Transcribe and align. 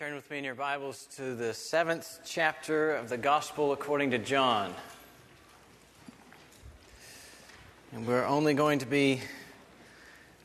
turn 0.00 0.14
with 0.14 0.30
me 0.30 0.38
in 0.38 0.44
your 0.44 0.54
Bibles 0.54 1.06
to 1.14 1.34
the 1.34 1.52
seventh 1.52 2.20
chapter 2.24 2.94
of 2.94 3.10
the 3.10 3.18
Gospel 3.18 3.72
according 3.72 4.12
to 4.12 4.18
John. 4.18 4.72
And 7.92 8.06
we're 8.06 8.24
only 8.24 8.54
going 8.54 8.78
to 8.78 8.86
be 8.86 9.20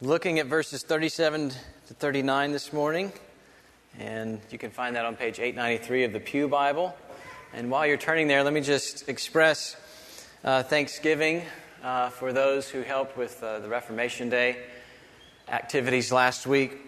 looking 0.02 0.40
at 0.40 0.48
verses 0.48 0.84
37 0.84 1.52
to 1.88 1.94
39 1.94 2.52
this 2.52 2.74
morning. 2.74 3.14
And 3.98 4.42
you 4.52 4.58
can 4.58 4.72
find 4.72 4.94
that 4.98 5.06
on 5.06 5.16
page 5.16 5.40
893 5.40 6.04
of 6.04 6.12
the 6.12 6.20
Pew 6.20 6.50
Bible. 6.50 6.94
And 7.54 7.72
while 7.72 7.88
you're 7.88 7.96
turning 7.96 8.28
there, 8.28 8.44
let 8.44 8.52
me 8.52 8.60
just 8.60 9.08
express 9.08 9.78
uh, 10.44 10.64
thanksgiving 10.64 11.44
uh, 11.82 12.10
for 12.10 12.34
those 12.34 12.68
who 12.68 12.82
helped 12.82 13.16
with 13.16 13.42
uh, 13.42 13.60
the 13.60 13.70
Reformation 13.70 14.28
Day 14.28 14.58
activities 15.48 16.12
last 16.12 16.46
week 16.46 16.82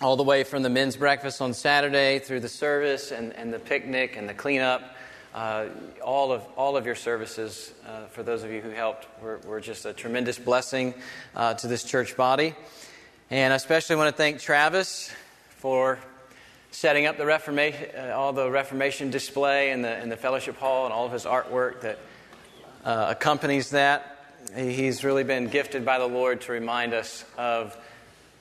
all 0.00 0.16
the 0.16 0.22
way 0.22 0.44
from 0.44 0.62
the 0.62 0.70
men's 0.70 0.96
breakfast 0.96 1.42
on 1.42 1.52
Saturday 1.52 2.20
through 2.20 2.38
the 2.38 2.48
service 2.48 3.10
and, 3.10 3.32
and 3.32 3.52
the 3.52 3.58
picnic 3.58 4.16
and 4.16 4.28
the 4.28 4.34
cleanup. 4.34 4.94
Uh, 5.34 5.66
all, 6.04 6.30
of, 6.30 6.42
all 6.56 6.76
of 6.76 6.86
your 6.86 6.94
services, 6.94 7.72
uh, 7.86 8.06
for 8.06 8.22
those 8.22 8.44
of 8.44 8.50
you 8.50 8.60
who 8.60 8.70
helped, 8.70 9.06
were, 9.20 9.38
were 9.38 9.60
just 9.60 9.84
a 9.86 9.92
tremendous 9.92 10.38
blessing 10.38 10.94
uh, 11.34 11.54
to 11.54 11.66
this 11.66 11.82
church 11.82 12.16
body. 12.16 12.54
And 13.30 13.52
I 13.52 13.56
especially 13.56 13.96
want 13.96 14.08
to 14.08 14.16
thank 14.16 14.40
Travis 14.40 15.10
for 15.56 15.98
setting 16.70 17.06
up 17.06 17.18
the 17.18 17.26
Reformation, 17.26 17.88
uh, 17.96 18.12
all 18.14 18.32
the 18.32 18.48
Reformation 18.48 19.10
display 19.10 19.72
in 19.72 19.82
the, 19.82 20.00
in 20.00 20.08
the 20.08 20.16
fellowship 20.16 20.56
hall 20.58 20.84
and 20.84 20.94
all 20.94 21.06
of 21.06 21.12
his 21.12 21.24
artwork 21.24 21.80
that 21.80 21.98
uh, 22.84 23.06
accompanies 23.10 23.70
that. 23.70 24.14
He's 24.54 25.02
really 25.02 25.24
been 25.24 25.48
gifted 25.48 25.84
by 25.84 25.98
the 25.98 26.06
Lord 26.06 26.40
to 26.42 26.52
remind 26.52 26.94
us 26.94 27.24
of 27.36 27.76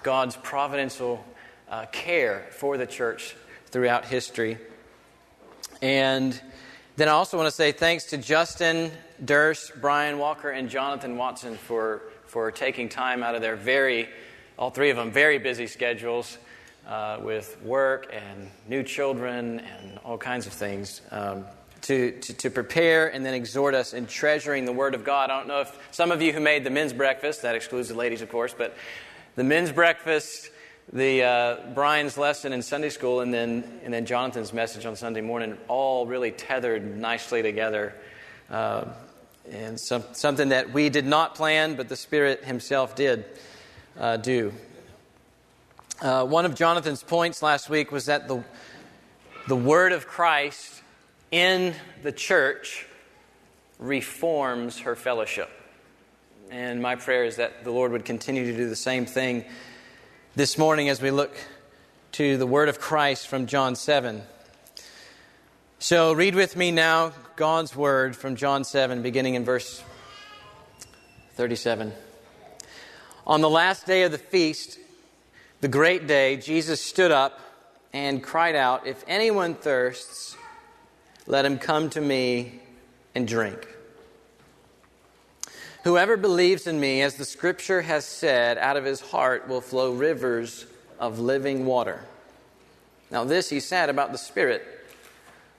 God's 0.03 0.35
providential 0.37 1.25
uh, 1.69 1.85
care 1.91 2.45
for 2.51 2.77
the 2.77 2.85
church 2.85 3.35
throughout 3.67 4.05
history. 4.05 4.57
And 5.81 6.39
then 6.95 7.07
I 7.07 7.11
also 7.11 7.37
want 7.37 7.47
to 7.47 7.55
say 7.55 7.71
thanks 7.71 8.05
to 8.05 8.17
Justin 8.17 8.91
Durst, 9.23 9.73
Brian 9.81 10.17
Walker, 10.17 10.49
and 10.49 10.69
Jonathan 10.69 11.17
Watson 11.17 11.55
for, 11.55 12.01
for 12.25 12.51
taking 12.51 12.89
time 12.89 13.23
out 13.23 13.35
of 13.35 13.41
their 13.41 13.55
very, 13.55 14.09
all 14.57 14.69
three 14.69 14.89
of 14.89 14.97
them, 14.97 15.11
very 15.11 15.37
busy 15.37 15.67
schedules 15.67 16.37
uh, 16.87 17.19
with 17.21 17.61
work 17.61 18.11
and 18.13 18.49
new 18.67 18.81
children 18.81 19.59
and 19.59 19.99
all 20.03 20.17
kinds 20.17 20.47
of 20.47 20.53
things. 20.53 21.01
Um, 21.11 21.45
to, 21.81 22.11
to, 22.19 22.33
to, 22.33 22.49
prepare 22.49 23.13
and 23.13 23.23
then 23.23 23.35
exhort 23.35 23.75
us 23.75 23.93
in 23.93 24.07
treasuring 24.07 24.65
the 24.65 24.71
Word 24.71 24.95
of 24.95 25.03
God. 25.03 25.29
I 25.29 25.37
don't 25.37 25.47
know 25.47 25.61
if 25.61 25.87
some 25.91 26.11
of 26.11 26.23
you 26.23 26.33
who 26.33 26.39
made 26.39 26.63
the 26.63 26.71
men's 26.71 26.91
breakfast, 26.91 27.43
that 27.43 27.53
excludes 27.53 27.89
the 27.89 27.93
ladies, 27.93 28.23
of 28.23 28.29
course, 28.29 28.53
but 28.57 28.75
the 29.35 29.43
men's 29.43 29.71
breakfast 29.71 30.49
the 30.93 31.23
uh, 31.23 31.55
Brian's 31.73 32.17
lesson 32.17 32.53
in 32.53 32.61
Sunday 32.61 32.89
school 32.89 33.19
and 33.19 33.33
then 33.33 33.63
and 33.83 33.93
then 33.93 34.05
Jonathan's 34.05 34.53
message 34.53 34.85
on 34.85 34.95
Sunday 34.95 35.21
morning 35.21 35.57
all 35.67 36.05
really 36.05 36.31
tethered 36.31 36.97
nicely 36.97 37.41
together, 37.41 37.93
uh, 38.49 38.85
and 39.51 39.79
some, 39.79 40.03
something 40.13 40.49
that 40.49 40.71
we 40.71 40.89
did 40.89 41.05
not 41.05 41.35
plan, 41.35 41.75
but 41.75 41.89
the 41.89 41.95
Spirit 41.95 42.45
Himself 42.45 42.95
did 42.95 43.25
uh, 43.99 44.17
do. 44.17 44.53
Uh, 46.01 46.25
one 46.25 46.45
of 46.45 46.55
Jonathan's 46.55 47.03
points 47.03 47.41
last 47.41 47.69
week 47.69 47.91
was 47.91 48.05
that 48.05 48.27
the 48.27 48.43
the 49.47 49.55
word 49.55 49.91
of 49.91 50.07
Christ 50.07 50.81
in 51.31 51.73
the 52.01 52.13
church 52.13 52.85
reforms 53.77 54.79
her 54.79 54.95
fellowship, 54.95 55.49
and 56.49 56.81
my 56.81 56.95
prayer 56.95 57.25
is 57.25 57.35
that 57.35 57.65
the 57.65 57.71
Lord 57.71 57.91
would 57.91 58.05
continue 58.05 58.45
to 58.45 58.55
do 58.57 58.69
the 58.69 58.75
same 58.75 59.05
thing 59.05 59.43
this 60.37 60.55
morning 60.55 60.87
as 60.87 61.01
we 61.01 61.09
look 61.09 61.35
to 62.11 62.37
the 62.37 62.45
word 62.45 62.69
of 62.69 62.79
Christ 62.79 63.27
from 63.27 63.47
John 63.47 63.75
7. 63.75 64.21
So, 65.79 66.13
read 66.13 66.35
with 66.35 66.55
me 66.55 66.69
now 66.69 67.13
God's 67.35 67.75
word 67.75 68.15
from 68.15 68.35
John 68.35 68.63
7, 68.63 69.01
beginning 69.01 69.33
in 69.33 69.43
verse 69.43 69.83
37. 71.37 71.91
On 73.25 73.41
the 73.41 73.49
last 73.49 73.87
day 73.87 74.03
of 74.03 74.11
the 74.11 74.19
feast, 74.19 74.77
the 75.61 75.67
great 75.67 76.05
day, 76.05 76.37
Jesus 76.37 76.81
stood 76.81 77.09
up 77.09 77.39
and 77.91 78.21
cried 78.21 78.55
out, 78.55 78.85
If 78.85 79.03
anyone 79.07 79.55
thirsts, 79.55 80.37
let 81.25 81.45
him 81.45 81.57
come 81.57 81.89
to 81.89 81.99
me 81.99 82.61
and 83.15 83.27
drink. 83.27 83.67
Whoever 85.83 86.17
believes 86.17 86.67
in 86.67 86.79
me, 86.79 87.01
as 87.01 87.15
the 87.15 87.25
scripture 87.25 87.81
has 87.81 88.05
said, 88.05 88.57
out 88.57 88.77
of 88.77 88.83
his 88.83 88.99
heart 88.99 89.47
will 89.47 89.61
flow 89.61 89.93
rivers 89.93 90.65
of 90.99 91.19
living 91.19 91.65
water. 91.65 92.03
Now, 93.09 93.23
this 93.23 93.49
he 93.49 93.59
said 93.59 93.89
about 93.89 94.11
the 94.11 94.17
Spirit, 94.17 94.65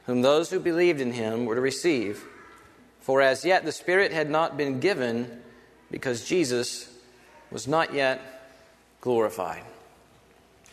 whom 0.07 0.23
those 0.23 0.51
who 0.51 0.61
believed 0.61 1.01
in 1.01 1.13
him 1.13 1.47
were 1.47 1.55
to 1.55 1.61
receive. 1.61 2.23
For 3.01 3.23
as 3.23 3.45
yet 3.45 3.65
the 3.65 3.73
Spirit 3.73 4.13
had 4.13 4.29
not 4.29 4.57
been 4.57 4.81
given 4.81 5.43
because 5.91 6.29
Jesus 6.29 6.93
was 7.51 7.67
not 7.67 7.95
yet 7.95 8.21
glorified. 9.01 9.63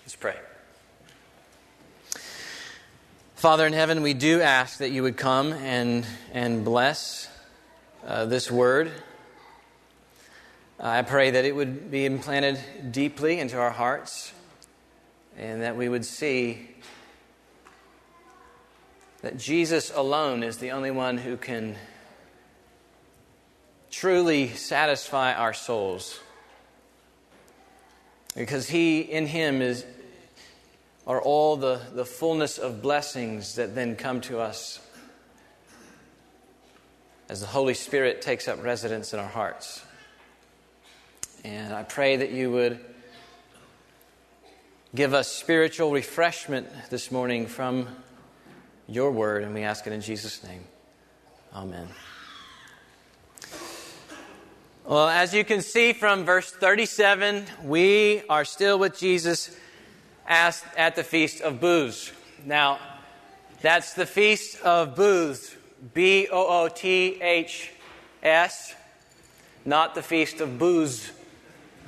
Let's 0.03 0.15
pray. 0.15 0.35
Father 3.35 3.65
in 3.65 3.73
heaven, 3.73 4.01
we 4.01 4.13
do 4.13 4.41
ask 4.41 4.79
that 4.79 4.89
you 4.89 5.03
would 5.03 5.17
come 5.17 5.53
and, 5.53 6.05
and 6.33 6.65
bless 6.65 7.29
uh, 8.05 8.25
this 8.25 8.51
word. 8.51 8.91
I 10.79 11.03
pray 11.03 11.31
that 11.31 11.45
it 11.45 11.55
would 11.55 11.89
be 11.89 12.05
implanted 12.05 12.59
deeply 12.91 13.39
into 13.39 13.57
our 13.57 13.71
hearts 13.71 14.33
and 15.37 15.61
that 15.61 15.77
we 15.77 15.87
would 15.87 16.05
see 16.05 16.69
that 19.21 19.37
Jesus 19.37 19.91
alone 19.95 20.43
is 20.43 20.57
the 20.57 20.71
only 20.71 20.91
one 20.91 21.17
who 21.17 21.37
can 21.37 21.77
truly 23.89 24.49
satisfy 24.49 25.33
our 25.33 25.53
souls. 25.53 26.19
Because 28.35 28.67
he 28.67 28.99
in 28.99 29.27
him 29.27 29.61
is 29.61 29.85
are 31.07 31.21
all 31.21 31.55
the, 31.55 31.79
the 31.93 32.05
fullness 32.05 32.57
of 32.57 32.81
blessings 32.81 33.55
that 33.55 33.75
then 33.75 33.95
come 33.95 34.19
to 34.19 34.39
us 34.39 34.79
as 37.29 37.41
the 37.41 37.47
Holy 37.47 37.73
Spirit 37.73 38.21
takes 38.21 38.47
up 38.47 38.61
residence 38.63 39.13
in 39.13 39.19
our 39.19 39.27
hearts. 39.27 39.83
And 41.45 41.75
I 41.75 41.83
pray 41.83 42.15
that 42.15 42.31
you 42.31 42.49
would 42.49 42.79
give 44.95 45.13
us 45.13 45.27
spiritual 45.27 45.91
refreshment 45.91 46.67
this 46.89 47.11
morning 47.11 47.45
from 47.45 47.87
your 48.87 49.11
word, 49.11 49.43
and 49.43 49.53
we 49.53 49.61
ask 49.61 49.85
it 49.85 49.93
in 49.93 50.01
Jesus' 50.01 50.43
name. 50.43 50.63
Amen. 51.53 51.87
Well, 54.85 55.07
as 55.07 55.35
you 55.35 55.45
can 55.45 55.61
see 55.61 55.93
from 55.93 56.25
verse 56.25 56.49
37, 56.49 57.45
we 57.63 58.23
are 58.27 58.43
still 58.43 58.79
with 58.79 58.97
Jesus 58.97 59.55
at 60.27 60.95
the 60.95 61.03
Feast 61.03 61.41
of 61.41 61.61
Booths. 61.61 62.11
Now, 62.43 62.79
that's 63.61 63.93
the 63.93 64.07
Feast 64.07 64.59
of 64.61 64.95
Booths, 64.95 65.55
B 65.93 66.27
O 66.31 66.63
O 66.63 66.69
T 66.69 67.21
H 67.21 67.69
S, 68.23 68.73
not 69.63 69.93
the 69.93 70.01
Feast 70.01 70.41
of 70.41 70.57
Booze. 70.57 71.11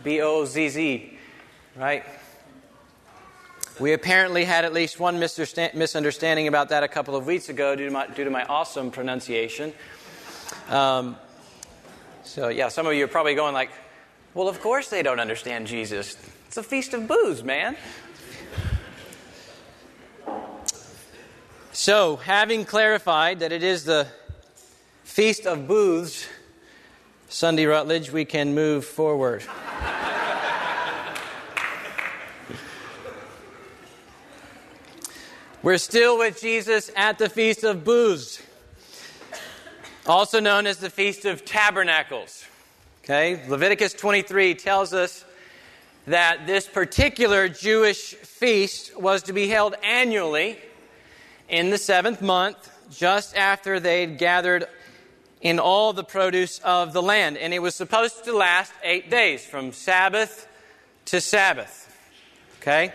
B 0.07 0.21
O 0.21 0.45
Z 0.45 0.69
Z, 0.69 1.17
right? 1.75 2.05
We 3.77 3.91
apparently 3.91 4.45
had 4.45 4.63
at 4.63 4.71
least 4.71 5.01
one 5.01 5.19
misunderstanding 5.19 6.47
about 6.47 6.69
that 6.69 6.81
a 6.81 6.87
couple 6.87 7.17
of 7.17 7.25
weeks 7.25 7.49
ago 7.49 7.75
due 7.75 7.87
to 7.87 7.91
my, 7.91 8.07
due 8.07 8.23
to 8.23 8.29
my 8.29 8.45
awesome 8.45 8.89
pronunciation. 8.89 9.73
Um, 10.69 11.17
so, 12.23 12.47
yeah, 12.47 12.69
some 12.69 12.87
of 12.87 12.93
you 12.93 13.03
are 13.03 13.09
probably 13.09 13.35
going 13.35 13.53
like, 13.53 13.69
well, 14.33 14.47
of 14.47 14.61
course 14.61 14.87
they 14.87 15.03
don't 15.03 15.19
understand 15.19 15.67
Jesus. 15.67 16.15
It's 16.47 16.55
a 16.55 16.63
feast 16.63 16.93
of 16.93 17.05
booze, 17.05 17.43
man. 17.43 17.75
So, 21.73 22.15
having 22.15 22.63
clarified 22.63 23.39
that 23.41 23.51
it 23.51 23.61
is 23.61 23.83
the 23.83 24.07
feast 25.03 25.45
of 25.45 25.67
booths, 25.67 26.27
Sunday 27.29 27.65
Rutledge, 27.65 28.09
we 28.09 28.23
can 28.23 28.55
move 28.55 28.85
forward. 28.85 29.43
We're 35.61 35.77
still 35.77 36.17
with 36.17 36.39
Jesus 36.39 36.89
at 36.95 37.17
the 37.17 37.27
Feast 37.27 37.65
of 37.65 37.83
Booths, 37.83 38.41
also 40.05 40.39
known 40.39 40.65
as 40.65 40.77
the 40.77 40.89
Feast 40.89 41.25
of 41.25 41.43
Tabernacles. 41.43 42.45
Okay, 43.03 43.41
Leviticus 43.49 43.91
23 43.91 44.55
tells 44.55 44.93
us 44.93 45.25
that 46.05 46.47
this 46.47 46.65
particular 46.65 47.49
Jewish 47.49 48.13
feast 48.13 48.97
was 48.97 49.23
to 49.23 49.33
be 49.33 49.49
held 49.49 49.75
annually 49.83 50.57
in 51.49 51.71
the 51.71 51.77
seventh 51.77 52.21
month, 52.21 52.71
just 52.89 53.35
after 53.35 53.81
they'd 53.81 54.17
gathered 54.17 54.65
in 55.41 55.59
all 55.59 55.93
the 55.93 56.03
produce 56.03 56.59
of 56.59 56.93
the 56.93 57.01
land. 57.01 57.37
And 57.37 57.53
it 57.53 57.59
was 57.59 57.75
supposed 57.75 58.25
to 58.25 58.35
last 58.35 58.73
eight 58.83 59.09
days, 59.09 59.45
from 59.45 59.71
Sabbath 59.71 60.47
to 61.05 61.21
Sabbath. 61.21 61.83
Okay? 62.61 62.91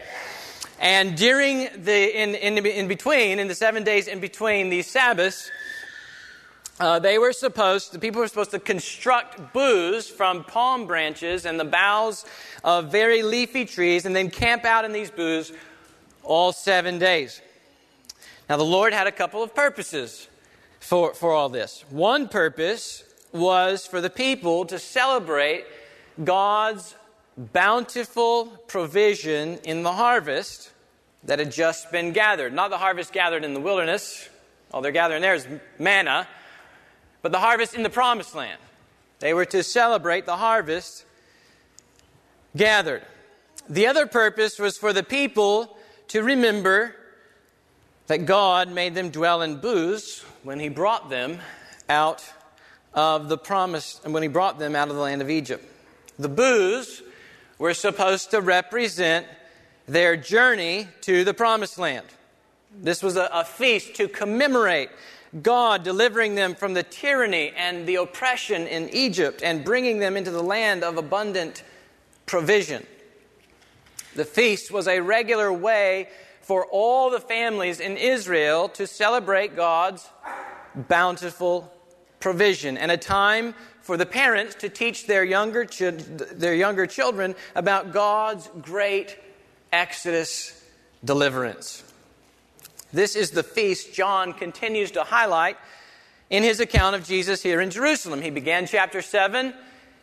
And 0.80 1.16
during 1.16 1.68
the, 1.84 2.20
in, 2.20 2.34
in, 2.34 2.66
in 2.66 2.88
between, 2.88 3.38
in 3.38 3.46
the 3.46 3.54
seven 3.54 3.84
days 3.84 4.08
in 4.08 4.20
between 4.20 4.68
these 4.68 4.88
Sabbaths, 4.88 5.50
uh, 6.80 6.98
they 6.98 7.18
were 7.18 7.32
supposed, 7.32 7.92
the 7.92 7.98
people 8.00 8.20
were 8.20 8.26
supposed 8.26 8.50
to 8.50 8.58
construct 8.58 9.52
booths 9.52 10.08
from 10.08 10.42
palm 10.42 10.86
branches 10.86 11.46
and 11.46 11.60
the 11.60 11.64
boughs 11.64 12.24
of 12.64 12.90
very 12.90 13.22
leafy 13.22 13.64
trees 13.64 14.04
and 14.04 14.16
then 14.16 14.28
camp 14.30 14.64
out 14.64 14.84
in 14.84 14.92
these 14.92 15.10
booths 15.10 15.52
all 16.24 16.52
seven 16.52 16.98
days. 16.98 17.40
Now, 18.48 18.56
the 18.56 18.64
Lord 18.64 18.92
had 18.92 19.06
a 19.06 19.12
couple 19.12 19.42
of 19.42 19.54
purposes 19.54 20.26
for, 20.82 21.14
for 21.14 21.32
all 21.32 21.48
this. 21.48 21.84
One 21.90 22.28
purpose 22.28 23.04
was 23.32 23.86
for 23.86 24.00
the 24.00 24.10
people 24.10 24.66
to 24.66 24.78
celebrate 24.78 25.64
God's 26.22 26.94
bountiful 27.38 28.46
provision 28.66 29.58
in 29.64 29.84
the 29.84 29.92
harvest 29.92 30.70
that 31.24 31.38
had 31.38 31.52
just 31.52 31.90
been 31.92 32.12
gathered. 32.12 32.52
Not 32.52 32.70
the 32.70 32.78
harvest 32.78 33.12
gathered 33.12 33.44
in 33.44 33.54
the 33.54 33.60
wilderness, 33.60 34.28
all 34.72 34.82
they're 34.82 34.92
gathering 34.92 35.22
there 35.22 35.34
is 35.34 35.46
manna, 35.78 36.26
but 37.22 37.30
the 37.30 37.38
harvest 37.38 37.74
in 37.74 37.84
the 37.84 37.90
promised 37.90 38.34
land. 38.34 38.60
They 39.20 39.32
were 39.32 39.46
to 39.46 39.62
celebrate 39.62 40.26
the 40.26 40.36
harvest 40.36 41.04
gathered. 42.56 43.02
The 43.68 43.86
other 43.86 44.06
purpose 44.06 44.58
was 44.58 44.76
for 44.76 44.92
the 44.92 45.04
people 45.04 45.76
to 46.08 46.22
remember 46.22 46.96
that 48.08 48.26
God 48.26 48.68
made 48.68 48.94
them 48.96 49.10
dwell 49.10 49.42
in 49.42 49.60
booths 49.60 50.24
when 50.42 50.60
He 50.60 50.68
brought 50.68 51.10
them 51.10 51.38
out 51.88 52.24
of 52.94 53.28
the 53.28 53.38
promise, 53.38 54.00
and 54.04 54.12
when 54.12 54.22
He 54.22 54.28
brought 54.28 54.58
them 54.58 54.76
out 54.76 54.88
of 54.88 54.96
the 54.96 55.02
land 55.02 55.22
of 55.22 55.30
Egypt. 55.30 55.64
The 56.18 56.28
booths 56.28 57.02
were 57.58 57.74
supposed 57.74 58.30
to 58.32 58.40
represent 58.40 59.26
their 59.86 60.16
journey 60.16 60.88
to 61.02 61.24
the 61.24 61.34
promised 61.34 61.78
land. 61.78 62.06
This 62.80 63.02
was 63.02 63.16
a, 63.16 63.28
a 63.32 63.44
feast 63.44 63.94
to 63.96 64.08
commemorate 64.08 64.90
God 65.40 65.82
delivering 65.82 66.34
them 66.34 66.54
from 66.54 66.74
the 66.74 66.82
tyranny 66.82 67.52
and 67.56 67.86
the 67.86 67.96
oppression 67.96 68.66
in 68.66 68.90
Egypt 68.90 69.42
and 69.42 69.64
bringing 69.64 69.98
them 69.98 70.16
into 70.16 70.30
the 70.30 70.42
land 70.42 70.84
of 70.84 70.98
abundant 70.98 71.62
provision. 72.26 72.86
The 74.14 74.24
feast 74.26 74.70
was 74.70 74.86
a 74.86 75.00
regular 75.00 75.50
way 75.50 76.08
for 76.52 76.66
all 76.66 77.08
the 77.08 77.18
families 77.18 77.80
in 77.80 77.96
Israel 77.96 78.68
to 78.68 78.86
celebrate 78.86 79.56
God's 79.56 80.06
bountiful 80.74 81.72
provision 82.20 82.76
and 82.76 82.90
a 82.90 82.98
time 82.98 83.54
for 83.80 83.96
the 83.96 84.04
parents 84.04 84.56
to 84.56 84.68
teach 84.68 85.06
their 85.06 85.24
younger, 85.24 85.64
ch- 85.64 85.96
their 85.96 86.54
younger 86.54 86.86
children 86.86 87.34
about 87.54 87.90
God's 87.90 88.50
great 88.60 89.16
Exodus 89.72 90.62
deliverance. 91.02 91.90
This 92.92 93.16
is 93.16 93.30
the 93.30 93.42
feast 93.42 93.94
John 93.94 94.34
continues 94.34 94.90
to 94.90 95.04
highlight 95.04 95.56
in 96.28 96.42
his 96.42 96.60
account 96.60 96.96
of 96.96 97.06
Jesus 97.06 97.42
here 97.42 97.62
in 97.62 97.70
Jerusalem. 97.70 98.20
He 98.20 98.28
began 98.28 98.66
chapter 98.66 99.00
7 99.00 99.54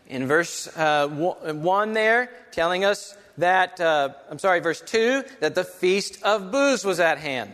in 0.08 0.26
verse 0.26 0.68
uh, 0.76 1.08
1 1.08 1.94
there, 1.94 2.32
telling 2.52 2.86
us 2.86 3.16
that, 3.40 3.80
uh, 3.80 4.10
I'm 4.30 4.40
sorry, 4.40 4.60
verse 4.60 4.82
2, 4.82 5.24
that 5.40 5.56
the 5.56 5.64
Feast 5.64 6.22
of 6.24 6.52
Booths 6.52 6.84
was 6.84 7.00
at 7.00 7.18
hand. 7.18 7.54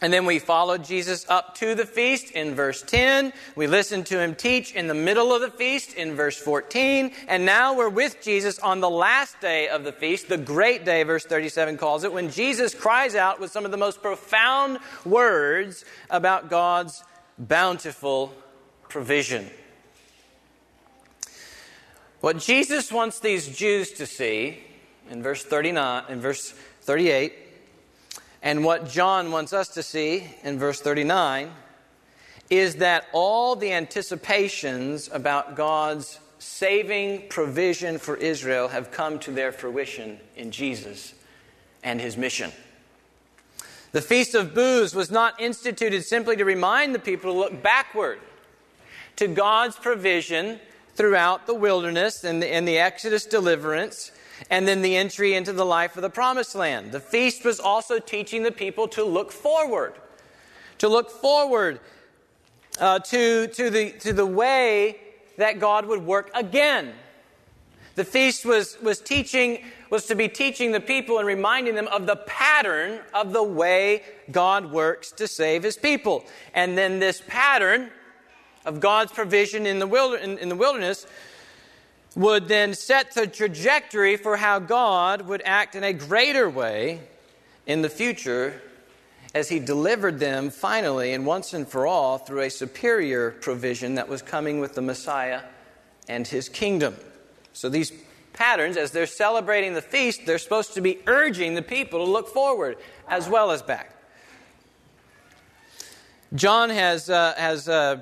And 0.00 0.12
then 0.12 0.26
we 0.26 0.38
followed 0.38 0.84
Jesus 0.84 1.26
up 1.28 1.56
to 1.56 1.74
the 1.74 1.84
feast 1.84 2.30
in 2.30 2.54
verse 2.54 2.82
10. 2.82 3.32
We 3.56 3.66
listened 3.66 4.06
to 4.06 4.20
him 4.20 4.36
teach 4.36 4.72
in 4.72 4.86
the 4.86 4.94
middle 4.94 5.34
of 5.34 5.40
the 5.40 5.50
feast 5.50 5.94
in 5.94 6.14
verse 6.14 6.38
14. 6.38 7.12
And 7.26 7.44
now 7.44 7.74
we're 7.74 7.88
with 7.88 8.22
Jesus 8.22 8.60
on 8.60 8.78
the 8.78 8.88
last 8.88 9.40
day 9.40 9.66
of 9.68 9.82
the 9.82 9.90
feast, 9.90 10.28
the 10.28 10.38
great 10.38 10.84
day, 10.84 11.02
verse 11.02 11.24
37 11.24 11.78
calls 11.78 12.04
it, 12.04 12.12
when 12.12 12.30
Jesus 12.30 12.74
cries 12.74 13.16
out 13.16 13.40
with 13.40 13.50
some 13.50 13.64
of 13.64 13.72
the 13.72 13.76
most 13.76 14.00
profound 14.00 14.78
words 15.04 15.84
about 16.10 16.48
God's 16.48 17.02
bountiful 17.36 18.32
provision. 18.88 19.50
What 22.20 22.38
Jesus 22.38 22.92
wants 22.92 23.18
these 23.18 23.48
Jews 23.48 23.92
to 23.92 24.06
see 24.06 24.62
in 25.10 25.22
verse 25.22 25.44
39 25.44 26.04
in 26.08 26.20
verse 26.20 26.52
38 26.82 27.32
and 28.42 28.64
what 28.64 28.88
John 28.88 29.30
wants 29.32 29.52
us 29.52 29.68
to 29.70 29.82
see 29.82 30.24
in 30.42 30.58
verse 30.58 30.80
39 30.80 31.50
is 32.50 32.76
that 32.76 33.04
all 33.12 33.56
the 33.56 33.72
anticipations 33.72 35.10
about 35.12 35.56
God's 35.56 36.18
saving 36.38 37.28
provision 37.28 37.98
for 37.98 38.16
Israel 38.16 38.68
have 38.68 38.90
come 38.90 39.18
to 39.20 39.32
their 39.32 39.52
fruition 39.52 40.18
in 40.36 40.50
Jesus 40.50 41.14
and 41.82 42.00
his 42.00 42.16
mission. 42.16 42.52
The 43.92 44.00
Feast 44.02 44.34
of 44.34 44.54
Booths 44.54 44.94
was 44.94 45.10
not 45.10 45.40
instituted 45.40 46.02
simply 46.02 46.36
to 46.36 46.44
remind 46.44 46.94
the 46.94 46.98
people 46.98 47.32
to 47.32 47.38
look 47.38 47.62
backward 47.62 48.20
to 49.16 49.26
God's 49.26 49.76
provision 49.76 50.60
throughout 50.94 51.46
the 51.46 51.54
wilderness 51.54 52.22
and 52.24 52.42
the, 52.42 52.52
and 52.52 52.68
the 52.68 52.78
Exodus 52.78 53.24
deliverance 53.26 54.12
and 54.50 54.66
then 54.66 54.82
the 54.82 54.96
entry 54.96 55.34
into 55.34 55.52
the 55.52 55.64
life 55.64 55.96
of 55.96 56.02
the 56.02 56.10
promised 56.10 56.54
land. 56.54 56.92
The 56.92 57.00
feast 57.00 57.44
was 57.44 57.60
also 57.60 57.98
teaching 57.98 58.42
the 58.42 58.52
people 58.52 58.88
to 58.88 59.04
look 59.04 59.32
forward, 59.32 59.94
to 60.78 60.88
look 60.88 61.10
forward 61.10 61.80
uh, 62.80 63.00
to, 63.00 63.48
to, 63.48 63.70
the, 63.70 63.92
to 63.92 64.12
the 64.12 64.26
way 64.26 64.98
that 65.36 65.58
God 65.58 65.86
would 65.86 66.04
work 66.04 66.30
again. 66.34 66.92
The 67.94 68.04
feast 68.04 68.44
was, 68.44 68.78
was 68.80 69.00
teaching 69.00 69.64
was 69.90 70.06
to 70.06 70.14
be 70.14 70.28
teaching 70.28 70.72
the 70.72 70.80
people 70.80 71.18
and 71.18 71.26
reminding 71.26 71.74
them 71.74 71.88
of 71.88 72.06
the 72.06 72.16
pattern 72.16 73.00
of 73.14 73.32
the 73.32 73.42
way 73.42 74.02
God 74.30 74.70
works 74.70 75.10
to 75.12 75.26
save 75.26 75.62
his 75.62 75.76
people. 75.76 76.24
And 76.54 76.76
then 76.76 76.98
this 76.98 77.22
pattern 77.26 77.90
of 78.64 78.80
God's 78.80 79.12
provision 79.12 79.66
in 79.66 79.78
the, 79.78 79.88
in, 80.22 80.38
in 80.38 80.48
the 80.48 80.56
wilderness 80.56 81.06
would 82.18 82.48
then 82.48 82.74
set 82.74 83.14
the 83.14 83.28
trajectory 83.28 84.16
for 84.16 84.36
how 84.36 84.58
God 84.58 85.22
would 85.22 85.40
act 85.44 85.76
in 85.76 85.84
a 85.84 85.92
greater 85.92 86.50
way 86.50 87.00
in 87.64 87.80
the 87.80 87.88
future 87.88 88.60
as 89.36 89.48
He 89.48 89.60
delivered 89.60 90.18
them 90.18 90.50
finally 90.50 91.12
and 91.12 91.24
once 91.24 91.54
and 91.54 91.66
for 91.66 91.86
all 91.86 92.18
through 92.18 92.40
a 92.40 92.50
superior 92.50 93.30
provision 93.30 93.94
that 93.94 94.08
was 94.08 94.20
coming 94.20 94.58
with 94.58 94.74
the 94.74 94.82
Messiah 94.82 95.42
and 96.08 96.26
His 96.26 96.48
kingdom. 96.48 96.96
So 97.52 97.68
these 97.68 97.92
patterns, 98.32 98.76
as 98.76 98.90
they're 98.90 99.06
celebrating 99.06 99.74
the 99.74 99.82
feast, 99.82 100.26
they're 100.26 100.38
supposed 100.38 100.74
to 100.74 100.80
be 100.80 100.98
urging 101.06 101.54
the 101.54 101.62
people 101.62 102.04
to 102.04 102.10
look 102.10 102.26
forward 102.26 102.78
as 103.06 103.28
well 103.28 103.52
as 103.52 103.62
back. 103.62 103.94
John 106.34 106.70
has, 106.70 107.08
uh, 107.08 107.34
has 107.36 107.68
uh, 107.68 108.00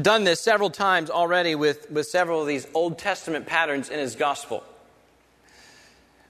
done 0.00 0.24
this 0.24 0.40
several 0.40 0.70
times 0.70 1.10
already 1.10 1.54
with, 1.54 1.90
with 1.90 2.06
several 2.06 2.42
of 2.42 2.46
these 2.46 2.66
Old 2.74 2.98
Testament 2.98 3.46
patterns 3.46 3.88
in 3.88 3.98
his 3.98 4.14
gospel, 4.14 4.62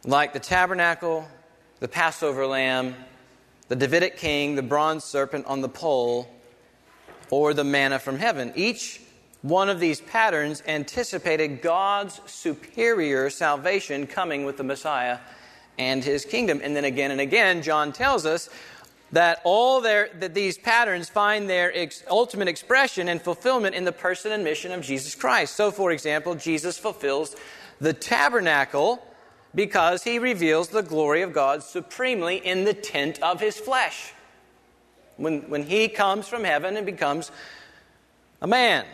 like 0.05 0.33
the 0.33 0.41
tabernacle, 0.41 1.27
the 1.81 1.89
Passover 1.89 2.47
lamb, 2.47 2.95
the 3.69 3.77
Davidic 3.77 4.17
king, 4.17 4.55
the 4.55 4.63
bronze 4.63 5.05
serpent 5.05 5.47
on 5.47 5.61
the 5.61 5.69
pole, 5.69 6.29
or 7.31 7.55
the 7.55 7.65
manna 7.65 7.99
from 7.99 8.19
heaven. 8.19 8.53
Each 8.55 9.01
one 9.43 9.69
of 9.69 9.81
these 9.81 10.01
patterns 10.01 10.63
anticipated 10.67 11.61
God's 11.61 12.21
superior 12.27 13.31
salvation 13.31 14.07
coming 14.07 14.45
with 14.45 14.57
the 14.57 14.65
Messiah 14.65 15.19
and 15.79 16.03
his 16.03 16.25
kingdom. 16.25 16.61
And 16.63 16.75
then 16.75 16.85
again 16.85 17.11
and 17.11 17.21
again, 17.21 17.63
John 17.63 17.93
tells 17.93 18.27
us 18.27 18.49
that 19.17 19.41
all 19.45 19.81
their, 19.81 20.11
that 20.19 20.35
these 20.35 20.59
patterns 20.59 21.09
find 21.09 21.49
their 21.49 21.75
ex, 21.75 22.05
ultimate 22.11 22.49
expression 22.49 23.09
and 23.09 23.23
fulfillment 23.23 23.75
in 23.75 23.87
the 23.87 23.93
person 23.93 24.31
and 24.31 24.45
mission 24.45 24.73
of 24.73 24.83
Jesus 24.83 25.15
Christ. 25.15 25.57
So, 25.57 25.71
for 25.71 25.91
example, 25.91 26.35
Jesus 26.35 26.77
fulfills 26.77 27.35
the 27.81 27.95
tabernacle 27.95 29.03
because 29.55 30.03
he 30.03 30.19
reveals 30.19 30.69
the 30.69 30.83
glory 30.83 31.23
of 31.23 31.33
God 31.33 31.63
supremely 31.63 32.37
in 32.37 32.65
the 32.65 32.75
tent 32.75 33.19
of 33.23 33.41
his 33.41 33.59
flesh. 33.59 34.13
When, 35.17 35.49
when 35.49 35.63
he 35.63 35.89
comes 35.89 36.29
from 36.29 36.45
heaven 36.45 36.77
and 36.77 36.85
becomes 36.85 37.31
a 38.43 38.47
man. 38.47 38.85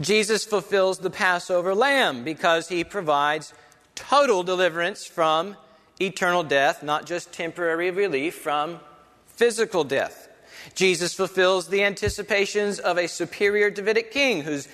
Jesus 0.00 0.44
fulfills 0.44 1.00
the 1.00 1.10
Passover 1.10 1.74
lamb 1.74 2.22
because 2.22 2.68
he 2.68 2.84
provides 2.84 3.52
total 3.96 4.44
deliverance 4.44 5.04
from 5.04 5.56
eternal 6.00 6.42
death, 6.42 6.82
not 6.82 7.06
just 7.06 7.32
temporary 7.32 7.90
relief 7.90 8.34
from 8.34 8.80
physical 9.26 9.84
death. 9.84 10.28
Jesus 10.74 11.14
fulfills 11.14 11.68
the 11.68 11.82
anticipations 11.84 12.78
of 12.78 12.98
a 12.98 13.08
superior 13.08 13.70
Davidic 13.70 14.10
king 14.10 14.42
whose 14.42 14.68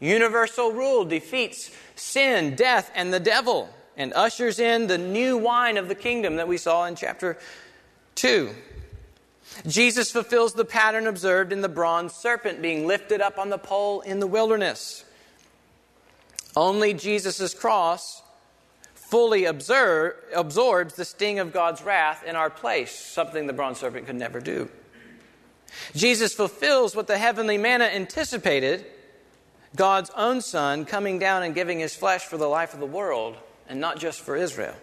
universal 0.00 0.72
rule 0.72 1.04
defeats 1.04 1.70
sin, 1.94 2.54
death, 2.54 2.90
and 2.94 3.12
the 3.12 3.20
devil 3.20 3.68
and 3.96 4.12
ushers 4.14 4.58
in 4.58 4.86
the 4.86 4.98
new 4.98 5.36
wine 5.36 5.76
of 5.76 5.88
the 5.88 5.94
kingdom 5.94 6.36
that 6.36 6.48
we 6.48 6.58
saw 6.58 6.84
in 6.84 6.96
chapter 6.96 7.38
2. 8.16 8.50
Jesus 9.66 10.10
fulfills 10.10 10.52
the 10.54 10.64
pattern 10.64 11.06
observed 11.06 11.52
in 11.52 11.62
the 11.62 11.68
bronze 11.68 12.12
serpent 12.12 12.60
being 12.60 12.86
lifted 12.86 13.20
up 13.20 13.38
on 13.38 13.48
the 13.48 13.58
pole 13.58 14.00
in 14.02 14.20
the 14.20 14.26
wilderness. 14.26 15.04
Only 16.54 16.94
Jesus' 16.94 17.54
cross 17.54 18.22
fully 19.08 19.44
observe, 19.44 20.14
absorbs 20.34 20.94
the 20.94 21.04
sting 21.04 21.38
of 21.38 21.52
God's 21.52 21.82
wrath 21.82 22.24
in 22.24 22.34
our 22.34 22.50
place, 22.50 22.90
something 22.90 23.46
the 23.46 23.52
bronze 23.52 23.78
serpent 23.78 24.06
could 24.06 24.16
never 24.16 24.40
do. 24.40 24.68
Jesus 25.94 26.34
fulfills 26.34 26.96
what 26.96 27.06
the 27.06 27.18
heavenly 27.18 27.56
manna 27.56 27.84
anticipated 27.84 28.84
God's 29.76 30.10
own 30.16 30.40
Son 30.40 30.84
coming 30.84 31.18
down 31.18 31.44
and 31.44 31.54
giving 31.54 31.78
his 31.78 31.94
flesh 31.94 32.24
for 32.24 32.36
the 32.36 32.48
life 32.48 32.74
of 32.74 32.80
the 32.80 32.86
world, 32.86 33.36
and 33.68 33.80
not 33.80 33.98
just 33.98 34.20
for 34.20 34.36
Israel. 34.36 34.74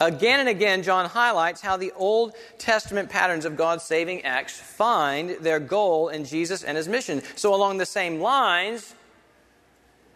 Again 0.00 0.40
and 0.40 0.48
again, 0.48 0.82
John 0.82 1.06
highlights 1.06 1.60
how 1.60 1.76
the 1.76 1.92
Old 1.92 2.32
Testament 2.58 3.10
patterns 3.10 3.44
of 3.44 3.56
God's 3.56 3.84
saving 3.84 4.22
acts 4.22 4.58
find 4.58 5.30
their 5.40 5.60
goal 5.60 6.08
in 6.08 6.24
Jesus 6.24 6.64
and 6.64 6.76
his 6.76 6.88
mission. 6.88 7.22
So, 7.36 7.54
along 7.54 7.76
the 7.76 7.86
same 7.86 8.18
lines, 8.18 8.94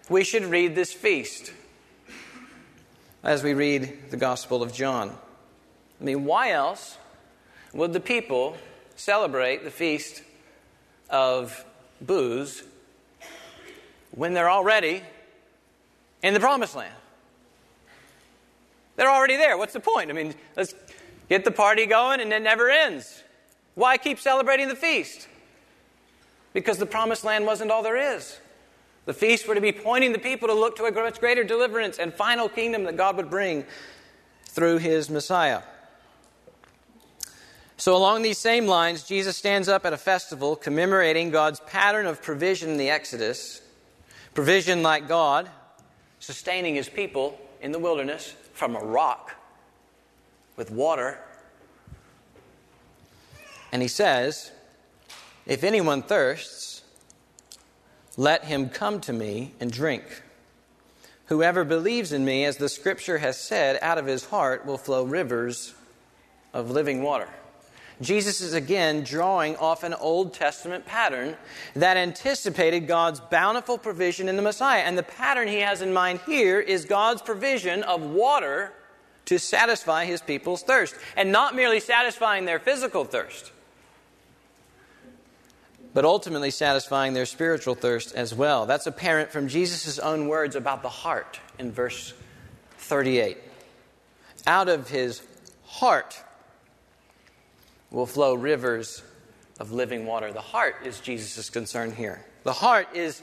we 0.09 0.25
should 0.25 0.45
read 0.45 0.75
this 0.75 0.93
feast 0.93 1.53
as 3.25 3.43
we 3.43 3.54
read 3.54 4.11
the 4.11 4.19
Gospel 4.19 4.62
of 4.62 4.73
John. 4.73 5.11
I 6.00 6.04
mean, 6.04 6.26
why 6.26 6.50
else 6.50 6.99
would 7.73 7.95
the 7.95 8.00
people 8.00 8.57
celebrate 8.97 9.64
the 9.64 9.71
feast 9.71 10.23
of 11.09 11.64
booze 12.02 12.62
when 14.11 14.35
they're 14.35 14.50
already 14.50 15.02
in 16.23 16.35
the 16.35 16.40
promised 16.40 16.76
land? 16.76 16.95
They're 18.97 19.11
already 19.11 19.37
there. 19.37 19.57
What's 19.57 19.73
the 19.73 19.81
point? 19.81 20.11
I 20.11 20.12
mean, 20.12 20.35
let's 20.54 20.75
get 21.31 21.45
the 21.45 21.50
party 21.50 21.87
going 21.87 22.21
and 22.21 22.31
it 22.31 22.43
never 22.43 22.69
ends. 22.69 23.23
Why 23.75 23.97
keep 23.97 24.21
celebrating 24.21 24.69
the 24.69 24.76
feast? 24.76 25.28
Because 26.52 26.76
the 26.76 26.87
promised 26.87 27.25
land 27.25 27.47
wasn't 27.47 27.71
all 27.71 27.83
there 27.83 28.14
is. 28.14 28.38
The 29.07 29.15
feast 29.15 29.47
were 29.47 29.55
to 29.55 29.61
be 29.61 29.73
pointing 29.73 30.13
the 30.13 30.19
people 30.19 30.49
to 30.49 30.55
look 30.55 30.77
to 30.77 30.85
a 30.85 30.93
much 30.93 31.21
greater 31.21 31.45
deliverance 31.45 31.99
and 31.99 32.13
final 32.13 32.49
kingdom 32.49 32.85
that 32.85 32.97
God 32.97 33.17
would 33.17 33.31
bring 33.31 33.65
through 34.47 34.79
his 34.79 35.11
Messiah. 35.11 35.63
So, 37.77 37.97
along 37.97 38.23
these 38.23 38.39
same 38.39 38.67
lines, 38.67 39.03
Jesus 39.03 39.37
stands 39.37 39.69
up 39.69 39.85
at 39.85 39.93
a 39.93 39.99
festival 39.99 40.57
commemorating 40.57 41.31
God's 41.31 41.61
pattern 41.61 42.07
of 42.07 42.23
provision 42.23 42.71
in 42.71 42.77
the 42.77 42.89
Exodus. 42.89 43.61
Provision 44.33 44.83
like 44.83 45.07
God, 45.07 45.51
sustaining 46.19 46.77
his 46.77 46.89
people 46.89 47.39
in 47.61 47.73
the 47.73 47.79
wilderness 47.79 48.35
from 48.53 48.77
a 48.77 48.81
rock 48.81 49.35
with 50.57 50.71
water. 50.71 51.19
And 53.73 53.83
he 53.83 53.89
says, 53.89 54.53
If 55.47 55.65
anyone 55.65 56.03
thirsts, 56.03 56.74
let 58.16 58.44
him 58.44 58.68
come 58.68 59.00
to 59.02 59.12
me 59.12 59.54
and 59.61 59.71
drink. 59.71 60.04
Whoever 61.26 61.64
believes 61.64 62.12
in 62.12 62.25
me, 62.25 62.44
as 62.44 62.59
the 62.59 62.68
scripture 62.68 63.18
has 63.18 63.38
said, 63.38 63.78
out 63.80 63.99
of 63.99 64.06
his 64.06 64.26
heart 64.26 64.66
will 64.66 64.78
flow 64.78 65.04
rivers 65.04 65.75
of 66.52 66.71
living 66.71 67.02
water. 67.02 67.28
Jesus 68.00 68.40
is 68.40 68.54
again 68.54 69.04
drawing 69.04 69.56
off 69.56 69.85
an 69.85 69.94
Old 69.94 70.35
Testament 70.35 70.85
pattern 70.85 71.37
that 71.75 71.97
anticipated 71.97 72.87
God's 72.87 73.21
bountiful 73.21 73.78
provision 73.78 74.28
in 74.28 74.37
the 74.37 74.42
Messiah. 74.42 74.80
And 74.80 74.99
the 74.99 75.04
pattern 75.04 75.49
he 75.49 75.61
has 75.61 75.80
in 75.80 75.92
mind 75.92 76.21
here 76.26 76.61
is 76.61 76.85
God's 76.85 77.23
provision 77.23 77.83
of 77.85 78.02
water 78.02 78.73
to 79.26 79.38
satisfy 79.38 80.04
his 80.04 80.21
people's 80.21 80.62
thirst. 80.62 80.97
And 81.16 81.30
not 81.30 81.54
merely 81.54 81.80
satisfying 81.80 82.44
their 82.44 82.59
physical 82.59 83.04
thirst, 83.04 83.52
but 85.95 86.05
ultimately 86.05 86.51
satisfying 86.51 87.15
their 87.15 87.25
spiritual 87.25 87.77
thirst 87.77 88.15
as 88.15 88.35
well. 88.35 88.67
That's 88.67 88.87
apparent 88.87 89.31
from 89.31 89.49
Jesus' 89.49 89.99
own 89.99 90.29
words 90.29 90.57
about 90.57 90.83
the 90.83 90.89
heart 90.89 91.39
in 91.59 91.71
verse 91.71 92.13
38. 92.79 93.39
Out 94.47 94.69
of 94.69 94.91
his 94.91 95.23
heart 95.65 96.21
will 97.91 98.07
flow 98.07 98.35
rivers 98.35 99.03
of 99.61 99.71
living 99.71 100.05
water. 100.05 100.33
The 100.33 100.41
heart 100.41 100.77
is 100.85 100.99
Jesus' 101.01 101.49
concern 101.49 101.95
here. 101.95 102.25
The 102.43 102.53
heart 102.53 102.89
is, 102.95 103.23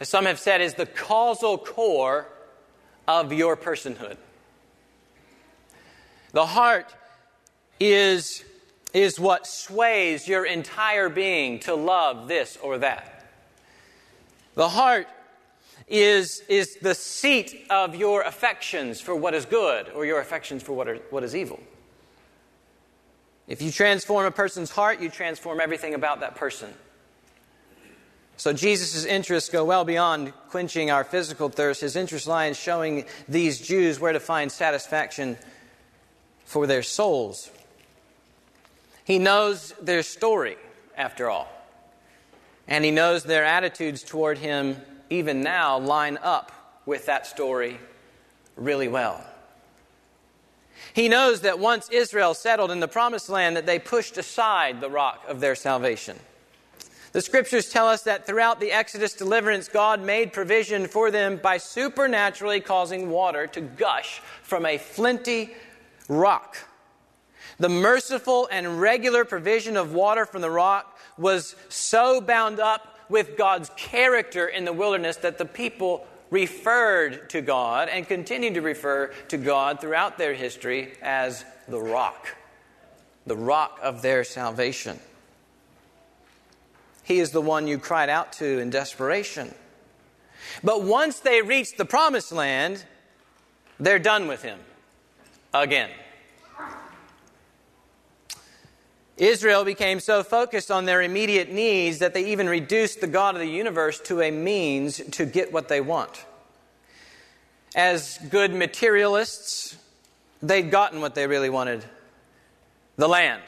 as 0.00 0.08
some 0.08 0.24
have 0.26 0.38
said, 0.38 0.60
is 0.60 0.74
the 0.74 0.86
causal 0.86 1.58
core 1.58 2.28
of 3.08 3.32
your 3.32 3.56
personhood. 3.56 4.16
The 6.32 6.46
heart 6.46 6.94
is, 7.80 8.44
is 8.92 9.18
what 9.18 9.46
sways 9.46 10.28
your 10.28 10.44
entire 10.44 11.08
being 11.08 11.60
to 11.60 11.74
love 11.74 12.28
this 12.28 12.56
or 12.62 12.78
that. 12.78 13.26
The 14.54 14.68
heart 14.68 15.08
is, 15.88 16.42
is 16.48 16.76
the 16.76 16.94
seat 16.94 17.66
of 17.70 17.94
your 17.94 18.22
affections 18.22 19.00
for 19.00 19.14
what 19.14 19.34
is 19.34 19.46
good 19.46 19.88
or 19.90 20.04
your 20.04 20.20
affections 20.20 20.62
for 20.62 20.72
what, 20.72 20.88
are, 20.88 20.96
what 21.10 21.24
is 21.24 21.34
evil. 21.34 21.60
If 23.48 23.60
you 23.60 23.70
transform 23.70 24.26
a 24.26 24.30
person's 24.30 24.70
heart, 24.70 25.00
you 25.00 25.08
transform 25.08 25.60
everything 25.60 25.94
about 25.94 26.20
that 26.20 26.36
person. 26.36 26.72
So 28.36 28.52
Jesus' 28.52 29.04
interests 29.04 29.50
go 29.50 29.64
well 29.64 29.84
beyond 29.84 30.32
quenching 30.48 30.90
our 30.90 31.04
physical 31.04 31.48
thirst. 31.48 31.80
His 31.80 31.96
interest 31.96 32.26
lies 32.26 32.48
in 32.48 32.54
showing 32.54 33.04
these 33.28 33.60
Jews 33.60 34.00
where 34.00 34.12
to 34.12 34.20
find 34.20 34.50
satisfaction 34.50 35.36
for 36.44 36.66
their 36.66 36.82
souls. 36.82 37.50
He 39.04 39.18
knows 39.18 39.74
their 39.80 40.02
story, 40.02 40.56
after 40.96 41.28
all. 41.28 41.48
And 42.68 42.84
he 42.84 42.90
knows 42.90 43.24
their 43.24 43.44
attitudes 43.44 44.02
toward 44.02 44.38
him, 44.38 44.76
even 45.10 45.40
now, 45.42 45.78
line 45.78 46.18
up 46.22 46.52
with 46.86 47.06
that 47.06 47.26
story 47.26 47.78
really 48.56 48.88
well. 48.88 49.24
He 50.94 51.08
knows 51.08 51.40
that 51.40 51.58
once 51.58 51.88
Israel 51.90 52.34
settled 52.34 52.70
in 52.70 52.80
the 52.80 52.88
promised 52.88 53.28
land 53.28 53.56
that 53.56 53.66
they 53.66 53.78
pushed 53.78 54.18
aside 54.18 54.80
the 54.80 54.90
rock 54.90 55.24
of 55.26 55.40
their 55.40 55.54
salvation. 55.54 56.18
The 57.12 57.20
scriptures 57.20 57.68
tell 57.68 57.88
us 57.88 58.02
that 58.04 58.26
throughout 58.26 58.58
the 58.58 58.72
Exodus 58.72 59.12
deliverance, 59.12 59.68
God 59.68 60.00
made 60.00 60.32
provision 60.32 60.86
for 60.86 61.10
them 61.10 61.36
by 61.36 61.58
supernaturally 61.58 62.60
causing 62.60 63.10
water 63.10 63.46
to 63.48 63.60
gush 63.60 64.20
from 64.42 64.64
a 64.64 64.78
flinty 64.78 65.54
rock. 66.08 66.56
The 67.62 67.68
merciful 67.68 68.48
and 68.50 68.80
regular 68.80 69.24
provision 69.24 69.76
of 69.76 69.94
water 69.94 70.26
from 70.26 70.42
the 70.42 70.50
rock 70.50 70.98
was 71.16 71.54
so 71.68 72.20
bound 72.20 72.58
up 72.58 72.98
with 73.08 73.36
God's 73.36 73.70
character 73.76 74.48
in 74.48 74.64
the 74.64 74.72
wilderness 74.72 75.18
that 75.18 75.38
the 75.38 75.44
people 75.44 76.04
referred 76.30 77.30
to 77.30 77.40
God 77.40 77.88
and 77.88 78.08
continued 78.08 78.54
to 78.54 78.62
refer 78.62 79.12
to 79.28 79.36
God 79.36 79.80
throughout 79.80 80.18
their 80.18 80.34
history 80.34 80.94
as 81.02 81.44
the 81.68 81.78
rock, 81.78 82.34
the 83.26 83.36
rock 83.36 83.78
of 83.80 84.02
their 84.02 84.24
salvation. 84.24 84.98
He 87.04 87.20
is 87.20 87.30
the 87.30 87.40
one 87.40 87.68
you 87.68 87.78
cried 87.78 88.08
out 88.08 88.32
to 88.32 88.58
in 88.58 88.70
desperation. 88.70 89.54
But 90.64 90.82
once 90.82 91.20
they 91.20 91.42
reach 91.42 91.76
the 91.76 91.84
promised 91.84 92.32
land, 92.32 92.84
they're 93.78 94.00
done 94.00 94.26
with 94.26 94.42
him 94.42 94.58
again. 95.54 95.90
Israel 99.22 99.64
became 99.64 100.00
so 100.00 100.24
focused 100.24 100.68
on 100.68 100.84
their 100.84 101.00
immediate 101.00 101.48
needs 101.48 102.00
that 102.00 102.12
they 102.12 102.32
even 102.32 102.48
reduced 102.48 103.00
the 103.00 103.06
God 103.06 103.36
of 103.36 103.40
the 103.40 103.46
universe 103.46 104.00
to 104.00 104.20
a 104.20 104.32
means 104.32 104.96
to 105.12 105.24
get 105.24 105.52
what 105.52 105.68
they 105.68 105.80
want. 105.80 106.26
As 107.76 108.18
good 108.30 108.52
materialists, 108.52 109.76
they'd 110.42 110.72
gotten 110.72 111.00
what 111.00 111.14
they 111.14 111.28
really 111.28 111.50
wanted 111.50 111.84
the 112.96 113.08
land, 113.08 113.42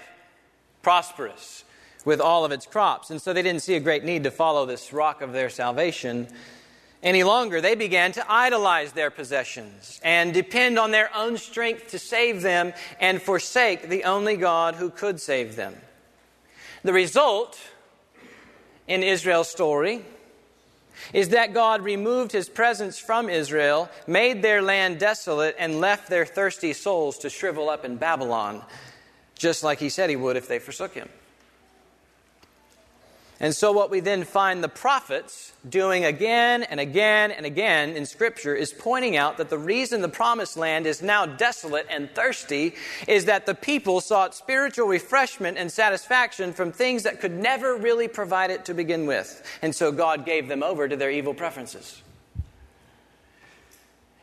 prosperous, 0.81 1.65
with 2.05 2.21
all 2.21 2.45
of 2.45 2.53
its 2.53 2.67
crops. 2.67 3.11
And 3.11 3.21
so 3.21 3.33
they 3.33 3.43
didn't 3.43 3.63
see 3.63 3.75
a 3.75 3.81
great 3.81 4.05
need 4.05 4.23
to 4.25 4.31
follow 4.31 4.67
this 4.67 4.93
rock 4.93 5.23
of 5.23 5.33
their 5.33 5.51
salvation 5.51 6.29
any 7.05 7.23
longer, 7.23 7.61
they 7.61 7.75
began 7.75 8.13
to 8.13 8.33
idolize 8.33 8.93
their 8.93 9.11
possessions 9.11 10.01
and 10.03 10.33
depend 10.33 10.79
on 10.79 10.91
their 10.91 11.15
own 11.15 11.37
strength 11.37 11.89
to 11.89 11.99
save 11.99 12.41
them 12.41 12.73
and 12.99 13.21
forsake 13.21 13.91
the 13.91 14.05
only 14.05 14.37
God 14.37 14.75
who 14.75 14.89
could 14.89 15.21
save 15.21 15.55
them. 15.55 15.77
The 16.83 16.95
result 16.95 17.61
in 18.89 19.03
Israel's 19.03 19.51
story 19.51 20.03
is 21.13 21.31
that 21.31 21.53
God 21.53 21.83
removed 21.83 22.33
his 22.33 22.49
presence 22.49 22.99
from 22.99 23.29
Israel, 23.29 23.91
made 24.07 24.41
their 24.41 24.63
land 24.63 24.99
desolate, 24.99 25.57
and 25.59 25.81
left 25.81 26.09
their 26.09 26.25
thirsty 26.25 26.73
souls 26.73 27.19
to 27.19 27.29
shrivel 27.29 27.69
up 27.69 27.85
in 27.85 27.97
Babylon, 27.97 28.63
just 29.35 29.63
like 29.63 29.79
he 29.79 29.91
said 29.91 30.09
he 30.09 30.17
would 30.17 30.37
if 30.37 30.49
they 30.49 30.59
forsook 30.59 30.95
him. 30.95 31.09
And 33.41 33.55
so, 33.55 33.73
what 33.73 33.91
we 33.91 33.99
then 33.99 34.23
find 34.23 34.63
the 34.63 34.69
prophets 34.69 35.53
doing 35.69 36.05
again 36.05 36.63
and 36.63 36.79
again 36.79 37.33
and 37.33 37.45
again 37.45 37.91
in 37.97 38.07
Scripture 38.07 38.55
is 38.55 38.73
pointing 38.73 39.17
out 39.17 39.39
that 39.39 39.51
the 39.51 39.59
reason 39.59 40.03
the 40.03 40.09
promised 40.09 40.57
land 40.57 40.87
is 40.87 41.03
now 41.03 41.27
desolate 41.27 41.87
and 41.91 42.09
thirsty 42.11 42.75
is 43.09 43.25
that 43.25 43.45
the 43.45 43.55
people 43.55 44.01
sought 44.01 44.37
spiritual 44.37 44.87
refreshment 44.87 45.59
and 45.59 45.71
satisfaction 45.71 46.53
from 46.53 46.71
things 46.71 47.03
that 47.03 47.21
could 47.21 47.33
never 47.33 47.75
really 47.77 48.07
provide 48.07 48.51
it 48.51 48.65
to 48.67 48.75
begin 48.75 49.05
with. 49.05 49.43
And 49.63 49.75
so, 49.75 49.91
God 49.91 50.25
gave 50.25 50.47
them 50.47 50.63
over 50.63 50.87
to 50.87 50.97
their 50.97 51.11
evil 51.11 51.35
preferences. 51.35 52.03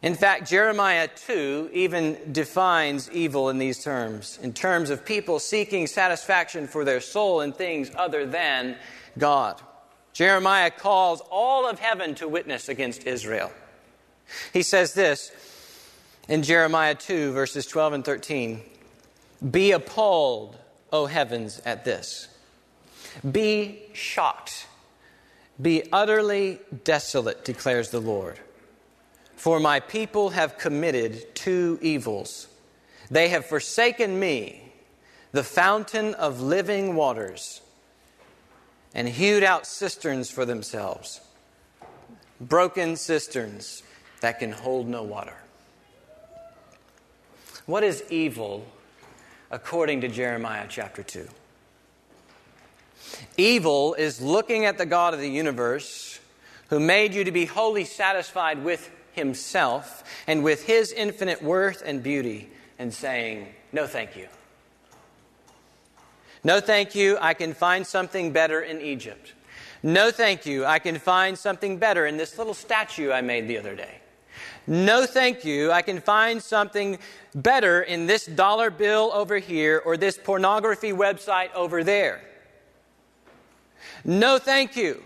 In 0.02 0.16
fact, 0.16 0.50
Jeremiah 0.50 1.08
2 1.28 1.70
even 1.74 2.18
defines 2.32 3.12
evil 3.12 3.50
in 3.50 3.60
these 3.60 3.84
terms, 3.84 4.40
in 4.42 4.52
terms 4.52 4.90
of 4.90 5.06
people 5.06 5.38
seeking 5.38 5.86
satisfaction 5.86 6.68
for 6.68 6.84
their 6.84 7.02
soul 7.02 7.42
in 7.42 7.52
things 7.52 7.92
other 7.96 8.26
than 8.26 8.78
God. 9.18 9.62
Jeremiah 10.14 10.72
calls 10.72 11.22
all 11.32 11.68
of 11.70 11.80
heaven 11.80 12.16
to 12.16 12.28
witness 12.28 12.70
against 12.70 13.06
Israel. 13.06 13.52
He 14.54 14.64
says 14.64 14.94
this 14.94 15.32
in 16.28 16.44
Jeremiah 16.44 16.96
2, 16.96 17.32
verses 17.34 17.66
12 17.66 17.94
and 17.94 18.06
13 18.06 18.62
Be 19.50 19.72
appalled, 19.72 20.58
O 20.92 21.06
heavens, 21.06 21.62
at 21.66 21.86
this. 21.86 22.28
Be 23.30 23.82
shocked. 23.94 24.68
Be 25.62 25.84
utterly 25.92 26.60
desolate, 26.84 27.46
declares 27.46 27.90
the 27.90 28.00
Lord. 28.00 28.40
For 29.36 29.60
my 29.60 29.80
people 29.80 30.32
have 30.32 30.58
committed 30.58 31.36
two 31.36 31.80
evils. 31.82 32.48
They 33.10 33.30
have 33.30 33.46
forsaken 33.46 34.20
me, 34.20 34.72
the 35.32 35.44
fountain 35.44 36.14
of 36.14 36.42
living 36.42 36.96
waters, 36.96 37.62
and 38.94 39.08
hewed 39.08 39.44
out 39.44 39.66
cisterns 39.66 40.30
for 40.30 40.46
themselves, 40.46 41.22
broken 42.40 42.96
cisterns 42.96 43.84
that 44.22 44.40
can 44.40 44.52
hold 44.52 44.88
no 44.88 45.04
water. 45.04 45.36
What 47.66 47.84
is 47.84 48.04
evil 48.10 48.66
according 49.50 50.02
to 50.02 50.08
Jeremiah 50.08 50.66
chapter 50.68 51.04
2? 51.04 51.28
Evil 53.38 53.94
is 53.94 54.22
looking 54.22 54.66
at 54.66 54.78
the 54.78 54.86
God 54.86 55.14
of 55.14 55.20
the 55.20 55.30
universe 55.30 56.20
who 56.70 56.80
made 56.80 57.14
you 57.14 57.24
to 57.24 57.32
be 57.32 57.46
wholly 57.46 57.86
satisfied 57.86 58.64
with 58.64 58.90
himself 59.14 60.04
and 60.28 60.44
with 60.44 60.64
his 60.64 60.92
infinite 60.92 61.42
worth 61.42 61.84
and 61.86 62.02
beauty 62.02 62.50
and 62.80 62.94
saying, 62.94 63.48
No, 63.72 63.88
thank 63.88 64.16
you. 64.16 64.28
No, 66.44 66.60
thank 66.60 66.96
you. 66.96 67.18
I 67.22 67.34
can 67.34 67.54
find 67.54 67.86
something 67.86 68.32
better 68.32 68.62
in 68.62 68.82
Egypt. 68.82 69.34
No, 69.84 70.12
thank 70.12 70.46
you. 70.46 70.66
I 70.66 70.80
can 70.80 70.98
find 71.00 71.38
something 71.38 71.78
better 71.78 72.06
in 72.06 72.18
this 72.18 72.38
little 72.38 72.54
statue 72.54 73.12
I 73.12 73.22
made 73.22 73.48
the 73.48 73.58
other 73.58 73.76
day. 73.76 74.02
No, 74.68 75.06
thank 75.06 75.44
you. 75.44 75.72
I 75.72 75.82
can 75.82 76.00
find 76.00 76.42
something 76.42 77.00
better 77.34 77.82
in 77.82 78.06
this 78.06 78.26
dollar 78.26 78.70
bill 78.70 79.12
over 79.14 79.38
here 79.38 79.82
or 79.84 79.98
this 79.98 80.18
pornography 80.18 80.92
website 80.92 81.54
over 81.54 81.84
there. 81.84 82.22
No, 84.04 84.38
thank 84.38 84.76
you. 84.76 85.04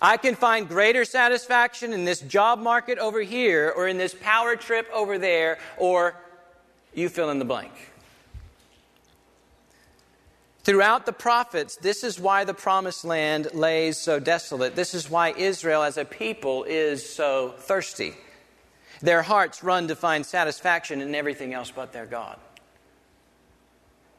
I 0.00 0.16
can 0.16 0.34
find 0.34 0.68
greater 0.68 1.04
satisfaction 1.04 1.92
in 1.92 2.04
this 2.04 2.20
job 2.20 2.58
market 2.58 2.98
over 2.98 3.20
here 3.20 3.72
or 3.76 3.86
in 3.86 3.98
this 3.98 4.14
power 4.14 4.56
trip 4.56 4.88
over 4.92 5.18
there 5.18 5.58
or 5.76 6.16
you 6.94 7.08
fill 7.08 7.30
in 7.30 7.38
the 7.38 7.44
blank. 7.44 7.72
Throughout 10.64 11.04
the 11.04 11.12
prophets, 11.12 11.76
this 11.76 12.02
is 12.02 12.18
why 12.18 12.44
the 12.44 12.54
promised 12.54 13.04
land 13.04 13.48
lays 13.52 13.98
so 13.98 14.18
desolate. 14.18 14.74
This 14.74 14.94
is 14.94 15.10
why 15.10 15.32
Israel 15.32 15.82
as 15.82 15.98
a 15.98 16.06
people 16.06 16.64
is 16.64 17.06
so 17.06 17.54
thirsty. 17.58 18.14
Their 19.02 19.20
hearts 19.20 19.62
run 19.62 19.88
to 19.88 19.96
find 19.96 20.24
satisfaction 20.24 21.02
in 21.02 21.14
everything 21.14 21.52
else 21.52 21.70
but 21.70 21.92
their 21.92 22.06
God. 22.06 22.38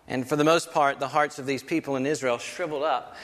And 0.07 0.29
for 0.29 0.35
the 0.35 0.43
most 0.43 0.71
part, 0.71 0.99
the 0.99 1.07
hearts 1.07 1.39
of 1.39 1.47
these 1.47 1.63
people 1.63 1.95
in 1.95 2.05
Israel 2.05 2.37
shriveled 2.37 2.83
up 2.83 3.15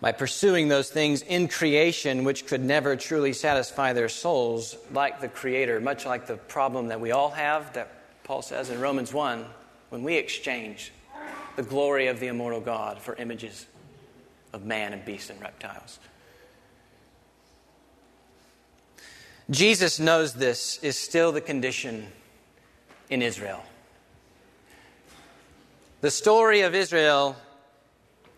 by 0.00 0.10
pursuing 0.10 0.66
those 0.66 0.90
things 0.90 1.22
in 1.22 1.46
creation 1.46 2.24
which 2.24 2.48
could 2.48 2.64
never 2.64 2.96
truly 2.96 3.32
satisfy 3.32 3.92
their 3.92 4.08
souls, 4.08 4.76
like 4.92 5.20
the 5.20 5.28
Creator, 5.28 5.78
much 5.80 6.04
like 6.04 6.26
the 6.26 6.36
problem 6.36 6.88
that 6.88 7.00
we 7.00 7.12
all 7.12 7.30
have, 7.30 7.74
that 7.74 8.24
Paul 8.24 8.42
says 8.42 8.70
in 8.70 8.80
Romans 8.80 9.14
1, 9.14 9.44
when 9.90 10.02
we 10.02 10.16
exchange 10.16 10.90
the 11.56 11.62
glory 11.62 12.06
of 12.06 12.20
the 12.20 12.28
immortal 12.28 12.60
God 12.60 12.98
for 12.98 13.14
images 13.16 13.66
of 14.52 14.64
man 14.64 14.92
and 14.92 15.04
beast 15.04 15.30
and 15.30 15.40
reptiles. 15.40 15.98
Jesus 19.50 19.98
knows 19.98 20.34
this 20.34 20.78
is 20.82 20.96
still 20.96 21.32
the 21.32 21.40
condition 21.40 22.06
in 23.08 23.20
Israel. 23.20 23.62
The 26.02 26.10
story 26.10 26.60
of 26.60 26.74
Israel 26.74 27.36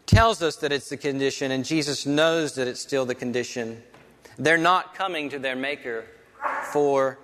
tells 0.06 0.42
us 0.42 0.56
that 0.56 0.72
it's 0.72 0.88
the 0.88 0.96
condition, 0.96 1.52
and 1.52 1.64
Jesus 1.64 2.06
knows 2.06 2.54
that 2.54 2.66
it's 2.66 2.80
still 2.80 3.04
the 3.04 3.14
condition. 3.14 3.82
They're 4.38 4.58
not 4.58 4.94
coming 4.94 5.28
to 5.30 5.38
their 5.38 5.54
Maker 5.54 6.04
for 6.72 7.18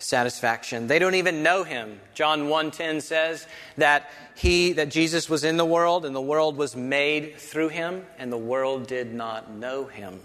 satisfaction. 0.00 0.86
They 0.86 0.98
don't 0.98 1.14
even 1.14 1.42
know 1.42 1.62
him. 1.62 2.00
John 2.14 2.48
1:10 2.48 3.00
says 3.00 3.46
that 3.76 4.10
he 4.34 4.72
that 4.72 4.88
Jesus 4.88 5.28
was 5.28 5.44
in 5.44 5.56
the 5.56 5.64
world 5.64 6.04
and 6.04 6.16
the 6.16 6.20
world 6.20 6.56
was 6.56 6.74
made 6.74 7.38
through 7.38 7.68
him 7.68 8.06
and 8.18 8.32
the 8.32 8.38
world 8.38 8.86
did 8.86 9.14
not 9.14 9.50
know 9.50 9.86
him. 9.86 10.20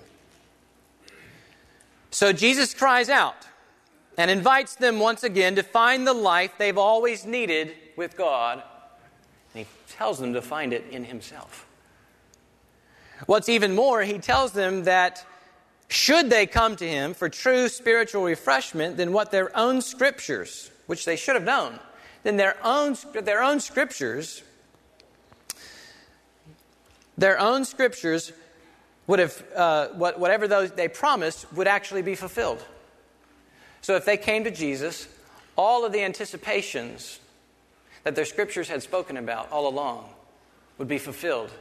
So 2.10 2.32
Jesus 2.32 2.74
cries 2.74 3.10
out 3.10 3.36
and 4.18 4.32
invites 4.32 4.76
them 4.76 5.00
once 5.00 5.24
again 5.24 5.56
to 5.56 5.64
find 5.64 6.08
the 6.08 6.14
life 6.14 6.54
they've 6.58 6.78
always 6.78 7.26
needed 7.26 7.76
with 7.98 8.16
God. 8.16 8.64
And 9.54 9.66
he 9.66 9.94
tells 9.94 10.20
them 10.20 10.34
to 10.34 10.42
find 10.42 10.72
it 10.72 10.86
in 10.90 11.04
himself. 11.04 11.66
What's 13.26 13.50
even 13.50 13.76
more, 13.76 14.04
he 14.04 14.20
tells 14.20 14.54
them 14.54 14.86
that 14.86 15.26
should 15.88 16.30
they 16.30 16.46
come 16.48 16.76
to 16.78 16.88
him 16.88 17.14
for 17.14 17.30
true 17.30 17.70
spiritual 17.70 18.24
refreshment, 18.24 18.98
then 18.98 19.12
what 19.12 19.32
their 19.32 19.56
own 19.56 19.82
scriptures, 19.82 20.72
which 20.88 21.06
they 21.06 21.16
should 21.16 21.36
have 21.36 21.44
known, 21.44 21.80
then 22.24 22.38
their 22.38 22.58
own, 22.64 22.96
their 23.14 23.44
own 23.44 23.60
scriptures, 23.60 24.44
their 27.18 27.40
own 27.40 27.66
scriptures 27.66 28.32
would 29.08 29.20
have, 29.20 29.44
uh, 29.56 29.88
whatever 29.90 30.48
those 30.48 30.72
they 30.72 30.88
promised 30.88 31.52
would 31.54 31.68
actually 31.68 32.02
be 32.02 32.16
fulfilled. 32.16 32.64
So 33.82 33.96
if 33.96 34.06
they 34.06 34.18
came 34.18 34.44
to 34.46 34.52
Jesus, 34.52 35.08
all 35.56 35.86
of 35.86 35.92
the 35.92 36.02
anticipations 36.02 37.20
that 38.04 38.16
their 38.16 38.26
scriptures 38.26 38.68
had 38.68 38.82
spoken 38.82 39.18
about 39.18 39.52
all 39.52 39.68
along 39.68 40.10
would 40.78 40.88
be 40.88 40.98
fulfilled 40.98 41.52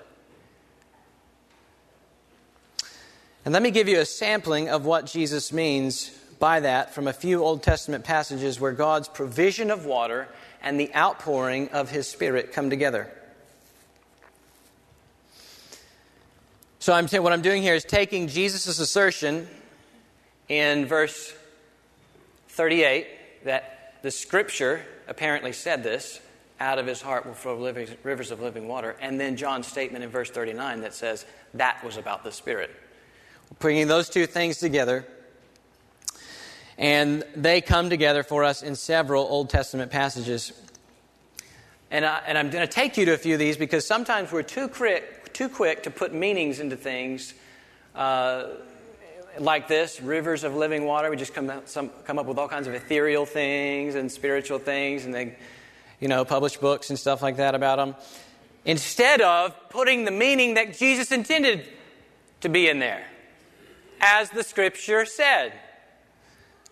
And 3.45 3.53
let 3.53 3.63
me 3.63 3.71
give 3.71 3.89
you 3.89 4.01
a 4.01 4.07
sampling 4.07 4.71
of 4.71 4.87
what 4.87 5.05
Jesus 5.05 5.53
means 5.53 6.09
by 6.39 6.61
that 6.61 6.95
from 6.95 7.07
a 7.07 7.13
few 7.13 7.45
Old 7.45 7.63
Testament 7.63 8.03
passages 8.03 8.59
where 8.59 8.73
God's 8.73 9.07
provision 9.07 9.71
of 9.71 9.85
water 9.85 10.29
and 10.63 10.81
the 10.81 10.95
outpouring 10.95 11.69
of 11.69 11.91
His 11.91 12.09
Spirit 12.09 12.53
come 12.53 12.71
together. 12.71 13.11
So 16.79 16.95
I'm 16.95 17.07
saying 17.07 17.23
what 17.23 17.35
I'm 17.35 17.43
doing 17.43 17.63
here 17.63 17.75
is 17.75 17.85
taking 17.85 18.29
Jesus' 18.29 18.79
assertion 18.79 19.47
in 20.49 20.87
verse 20.87 21.35
38 22.49 23.07
that 23.45 23.99
the 24.03 24.11
Scripture 24.11 24.83
apparently 25.07 25.53
said 25.53 25.83
this 25.83 26.19
out 26.61 26.79
of 26.79 26.87
his 26.87 27.03
heart 27.03 27.27
will 27.27 27.35
flow 27.35 27.57
rivers 28.05 28.31
of 28.31 28.41
living 28.41 28.69
water, 28.69 28.97
and 29.01 29.19
then 29.19 29.37
John's 29.37 29.67
statement 29.67 30.05
in 30.05 30.09
verse 30.09 30.31
39 30.31 30.83
that 30.83 30.95
says 30.95 31.27
that 31.55 31.83
was 31.85 31.97
about 31.97 32.23
the 32.23 32.33
Spirit 32.33 32.71
bringing 33.59 33.88
those 33.88 34.09
two 34.09 34.27
things 34.27 34.59
together. 34.59 35.07
And 36.77 37.23
they 37.37 37.61
come 37.61 37.88
together 37.88 38.23
for 38.23 38.45
us 38.45 38.62
in 38.62 38.75
several 38.75 39.25
Old 39.25 39.51
Testament 39.51 39.90
passages. 39.90 40.53
And, 41.90 42.05
I, 42.05 42.23
I'm 42.27 42.51
going 42.51 42.67
to 42.67 42.73
take 42.73 42.97
you 42.97 43.05
to 43.07 43.14
a 43.14 43.19
few 43.19 43.35
of 43.35 43.38
these 43.38 43.57
because 43.57 43.87
sometimes 43.87 44.33
we're 44.33 44.43
too 44.43 44.69
quick, 44.69 45.33
too 45.33 45.49
quick 45.49 45.85
to 45.85 45.90
put 45.90 46.12
meanings 46.12 46.59
into 46.59 46.77
things 46.77 47.35
uh, 47.95 48.49
like 49.38 49.69
this 49.69 50.01
rivers 50.01 50.43
of 50.43 50.55
living 50.55 50.85
water. 50.85 51.11
We 51.11 51.17
just 51.17 51.35
come, 51.35 51.53
some, 51.67 51.90
come 52.05 52.19
up 52.19 52.27
with 52.27 52.38
all 52.38 52.49
kinds 52.49 52.67
of 52.67 52.75
ethereal 52.75 53.27
things 53.27 53.95
and 53.95 54.11
spiritual 54.11 54.59
things, 54.59 55.05
and 55.05 55.14
they, 55.14 55.37
you 56.01 56.09
know, 56.09 56.25
publish 56.25 56.57
books 56.57 56.90
and 56.90 56.99
stuff 56.99 57.23
like 57.23 57.37
that 57.37 57.55
about 57.55 57.77
them. 57.77 57.95
Instead 58.64 59.21
of 59.21 59.55
putting 59.69 60.05
the 60.05 60.11
meaning 60.11 60.55
that 60.55 60.77
Jesus 60.77 61.12
intended 61.12 61.69
to 62.40 62.49
be 62.49 62.69
in 62.69 62.81
there 62.81 63.05
as 64.01 64.31
the 64.31 64.43
scripture 64.43 65.05
said. 65.07 65.53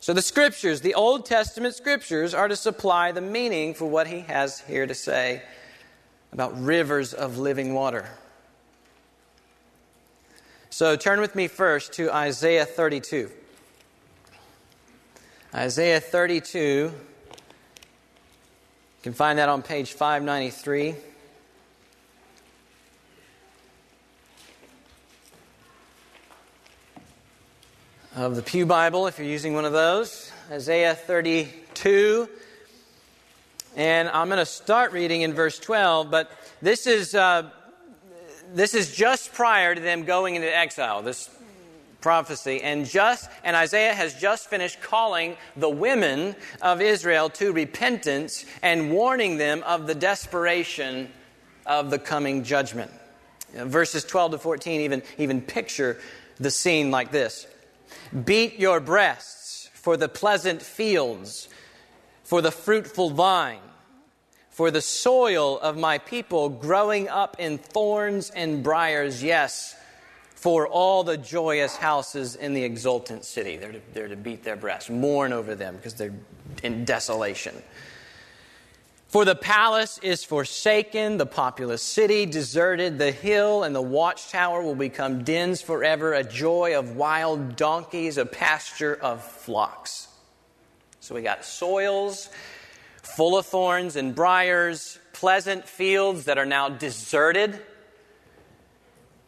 So, 0.01 0.13
the 0.13 0.23
scriptures, 0.23 0.81
the 0.81 0.95
Old 0.95 1.27
Testament 1.27 1.77
scriptures, 1.77 2.35
are 2.35 2.49
to 2.49 2.57
supply 2.57 3.13
the 3.13 3.21
meaning 3.21 3.73
for 3.73 3.87
what 3.87 4.09
he 4.09 4.21
has 4.21 4.61
here 4.61 4.85
to 4.85 4.95
say 4.95 5.43
about 6.33 6.61
rivers 6.61 7.15
of 7.15 7.39
living 7.39 7.73
water. 7.73 8.09
So, 10.71 10.97
turn 10.97 11.21
with 11.21 11.37
me 11.37 11.47
first 11.47 11.93
to 11.93 12.13
Isaiah 12.13 12.67
32. 12.67 13.31
Isaiah 15.55 16.01
32, 16.01 16.59
you 16.59 16.93
can 19.03 19.13
find 19.13 19.39
that 19.39 19.49
on 19.49 19.63
page 19.63 19.93
593. 19.93 20.97
Of 28.15 28.37
the 28.37 28.43
Pew 28.43 28.67
Bible, 28.67 29.07
if 29.07 29.19
you're 29.19 29.27
using 29.27 29.55
one 29.55 29.65
of 29.65 29.73
those. 29.73 30.31
Isaiah 30.51 30.95
32. 30.95 32.29
And 33.75 34.09
I'm 34.11 34.29
going 34.29 34.39
to 34.39 34.45
start 34.45 34.93
reading 34.93 35.23
in 35.23 35.33
verse 35.33 35.59
12, 35.59 36.11
but 36.11 36.31
this 36.61 36.87
is, 36.87 37.15
uh, 37.15 37.49
this 38.53 38.75
is 38.75 38.95
just 38.95 39.33
prior 39.33 39.75
to 39.75 39.81
them 39.81 40.05
going 40.05 40.35
into 40.35 40.55
exile, 40.55 41.01
this 41.01 41.31
prophecy. 42.03 42.61
And, 42.63 42.85
just, 42.85 43.31
and 43.45 43.57
Isaiah 43.57 43.95
has 43.95 44.13
just 44.13 44.49
finished 44.49 44.83
calling 44.83 45.37
the 45.57 45.71
women 45.71 46.37
of 46.61 46.83
Israel 46.83 47.31
to 47.31 47.53
repentance 47.53 48.45
and 48.61 48.93
warning 48.93 49.39
them 49.39 49.63
of 49.63 49.87
the 49.87 49.95
desperation 49.95 51.09
of 51.65 51.89
the 51.89 51.99
coming 51.99 52.45
judgment. 52.45 52.91
Verses 53.55 54.05
12 54.05 54.33
to 54.33 54.39
14 54.39 54.83
even, 54.83 55.03
even 55.17 55.41
picture 55.41 55.99
the 56.39 56.51
scene 56.51 56.91
like 56.91 57.11
this 57.11 57.47
Beat 58.25 58.59
your 58.59 58.81
breasts 58.81 59.71
for 59.75 59.97
the 59.97 60.09
pleasant 60.09 60.63
fields, 60.63 61.49
for 62.23 62.41
the 62.41 62.51
fruitful 62.51 63.11
vine, 63.11 63.61
for 64.51 64.71
the 64.71 64.81
soil 64.81 65.59
of 65.59 65.77
my 65.77 65.99
people 65.99 66.49
growing 66.49 67.09
up 67.09 67.37
in 67.39 67.59
thorns 67.59 68.31
and 68.31 68.63
briars, 68.63 69.23
yes, 69.23 69.75
for 70.35 70.67
all 70.67 71.05
the 71.05 71.17
joyous 71.17 71.77
houses 71.77 72.37
in 72.37 72.53
the 72.53 72.65
exultant 72.65 73.25
city. 73.25 73.57
They're 73.57 73.73
to, 73.73 73.81
they're 73.93 74.09
to 74.09 74.17
beat 74.17 74.43
their 74.43 74.57
breasts, 74.57 74.91
mourn 74.91 75.33
over 75.33 75.55
them 75.55 75.77
because 75.77 75.95
they're 75.95 76.15
in 76.63 76.85
desolation. 76.85 77.63
For 79.13 79.27
the 79.27 79.35
palace 79.35 79.99
is 79.99 80.25
forsaken, 80.25 81.19
the 81.19 81.27
populous 81.27 81.83
city 81.83 82.25
deserted, 82.25 82.99
the 82.99 83.13
hill 83.13 83.63
and 83.63 83.77
the 83.77 83.83
watchtower 83.83 84.63
will 84.63 84.75
become 84.75 85.23
dens 85.23 85.61
forever, 85.61 86.15
a 86.15 86.25
joy 86.25 86.79
of 86.79 86.97
wild 86.97 87.55
donkeys, 87.55 88.17
a 88.17 88.25
pasture 88.25 88.95
of 88.95 89.23
flocks. 89.23 90.09
So 91.01 91.15
we 91.15 91.21
got 91.21 91.45
soils 91.45 92.31
full 93.03 93.37
of 93.37 93.45
thorns 93.45 93.97
and 93.97 94.15
briars, 94.15 94.99
pleasant 95.13 95.69
fields 95.69 96.25
that 96.25 96.39
are 96.39 96.47
now 96.47 96.71
deserted. 96.71 97.61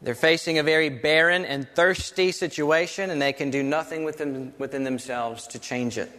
They're 0.01 0.15
facing 0.15 0.59
a 0.59 0.63
very 0.63 0.89
barren 0.89 1.45
and 1.45 1.69
thirsty 1.75 2.33
situation, 2.33 3.11
and 3.11 3.21
they 3.21 3.35
can 3.35 3.51
do 3.51 3.63
nothing 3.63 4.05
within, 4.05 4.55
within 4.57 4.85
themselves 4.85 5.47
to 5.49 5.59
change 5.59 5.99
it. 5.99 6.11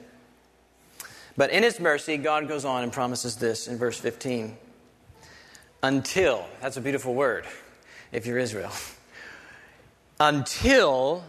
But 1.37 1.49
in 1.49 1.63
His 1.63 1.79
mercy, 1.79 2.17
God 2.17 2.47
goes 2.47 2.65
on 2.65 2.83
and 2.83 2.91
promises 2.91 3.35
this 3.35 3.67
in 3.67 3.77
verse 3.77 3.99
15. 3.99 4.57
Until, 5.83 6.45
that's 6.61 6.77
a 6.77 6.81
beautiful 6.81 7.13
word 7.13 7.45
if 8.11 8.25
you're 8.25 8.37
Israel. 8.37 8.71
Until 10.19 11.23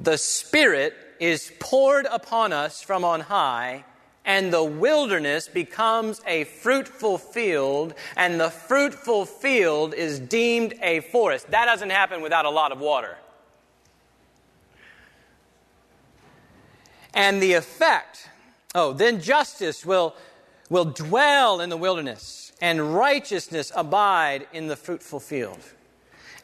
the 0.00 0.16
Spirit 0.16 0.94
is 1.20 1.52
poured 1.60 2.06
upon 2.06 2.52
us 2.52 2.82
from 2.82 3.04
on 3.04 3.20
high, 3.20 3.84
and 4.24 4.52
the 4.52 4.62
wilderness 4.62 5.48
becomes 5.48 6.20
a 6.26 6.44
fruitful 6.44 7.18
field, 7.18 7.94
and 8.16 8.40
the 8.40 8.50
fruitful 8.50 9.26
field 9.26 9.94
is 9.94 10.18
deemed 10.18 10.74
a 10.80 11.00
forest. 11.00 11.50
That 11.50 11.66
doesn't 11.66 11.90
happen 11.90 12.22
without 12.22 12.44
a 12.44 12.50
lot 12.50 12.72
of 12.72 12.80
water. 12.80 13.16
And 17.14 17.42
the 17.42 17.52
effect 17.54 18.28
Oh, 18.74 18.92
then 18.92 19.20
justice 19.20 19.84
will, 19.84 20.14
will 20.70 20.86
dwell 20.86 21.60
in 21.60 21.68
the 21.68 21.76
wilderness, 21.76 22.52
and 22.60 22.94
righteousness 22.94 23.70
abide 23.74 24.46
in 24.52 24.68
the 24.68 24.76
fruitful 24.76 25.20
field. 25.20 25.58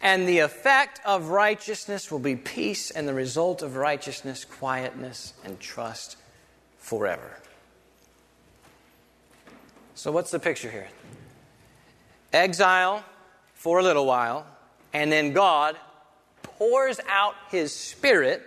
And 0.01 0.29
the 0.29 0.39
effect 0.41 1.01
of 1.05 1.31
righteousness 1.31 2.11
will 2.11 2.19
be 2.19 2.37
peace, 2.37 2.91
and 2.91 3.09
the 3.09 3.15
result 3.15 3.63
of 3.63 3.77
righteousness, 3.77 4.45
quietness 4.45 5.33
and 5.45 5.59
trust 5.59 6.17
forever. 6.79 7.39
So, 9.95 10.13
what's 10.13 10.31
the 10.31 10.39
picture 10.39 10.71
here? 10.71 10.89
Exile 12.33 13.05
for 13.55 13.81
a 13.81 13.83
little 13.83 14.07
while, 14.07 14.47
and 14.93 15.11
then 15.11 15.33
God 15.33 15.77
pours 16.43 17.01
out 17.09 17.35
his 17.51 17.75
spirit 17.75 18.43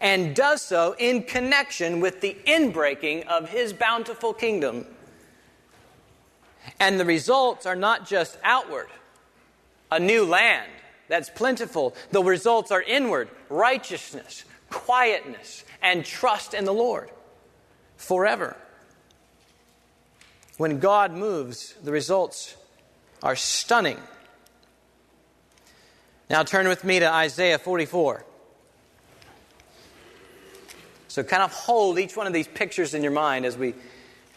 and 0.00 0.34
does 0.34 0.62
so 0.62 0.94
in 0.98 1.22
connection 1.22 2.00
with 2.00 2.20
the 2.20 2.36
inbreaking 2.46 3.26
of 3.26 3.50
his 3.50 3.72
bountiful 3.72 4.32
kingdom. 4.32 4.86
And 6.80 6.98
the 6.98 7.04
results 7.04 7.66
are 7.66 7.76
not 7.76 8.06
just 8.06 8.38
outward, 8.42 8.88
a 9.90 9.98
new 10.00 10.24
land 10.24 10.70
that's 11.08 11.30
plentiful. 11.30 11.94
The 12.10 12.22
results 12.22 12.70
are 12.70 12.82
inward 12.82 13.28
righteousness, 13.48 14.44
quietness, 14.70 15.64
and 15.82 16.04
trust 16.04 16.54
in 16.54 16.64
the 16.64 16.74
Lord 16.74 17.10
forever. 17.96 18.56
When 20.58 20.78
God 20.78 21.12
moves, 21.12 21.74
the 21.82 21.92
results 21.92 22.56
are 23.22 23.36
stunning. 23.36 23.98
Now 26.28 26.42
turn 26.42 26.66
with 26.66 26.82
me 26.82 26.98
to 26.98 27.08
Isaiah 27.08 27.58
44. 27.58 28.24
So 31.16 31.24
kind 31.24 31.42
of 31.42 31.50
hold 31.50 31.98
each 31.98 32.14
one 32.14 32.26
of 32.26 32.34
these 32.34 32.46
pictures 32.46 32.92
in 32.92 33.02
your 33.02 33.10
mind 33.10 33.46
as 33.46 33.56
we, 33.56 33.72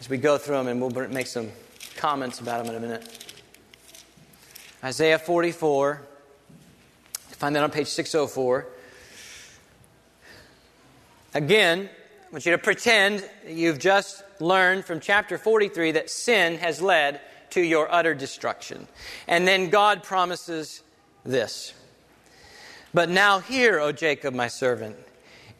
as 0.00 0.08
we 0.08 0.16
go 0.16 0.38
through 0.38 0.56
them, 0.56 0.66
and 0.66 0.80
we'll 0.80 1.08
make 1.10 1.26
some 1.26 1.50
comments 1.96 2.40
about 2.40 2.64
them 2.64 2.74
in 2.74 2.82
a 2.82 2.86
minute. 2.86 3.34
Isaiah 4.82 5.18
44. 5.18 6.00
Find 7.32 7.54
that 7.54 7.62
on 7.62 7.70
page 7.70 7.88
604. 7.88 8.66
Again, 11.34 11.90
I 11.90 12.32
want 12.32 12.46
you 12.46 12.52
to 12.52 12.56
pretend 12.56 13.28
you've 13.46 13.78
just 13.78 14.24
learned 14.40 14.86
from 14.86 15.00
chapter 15.00 15.36
43 15.36 15.92
that 15.92 16.08
sin 16.08 16.56
has 16.60 16.80
led 16.80 17.20
to 17.50 17.60
your 17.60 17.92
utter 17.92 18.14
destruction. 18.14 18.88
And 19.28 19.46
then 19.46 19.68
God 19.68 20.02
promises 20.02 20.82
this. 21.26 21.74
But 22.94 23.10
now 23.10 23.40
hear, 23.40 23.78
O 23.78 23.92
Jacob, 23.92 24.32
my 24.32 24.48
servant 24.48 24.96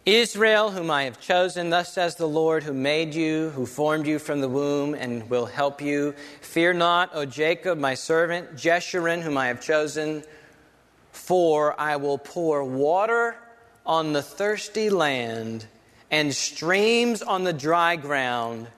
Israel, 0.06 0.70
whom 0.70 0.90
I 0.90 1.04
have 1.04 1.20
chosen, 1.20 1.68
thus 1.70 1.92
says 1.92 2.16
the 2.16 2.26
Lord, 2.26 2.62
who 2.62 2.72
made 2.72 3.14
you, 3.14 3.50
who 3.50 3.66
formed 3.66 4.06
you 4.06 4.18
from 4.18 4.40
the 4.40 4.48
womb, 4.48 4.94
and 4.94 5.28
will 5.28 5.46
help 5.46 5.82
you. 5.82 6.14
Fear 6.40 6.74
not, 6.74 7.10
O 7.12 7.26
Jacob, 7.26 7.78
my 7.78 7.94
servant, 7.94 8.54
Jeshurun, 8.56 9.20
whom 9.20 9.36
I 9.36 9.48
have 9.48 9.60
chosen, 9.60 10.24
for 11.12 11.78
I 11.78 11.96
will 11.96 12.16
pour 12.16 12.64
water 12.64 13.36
on 13.84 14.12
the 14.12 14.22
thirsty 14.22 14.88
land 14.88 15.66
and 16.10 16.34
streams 16.34 17.20
on 17.20 17.44
the 17.44 17.52
dry 17.52 17.96
ground. 17.96 18.68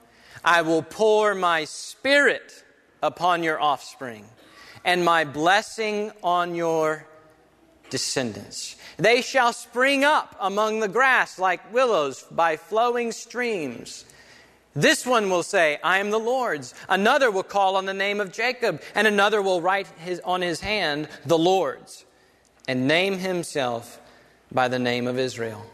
I 0.45 0.63
will 0.63 0.83
pour 0.83 1.35
my 1.37 1.65
spirit 1.65 2.65
upon 3.01 3.45
your 3.45 3.61
offspring 3.61 4.25
and 4.85 5.05
my 5.05 5.25
blessing 5.25 6.11
on 6.23 6.57
your 6.57 7.07
descendants. 7.91 8.77
They 8.97 9.23
shall 9.23 9.53
spring 9.53 10.05
up 10.05 10.37
among 10.41 10.81
the 10.81 10.89
grass 10.89 11.39
like 11.39 11.73
willows 11.73 12.25
by 12.31 12.57
flowing 12.57 13.13
streams. 13.13 14.05
This 14.75 15.05
one 15.07 15.29
will 15.29 15.43
say, 15.43 15.79
I 15.85 15.99
am 15.99 16.11
the 16.11 16.19
Lord's. 16.19 16.75
Another 16.89 17.31
will 17.31 17.43
call 17.43 17.77
on 17.77 17.85
the 17.85 17.95
name 17.95 18.21
of 18.21 18.33
Jacob, 18.33 18.81
and 18.95 19.07
another 19.07 19.43
will 19.43 19.61
write 19.61 19.87
his, 19.99 20.21
on 20.21 20.41
his 20.41 20.61
hand, 20.61 21.09
the 21.27 21.39
Lord's, 21.39 22.05
and 22.67 22.89
name 22.89 23.19
himself 23.19 24.01
by 24.51 24.69
the 24.69 24.79
name 24.79 25.07
of 25.07 25.19
Israel. 25.19 25.67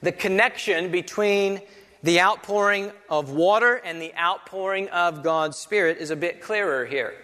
The 0.00 0.12
connection 0.12 0.90
between 0.90 1.60
the 2.02 2.20
outpouring 2.20 2.92
of 3.08 3.30
water 3.30 3.76
and 3.76 4.00
the 4.00 4.14
outpouring 4.16 4.88
of 4.88 5.22
God's 5.22 5.56
Spirit 5.56 5.98
is 5.98 6.10
a 6.10 6.16
bit 6.16 6.40
clearer 6.40 6.84
here. 6.84 7.14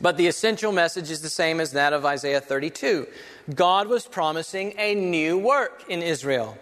But 0.00 0.16
the 0.16 0.26
essential 0.26 0.72
message 0.72 1.10
is 1.10 1.22
the 1.22 1.30
same 1.30 1.60
as 1.60 1.72
that 1.72 1.92
of 1.92 2.04
Isaiah 2.04 2.40
32. 2.40 3.06
God 3.54 3.88
was 3.88 4.06
promising 4.06 4.74
a 4.78 4.94
new 4.94 5.38
work 5.38 5.84
in 5.88 6.02
Israel, 6.02 6.58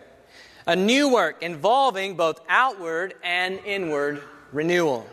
a 0.66 0.76
new 0.76 1.12
work 1.12 1.42
involving 1.42 2.16
both 2.16 2.40
outward 2.48 3.14
and 3.22 3.58
inward 3.64 4.22
renewal. 4.52 5.06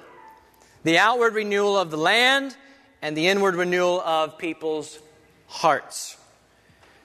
The 0.84 0.98
outward 0.98 1.36
renewal 1.36 1.78
of 1.78 1.92
the 1.92 1.98
land 1.98 2.56
and 3.02 3.16
the 3.16 3.28
inward 3.28 3.56
renewal 3.56 4.02
of 4.02 4.38
people's 4.38 5.00
hearts. 5.48 6.18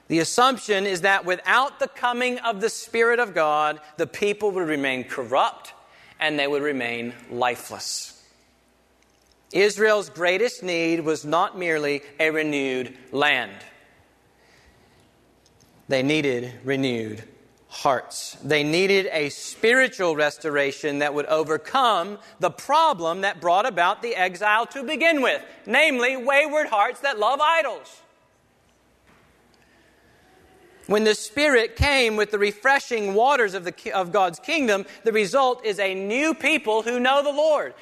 The 0.07 0.19
assumption 0.19 0.85
is 0.85 1.01
that 1.01 1.25
without 1.25 1.79
the 1.79 1.87
coming 1.87 2.39
of 2.39 2.61
the 2.61 2.69
Spirit 2.69 3.19
of 3.19 3.33
God, 3.33 3.81
the 3.97 4.07
people 4.07 4.51
would 4.51 4.67
remain 4.67 5.03
corrupt 5.03 5.73
and 6.19 6.39
they 6.39 6.47
would 6.47 6.63
remain 6.63 7.13
lifeless. 7.29 8.16
Israel's 9.51 10.09
greatest 10.09 10.63
need 10.63 11.01
was 11.01 11.23
not 11.23 11.57
merely 11.57 12.01
a 12.19 12.29
renewed 12.29 12.97
land, 13.11 13.55
they 15.87 16.03
needed 16.03 16.53
renewed 16.63 17.23
hearts. 17.69 18.37
They 18.43 18.63
needed 18.63 19.07
a 19.11 19.29
spiritual 19.29 20.15
restoration 20.15 20.99
that 20.99 21.13
would 21.13 21.25
overcome 21.27 22.17
the 22.39 22.49
problem 22.49 23.21
that 23.21 23.41
brought 23.41 23.65
about 23.65 24.01
the 24.01 24.15
exile 24.15 24.65
to 24.67 24.83
begin 24.83 25.21
with, 25.21 25.43
namely, 25.65 26.17
wayward 26.17 26.67
hearts 26.67 27.01
that 27.01 27.19
love 27.19 27.39
idols. 27.41 28.01
When 30.87 31.03
the 31.03 31.15
Spirit 31.15 31.75
came 31.75 32.15
with 32.15 32.31
the 32.31 32.39
refreshing 32.39 33.13
waters 33.13 33.53
of, 33.53 33.65
the, 33.65 33.91
of 33.93 34.13
God's 34.13 34.39
kingdom, 34.39 34.85
the 35.03 35.11
result 35.11 35.65
is 35.65 35.79
a 35.79 35.93
new 35.93 36.33
people 36.33 36.81
who 36.81 36.99
know 36.99 37.21
the 37.21 37.31
Lord. 37.31 37.73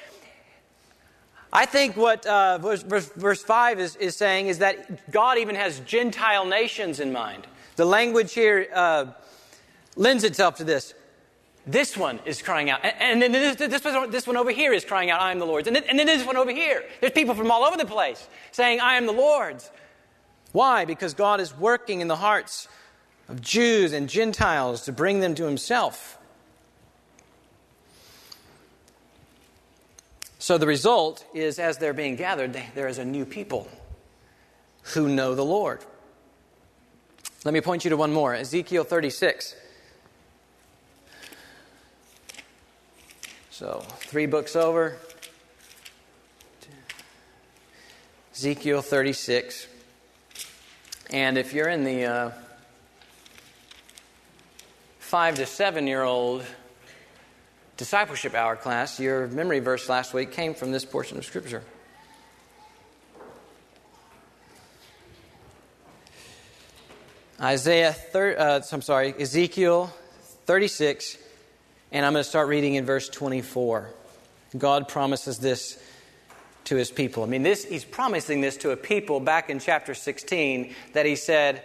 I 1.56 1.64
think 1.64 1.96
what 1.96 2.26
uh, 2.26 2.58
verse, 2.58 2.82
verse, 2.82 3.10
verse 3.16 3.42
5 3.42 3.80
is, 3.80 3.96
is 3.96 4.14
saying 4.14 4.48
is 4.48 4.58
that 4.58 5.10
God 5.10 5.38
even 5.38 5.54
has 5.54 5.80
Gentile 5.80 6.44
nations 6.44 7.00
in 7.00 7.12
mind. 7.14 7.46
The 7.76 7.86
language 7.86 8.34
here 8.34 8.68
uh, 8.74 9.06
lends 9.96 10.22
itself 10.22 10.56
to 10.56 10.64
this. 10.64 10.92
This 11.66 11.96
one 11.96 12.20
is 12.26 12.42
crying 12.42 12.68
out. 12.68 12.80
And, 12.84 13.22
then 13.22 13.32
this, 13.32 13.56
this, 13.56 14.26
one, 14.26 14.36
over 14.36 14.50
here 14.50 14.74
is 14.74 14.84
crying 14.84 15.08
out, 15.08 15.22
I 15.22 15.32
am 15.32 15.38
the 15.38 15.46
Lord's. 15.46 15.66
And 15.66 15.74
then, 15.74 15.84
and 15.88 15.98
then 15.98 16.04
this 16.04 16.26
one 16.26 16.36
over 16.36 16.50
here. 16.50 16.84
There's 17.00 17.14
people 17.14 17.34
from 17.34 17.50
all 17.50 17.64
over 17.64 17.78
the 17.78 17.86
place 17.86 18.28
saying, 18.52 18.80
I 18.80 18.96
am 18.96 19.06
the 19.06 19.12
Lord's. 19.12 19.70
Why? 20.52 20.84
Because 20.84 21.14
God 21.14 21.40
is 21.40 21.56
working 21.56 22.02
in 22.02 22.08
the 22.08 22.16
hearts 22.16 22.68
of 23.30 23.40
Jews 23.40 23.94
and 23.94 24.10
Gentiles 24.10 24.82
to 24.82 24.92
bring 24.92 25.20
them 25.20 25.34
to 25.36 25.46
Himself. 25.46 26.18
So 30.46 30.58
the 30.58 30.66
result 30.68 31.24
is, 31.34 31.58
as 31.58 31.78
they're 31.78 31.92
being 31.92 32.14
gathered, 32.14 32.56
there 32.76 32.86
is 32.86 32.98
a 32.98 33.04
new 33.04 33.24
people 33.24 33.68
who 34.94 35.08
know 35.08 35.34
the 35.34 35.44
Lord. 35.44 35.80
Let 37.44 37.52
me 37.52 37.60
point 37.60 37.82
you 37.82 37.90
to 37.90 37.96
one 37.96 38.12
more 38.12 38.32
Ezekiel 38.32 38.84
36. 38.84 39.56
So, 43.50 43.80
three 43.96 44.26
books 44.26 44.54
over. 44.54 44.96
Ezekiel 48.32 48.82
36. 48.82 49.66
And 51.10 51.38
if 51.38 51.54
you're 51.54 51.68
in 51.68 51.82
the 51.82 52.04
uh, 52.04 52.30
five 55.00 55.34
to 55.34 55.46
seven 55.46 55.88
year 55.88 56.04
old 56.04 56.44
discipleship 57.76 58.34
hour 58.34 58.56
class, 58.56 58.98
your 58.98 59.26
memory 59.28 59.60
verse 59.60 59.88
last 59.88 60.14
week 60.14 60.32
came 60.32 60.54
from 60.54 60.72
this 60.72 60.84
portion 60.84 61.18
of 61.18 61.24
Scripture. 61.24 61.62
Isaiah, 67.40 67.92
thir- 67.92 68.36
uh, 68.38 68.62
I'm 68.72 68.80
sorry, 68.80 69.14
Ezekiel 69.18 69.92
36, 70.46 71.18
and 71.92 72.06
I'm 72.06 72.14
going 72.14 72.22
to 72.22 72.28
start 72.28 72.48
reading 72.48 72.76
in 72.76 72.86
verse 72.86 73.10
24. 73.10 73.90
God 74.56 74.88
promises 74.88 75.38
this 75.38 75.78
to 76.64 76.76
his 76.76 76.90
people. 76.90 77.22
I 77.22 77.26
mean, 77.26 77.42
this, 77.42 77.64
he's 77.64 77.84
promising 77.84 78.40
this 78.40 78.56
to 78.58 78.70
a 78.70 78.76
people 78.76 79.20
back 79.20 79.50
in 79.50 79.60
chapter 79.60 79.92
16 79.92 80.74
that 80.94 81.04
he 81.04 81.14
said, 81.14 81.62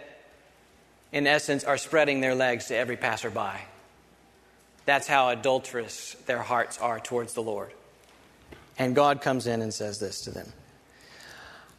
in 1.10 1.26
essence, 1.26 1.64
are 1.64 1.78
spreading 1.78 2.20
their 2.20 2.34
legs 2.34 2.66
to 2.66 2.76
every 2.76 2.98
passerby. 2.98 3.58
That's 4.84 5.06
how 5.06 5.28
adulterous 5.28 6.14
their 6.26 6.42
hearts 6.42 6.78
are 6.78 6.98
towards 6.98 7.34
the 7.34 7.42
Lord. 7.42 7.72
And 8.78 8.94
God 8.94 9.20
comes 9.20 9.46
in 9.46 9.62
and 9.62 9.72
says 9.72 10.00
this 10.00 10.22
to 10.22 10.30
them 10.30 10.52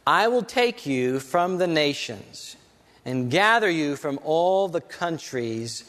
I 0.06 0.28
will 0.28 0.42
take 0.42 0.86
you 0.86 1.18
from 1.18 1.58
the 1.58 1.66
nations 1.66 2.56
and 3.04 3.30
gather 3.30 3.70
you 3.70 3.96
from 3.96 4.18
all 4.22 4.68
the 4.68 4.80
countries 4.80 5.84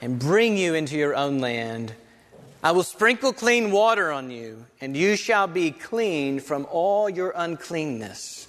and 0.00 0.18
bring 0.18 0.56
you 0.56 0.74
into 0.74 0.96
your 0.96 1.14
own 1.14 1.38
land. 1.38 1.94
I 2.62 2.72
will 2.72 2.82
sprinkle 2.82 3.32
clean 3.32 3.70
water 3.70 4.10
on 4.10 4.30
you, 4.30 4.66
and 4.80 4.96
you 4.96 5.16
shall 5.16 5.46
be 5.46 5.70
clean 5.70 6.40
from 6.40 6.66
all 6.70 7.08
your 7.08 7.32
uncleanness. 7.36 8.48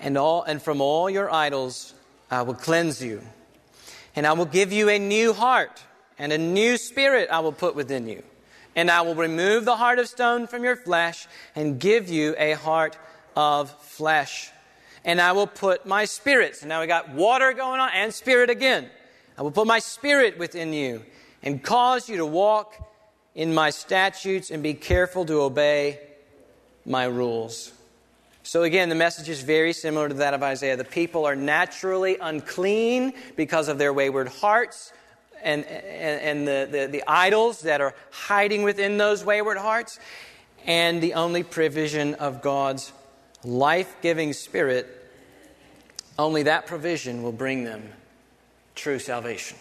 And, 0.00 0.18
all, 0.18 0.42
and 0.42 0.60
from 0.60 0.80
all 0.80 1.08
your 1.08 1.32
idols 1.32 1.94
I 2.30 2.42
will 2.42 2.54
cleanse 2.54 3.02
you. 3.02 3.22
And 4.14 4.26
I 4.26 4.32
will 4.32 4.46
give 4.46 4.72
you 4.72 4.88
a 4.88 4.98
new 4.98 5.32
heart, 5.32 5.82
and 6.18 6.32
a 6.32 6.38
new 6.38 6.76
spirit 6.76 7.28
I 7.30 7.40
will 7.40 7.52
put 7.52 7.74
within 7.74 8.08
you. 8.08 8.22
And 8.74 8.90
I 8.90 9.02
will 9.02 9.14
remove 9.14 9.64
the 9.64 9.76
heart 9.76 9.98
of 9.98 10.08
stone 10.08 10.46
from 10.46 10.62
your 10.62 10.76
flesh, 10.76 11.26
and 11.54 11.80
give 11.80 12.10
you 12.10 12.34
a 12.38 12.52
heart 12.52 12.98
of 13.34 13.70
flesh. 13.82 14.50
And 15.04 15.20
I 15.20 15.32
will 15.32 15.46
put 15.46 15.86
my 15.86 16.04
spirit. 16.04 16.56
So 16.56 16.66
now 16.66 16.80
we 16.80 16.86
got 16.86 17.10
water 17.10 17.52
going 17.52 17.80
on 17.80 17.90
and 17.94 18.12
spirit 18.12 18.50
again. 18.50 18.90
I 19.38 19.42
will 19.42 19.50
put 19.50 19.66
my 19.66 19.78
spirit 19.78 20.38
within 20.38 20.72
you 20.72 21.02
and 21.42 21.62
cause 21.62 22.08
you 22.08 22.18
to 22.18 22.26
walk 22.26 22.74
in 23.34 23.54
my 23.54 23.70
statutes 23.70 24.50
and 24.50 24.62
be 24.62 24.74
careful 24.74 25.24
to 25.26 25.40
obey 25.42 26.00
my 26.84 27.04
rules. 27.04 27.72
So, 28.42 28.62
again, 28.62 28.88
the 28.88 28.94
message 28.94 29.28
is 29.28 29.42
very 29.42 29.72
similar 29.72 30.08
to 30.08 30.14
that 30.14 30.32
of 30.32 30.42
Isaiah. 30.42 30.76
The 30.76 30.84
people 30.84 31.24
are 31.24 31.34
naturally 31.34 32.16
unclean 32.20 33.12
because 33.34 33.68
of 33.68 33.76
their 33.76 33.92
wayward 33.92 34.28
hearts 34.28 34.92
and, 35.42 35.64
and, 35.64 36.46
and 36.46 36.48
the, 36.48 36.68
the, 36.70 36.86
the 36.86 37.04
idols 37.06 37.62
that 37.62 37.80
are 37.80 37.94
hiding 38.10 38.62
within 38.62 38.98
those 38.98 39.24
wayward 39.24 39.58
hearts. 39.58 39.98
And 40.66 41.00
the 41.00 41.14
only 41.14 41.42
provision 41.42 42.14
of 42.14 42.42
God's 42.42 42.92
life 43.44 43.96
giving 44.02 44.32
spirit, 44.32 44.86
only 46.18 46.44
that 46.44 46.66
provision 46.66 47.22
will 47.22 47.32
bring 47.32 47.64
them 47.64 47.92
true 48.74 48.98
salvation. 48.98 49.58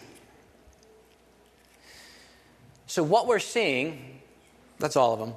So, 2.87 3.03
what 3.03 3.27
we're 3.27 3.39
seeing, 3.39 4.19
that's 4.79 4.95
all 4.95 5.13
of 5.13 5.19
them. 5.19 5.33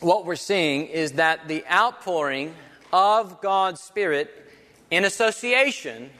What 0.00 0.24
we're 0.26 0.36
seeing 0.36 0.86
is 0.86 1.12
that 1.12 1.48
the 1.48 1.64
outpouring 1.70 2.54
of 2.92 3.40
God's 3.40 3.80
Spirit 3.80 4.30
in 4.90 5.04
association 5.04 6.10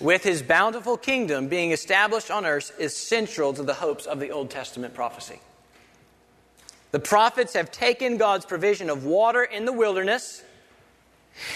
with 0.00 0.24
His 0.24 0.42
bountiful 0.42 0.96
kingdom 0.96 1.48
being 1.48 1.72
established 1.72 2.30
on 2.30 2.46
earth 2.46 2.72
is 2.78 2.96
central 2.96 3.52
to 3.52 3.62
the 3.62 3.74
hopes 3.74 4.06
of 4.06 4.18
the 4.18 4.30
Old 4.30 4.50
Testament 4.50 4.94
prophecy. 4.94 5.40
The 6.90 6.98
prophets 6.98 7.52
have 7.52 7.70
taken 7.70 8.16
God's 8.16 8.46
provision 8.46 8.90
of 8.90 9.04
water 9.04 9.44
in 9.44 9.64
the 9.64 9.72
wilderness 9.72 10.42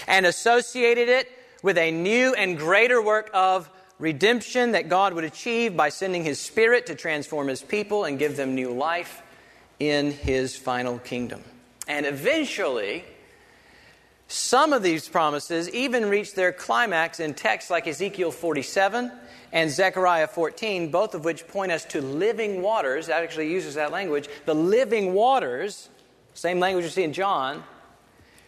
and 0.07 0.25
associated 0.25 1.09
it 1.09 1.29
with 1.61 1.77
a 1.77 1.91
new 1.91 2.33
and 2.33 2.57
greater 2.57 3.01
work 3.01 3.29
of 3.33 3.69
redemption 3.99 4.71
that 4.73 4.87
God 4.87 5.13
would 5.13 5.23
achieve 5.23 5.75
by 5.75 5.89
sending 5.89 6.23
His 6.23 6.39
Spirit 6.39 6.85
to 6.85 6.95
transform 6.95 7.47
His 7.47 7.61
people 7.61 8.05
and 8.05 8.19
give 8.19 8.37
them 8.37 8.55
new 8.55 8.71
life 8.71 9.21
in 9.79 10.11
His 10.11 10.55
final 10.55 10.99
kingdom. 10.99 11.43
And 11.87 12.05
eventually, 12.05 13.03
some 14.27 14.73
of 14.73 14.81
these 14.83 15.07
promises 15.07 15.69
even 15.69 16.07
reach 16.07 16.33
their 16.33 16.51
climax 16.51 17.19
in 17.19 17.33
texts 17.33 17.69
like 17.69 17.87
Ezekiel 17.87 18.31
47 18.31 19.11
and 19.51 19.69
Zechariah 19.69 20.27
14, 20.27 20.89
both 20.91 21.13
of 21.13 21.23
which 21.23 21.47
point 21.47 21.71
us 21.71 21.85
to 21.85 22.01
living 22.01 22.61
waters. 22.61 23.07
That 23.07 23.23
actually 23.23 23.51
uses 23.51 23.75
that 23.75 23.91
language. 23.91 24.27
The 24.45 24.55
living 24.55 25.13
waters, 25.13 25.89
same 26.33 26.59
language 26.59 26.85
you 26.85 26.91
see 26.91 27.03
in 27.03 27.13
John, 27.13 27.63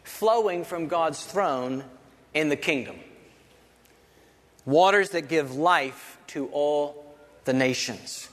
flowing 0.03 0.63
from 0.63 0.87
God's 0.87 1.23
throne 1.23 1.83
in 2.33 2.49
the 2.49 2.55
kingdom 2.55 2.97
waters 4.67 5.11
that 5.11 5.29
give 5.29 5.55
life 5.55 6.19
to 6.27 6.47
all 6.47 7.15
the 7.45 7.53
nations. 7.53 8.29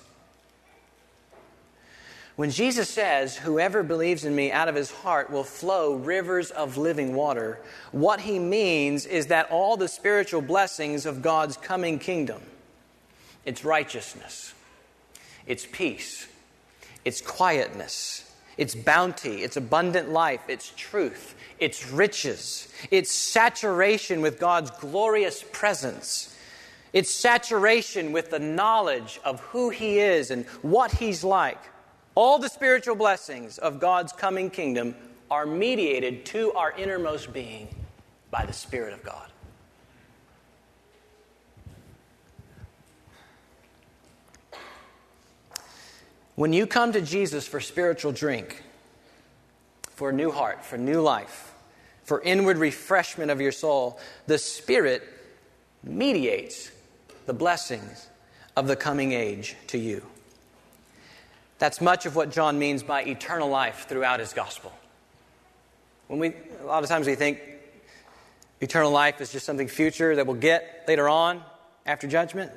When 2.36 2.50
Jesus 2.50 2.88
says, 2.88 3.36
Whoever 3.36 3.82
believes 3.82 4.24
in 4.24 4.34
me 4.34 4.50
out 4.50 4.68
of 4.68 4.74
his 4.74 4.90
heart 4.90 5.30
will 5.30 5.44
flow 5.44 5.94
rivers 5.94 6.50
of 6.50 6.76
living 6.76 7.14
water, 7.14 7.60
what 7.92 8.20
he 8.20 8.38
means 8.38 9.06
is 9.06 9.28
that 9.28 9.50
all 9.50 9.76
the 9.76 9.88
spiritual 9.88 10.40
blessings 10.40 11.06
of 11.06 11.22
God's 11.22 11.56
coming 11.56 11.98
kingdom 11.98 12.42
it's 13.44 13.62
righteousness, 13.62 14.54
it's 15.46 15.66
peace, 15.70 16.26
it's 17.04 17.20
quietness, 17.20 18.32
it's 18.56 18.74
bounty, 18.74 19.42
it's 19.42 19.58
abundant 19.58 20.08
life, 20.08 20.40
it's 20.48 20.72
truth, 20.76 21.34
it's 21.58 21.90
riches, 21.90 22.72
it's 22.90 23.10
saturation 23.10 24.22
with 24.22 24.40
God's 24.40 24.70
glorious 24.70 25.44
presence. 25.52 26.30
It's 26.94 27.10
saturation 27.10 28.12
with 28.12 28.30
the 28.30 28.38
knowledge 28.38 29.20
of 29.24 29.40
who 29.40 29.70
He 29.70 29.98
is 29.98 30.30
and 30.30 30.46
what 30.62 30.92
He's 30.92 31.24
like. 31.24 31.58
All 32.14 32.38
the 32.38 32.48
spiritual 32.48 32.94
blessings 32.94 33.58
of 33.58 33.80
God's 33.80 34.12
coming 34.12 34.48
kingdom 34.50 34.94
are 35.30 35.46
mediated 35.46 36.24
to 36.26 36.52
our 36.52 36.72
innermost 36.72 37.32
being 37.32 37.68
by 38.30 38.46
the 38.46 38.52
Spirit 38.52 38.94
of 38.94 39.02
God. 39.02 39.30
When 46.36 46.52
you 46.52 46.66
come 46.66 46.92
to 46.92 47.00
Jesus 47.00 47.46
for 47.46 47.60
spiritual 47.60 48.12
drink, 48.12 48.62
for 49.90 50.10
a 50.10 50.12
new 50.12 50.30
heart, 50.30 50.64
for 50.64 50.76
new 50.76 51.00
life, 51.00 51.54
for 52.02 52.20
inward 52.22 52.58
refreshment 52.58 53.30
of 53.30 53.40
your 53.40 53.52
soul, 53.52 53.98
the 54.26 54.38
Spirit 54.38 55.02
mediates 55.82 56.70
the 57.26 57.32
blessings 57.32 58.08
of 58.56 58.66
the 58.66 58.76
coming 58.76 59.12
age 59.12 59.56
to 59.68 59.78
you. 59.78 60.04
That's 61.64 61.80
much 61.80 62.04
of 62.04 62.14
what 62.14 62.30
John 62.30 62.58
means 62.58 62.82
by 62.82 63.04
eternal 63.04 63.48
life 63.48 63.86
throughout 63.88 64.20
his 64.20 64.34
gospel. 64.34 64.70
When 66.08 66.20
we, 66.20 66.34
a 66.60 66.66
lot 66.66 66.82
of 66.82 66.90
times 66.90 67.06
we 67.06 67.14
think 67.14 67.40
eternal 68.60 68.90
life 68.90 69.18
is 69.22 69.32
just 69.32 69.46
something 69.46 69.66
future 69.66 70.14
that 70.14 70.26
we'll 70.26 70.36
get 70.36 70.84
later 70.86 71.08
on 71.08 71.42
after 71.86 72.06
judgment. 72.06 72.52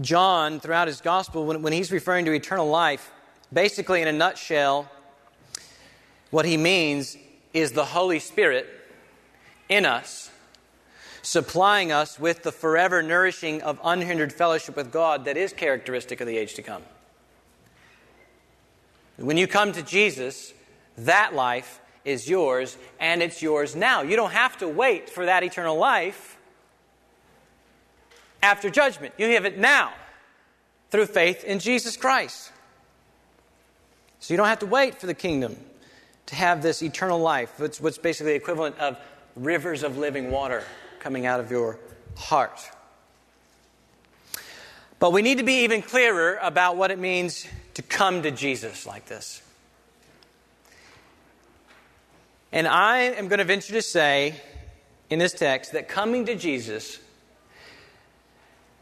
John, 0.00 0.60
throughout 0.60 0.86
his 0.86 1.00
gospel, 1.00 1.44
when, 1.44 1.60
when 1.62 1.72
he's 1.72 1.90
referring 1.90 2.24
to 2.26 2.32
eternal 2.32 2.68
life, 2.68 3.10
basically 3.52 4.00
in 4.00 4.06
a 4.06 4.12
nutshell, 4.12 4.88
what 6.30 6.44
he 6.44 6.56
means 6.56 7.16
is 7.52 7.72
the 7.72 7.84
Holy 7.84 8.20
Spirit 8.20 8.68
in 9.68 9.84
us, 9.84 10.30
supplying 11.22 11.92
us 11.92 12.18
with 12.18 12.42
the 12.42 12.52
forever 12.52 13.02
nourishing 13.02 13.62
of 13.62 13.80
unhindered 13.84 14.32
fellowship 14.32 14.76
with 14.76 14.90
God 14.90 15.24
that 15.24 15.36
is 15.36 15.52
characteristic 15.52 16.20
of 16.20 16.26
the 16.26 16.36
age 16.36 16.54
to 16.54 16.62
come. 16.62 16.82
When 19.16 19.36
you 19.36 19.46
come 19.46 19.72
to 19.72 19.82
Jesus, 19.82 20.54
that 20.96 21.34
life 21.34 21.80
is 22.04 22.28
yours, 22.28 22.78
and 22.98 23.22
it's 23.22 23.42
yours 23.42 23.76
now. 23.76 24.02
You 24.02 24.16
don't 24.16 24.32
have 24.32 24.56
to 24.58 24.68
wait 24.68 25.10
for 25.10 25.26
that 25.26 25.42
eternal 25.42 25.76
life 25.76 26.38
after 28.42 28.70
judgment. 28.70 29.14
You 29.18 29.26
have 29.34 29.44
it 29.44 29.58
now 29.58 29.92
through 30.90 31.06
faith 31.06 31.44
in 31.44 31.58
Jesus 31.58 31.96
Christ. 31.96 32.50
So 34.20 34.32
you 34.32 34.38
don't 34.38 34.48
have 34.48 34.60
to 34.60 34.66
wait 34.66 34.96
for 34.96 35.06
the 35.06 35.14
kingdom 35.14 35.56
to 36.26 36.34
have 36.34 36.62
this 36.62 36.82
eternal 36.82 37.18
life. 37.18 37.60
It's 37.60 37.80
what's 37.80 37.98
basically 37.98 38.32
the 38.32 38.36
equivalent 38.36 38.78
of 38.78 38.98
rivers 39.36 39.82
of 39.82 39.98
living 39.98 40.30
water 40.30 40.64
coming 41.00 41.26
out 41.26 41.40
of 41.40 41.50
your 41.50 41.78
heart. 42.16 42.60
But 44.98 45.12
we 45.12 45.22
need 45.22 45.38
to 45.38 45.44
be 45.44 45.64
even 45.64 45.80
clearer 45.80 46.38
about 46.42 46.76
what 46.76 46.90
it 46.90 46.98
means 46.98 47.46
to 47.74 47.82
come 47.82 48.22
to 48.22 48.30
Jesus 48.30 48.86
like 48.86 49.06
this. 49.06 49.42
And 52.52 52.68
I 52.68 52.98
am 52.98 53.28
going 53.28 53.38
to 53.38 53.44
venture 53.44 53.72
to 53.72 53.82
say 53.82 54.34
in 55.08 55.18
this 55.18 55.32
text 55.32 55.72
that 55.72 55.88
coming 55.88 56.26
to 56.26 56.36
Jesus 56.36 56.98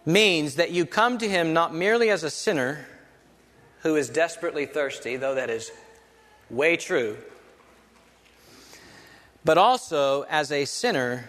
means 0.05 0.57
that 0.57 0.71
you 0.73 0.87
come 0.87 1.19
to 1.19 1.29
him 1.29 1.53
not 1.53 1.75
merely 1.75 2.11
as 2.11 2.25
a 2.25 2.31
sinner 2.31 2.87
who 3.83 3.95
is 3.95 4.09
desperately 4.09 4.67
thirsty, 4.67 5.17
though 5.17 5.37
that 5.37 5.51
is 5.51 5.71
way 6.51 6.77
true, 6.77 7.17
but 9.45 9.59
also 9.59 10.23
as 10.23 10.51
a 10.51 10.65
sinner 10.65 11.29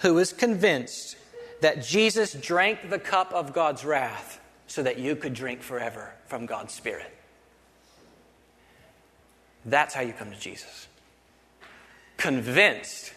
who 0.00 0.18
is 0.18 0.32
convinced 0.32 1.16
that 1.60 1.82
Jesus 1.82 2.32
drank 2.34 2.90
the 2.90 2.98
cup 2.98 3.32
of 3.32 3.52
God's 3.52 3.84
wrath 3.84 4.40
so 4.66 4.82
that 4.82 4.98
you 4.98 5.16
could 5.16 5.32
drink 5.32 5.62
forever 5.62 6.12
from 6.26 6.46
God's 6.46 6.74
Spirit. 6.74 7.12
That's 9.64 9.94
how 9.94 10.02
you 10.02 10.12
come 10.12 10.30
to 10.30 10.38
Jesus. 10.38 10.86
Convinced 12.16 13.12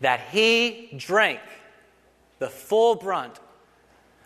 that 0.00 0.20
He 0.30 0.90
drank 0.96 1.40
the 2.38 2.48
full 2.48 2.94
brunt 2.94 3.38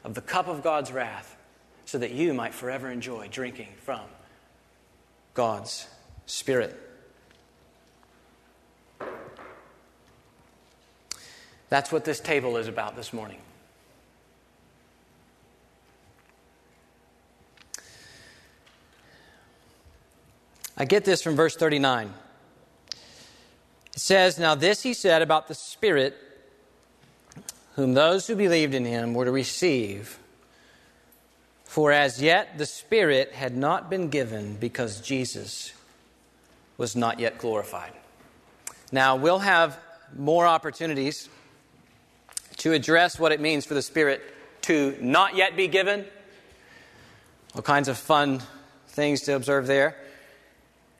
of 0.05 0.15
the 0.15 0.21
cup 0.21 0.49
of 0.49 0.63
God's 0.63 0.93
wrath 0.93 1.37
so 1.85 1.99
that 1.99 2.11
you 2.11 2.35
might 2.35 2.53
forever 2.53 2.91
enjoy 2.91 3.29
drinking 3.29 3.69
from 3.83 4.03
God's 5.35 5.87
Spirit. 6.27 6.88
That's 11.69 11.93
what 11.93 12.05
this 12.05 12.21
table 12.21 12.57
is 12.57 12.69
about 12.69 12.97
this 12.97 13.13
morning. 13.13 13.39
I 20.77 20.85
get 20.85 21.05
this 21.05 21.23
from 21.23 21.35
verse 21.35 21.57
39. 21.57 22.15
It 23.95 24.01
says, 24.01 24.39
Now 24.39 24.55
this 24.55 24.83
he 24.83 24.95
said 24.95 25.23
about 25.23 25.49
the 25.49 25.55
Spirit 25.55 26.17
whom 27.75 27.95
those 27.95 28.27
who 28.27 28.35
believed 28.35 28.75
in 28.75 28.85
him 28.85 29.15
were 29.15 29.25
to 29.25 29.31
receive. 29.31 30.19
For 31.65 31.93
as 31.93 32.23
yet 32.23 32.59
the 32.59 32.67
Spirit 32.67 33.33
had 33.33 33.57
not 33.57 33.91
been 33.91 34.09
given 34.09 34.57
because 34.57 35.01
Jesus 35.01 35.73
was 36.77 36.97
not 36.97 37.21
yet 37.21 37.39
glorified. 37.39 37.93
Now, 38.91 39.17
we'll 39.17 39.41
have 39.41 39.79
more 40.17 40.47
opportunities 40.47 41.29
to 42.59 42.73
address 42.73 43.19
what 43.19 43.33
it 43.33 43.41
means 43.41 43.65
for 43.65 43.75
the 43.75 43.83
Spirit 43.83 44.23
to 44.63 44.97
not 45.01 45.37
yet 45.37 45.57
be 45.57 45.69
given. 45.69 46.05
All 47.55 47.63
kinds 47.63 47.89
of 47.89 47.97
fun 47.97 48.43
things 48.89 49.23
to 49.23 49.35
observe 49.35 49.67
there. 49.67 49.97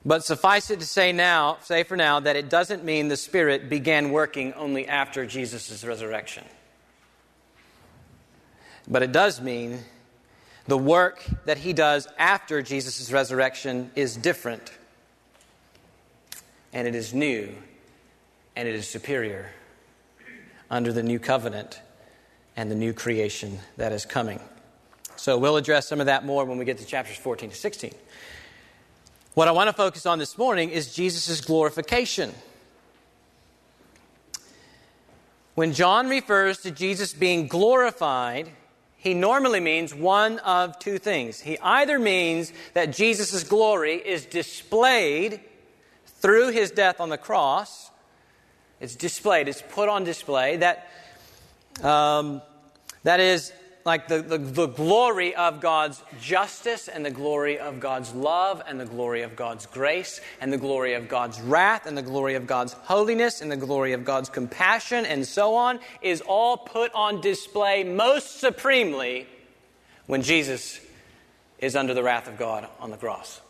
But 0.05 0.23
suffice 0.23 0.71
it 0.71 0.79
to 0.79 0.85
say 0.85 1.11
now, 1.11 1.57
say 1.61 1.83
for 1.83 1.97
now, 1.97 2.21
that 2.21 2.35
it 2.35 2.49
doesn't 2.49 2.85
mean 2.85 3.09
the 3.09 3.17
Spirit 3.17 3.69
began 3.69 4.11
working 4.11 4.53
only 4.53 4.87
after 4.87 5.25
Jesus' 5.25 5.83
resurrection. 5.83 6.45
But 8.87 9.03
it 9.03 9.11
does 9.11 9.41
mean 9.41 9.79
the 10.67 10.77
work 10.77 11.23
that 11.45 11.57
he 11.57 11.73
does 11.73 12.07
after 12.17 12.61
Jesus' 12.61 13.11
resurrection 13.11 13.91
is 13.95 14.15
different, 14.15 14.71
and 16.71 16.87
it 16.87 16.95
is 16.95 17.13
new, 17.13 17.53
and 18.55 18.67
it 18.67 18.75
is 18.75 18.87
superior 18.87 19.51
under 20.69 20.93
the 20.93 21.03
new 21.03 21.19
covenant 21.19 21.81
and 22.55 22.69
the 22.69 22.75
new 22.75 22.93
creation 22.93 23.59
that 23.77 23.91
is 23.91 24.05
coming. 24.05 24.39
So 25.15 25.37
we'll 25.37 25.57
address 25.57 25.87
some 25.87 25.99
of 25.99 26.05
that 26.05 26.25
more 26.25 26.45
when 26.45 26.57
we 26.57 26.65
get 26.65 26.77
to 26.77 26.85
chapters 26.85 27.17
14 27.17 27.49
to 27.49 27.55
16. 27.55 27.93
What 29.33 29.47
I 29.47 29.51
want 29.51 29.67
to 29.67 29.73
focus 29.73 30.05
on 30.05 30.19
this 30.19 30.37
morning 30.37 30.69
is 30.69 30.93
Jesus' 30.93 31.41
glorification. 31.41 32.33
When 35.55 35.73
John 35.73 36.07
refers 36.09 36.59
to 36.59 36.71
Jesus 36.71 37.13
being 37.13 37.47
glorified, 37.47 38.49
he 38.95 39.13
normally 39.13 39.59
means 39.59 39.93
one 39.93 40.39
of 40.39 40.79
two 40.79 40.97
things. 40.97 41.39
He 41.39 41.57
either 41.59 41.99
means 41.99 42.51
that 42.73 42.93
Jesus' 42.93 43.43
glory 43.43 43.95
is 43.95 44.25
displayed 44.25 45.41
through 46.05 46.51
his 46.51 46.71
death 46.71 46.99
on 46.99 47.09
the 47.09 47.17
cross, 47.17 47.88
it's 48.79 48.95
displayed, 48.95 49.47
it's 49.47 49.61
put 49.61 49.89
on 49.89 50.03
display, 50.03 50.57
that, 50.57 50.89
um, 51.83 52.41
that 53.03 53.19
is 53.19 53.51
like 53.85 54.07
the, 54.07 54.21
the, 54.21 54.37
the, 54.37 54.67
glory 54.67 55.33
of 55.35 55.61
God's 55.61 56.03
justice 56.21 56.87
and 56.87 57.05
the 57.05 57.11
glory 57.11 57.57
of 57.57 57.79
God's 57.79 58.13
love 58.13 58.61
and 58.67 58.79
the 58.79 58.85
glory 58.85 59.21
of 59.23 59.35
God's 59.35 59.65
grace 59.65 60.21
and 60.41 60.51
the 60.51 60.57
glory 60.57 60.93
of 60.93 61.07
God's 61.07 61.41
wrath 61.41 61.85
and 61.85 61.97
the 61.97 62.03
glory 62.03 62.35
of 62.35 62.45
God's 62.45 62.73
holiness 62.73 63.41
and 63.41 63.51
the 63.51 63.57
glory 63.57 63.93
of 63.93 64.05
God's 64.05 64.29
compassion 64.29 65.05
and 65.05 65.25
so 65.25 65.55
on 65.55 65.79
is 66.01 66.21
all 66.21 66.57
put 66.57 66.93
on 66.93 67.21
display 67.21 67.83
most 67.83 68.39
supremely 68.39 69.27
when 70.07 70.21
Jesus 70.21 70.79
is 71.57 71.75
under 71.75 71.93
the 71.93 72.03
wrath 72.03 72.27
of 72.27 72.37
God 72.37 72.67
on 72.79 72.91
the 72.91 72.97
cross. 72.97 73.41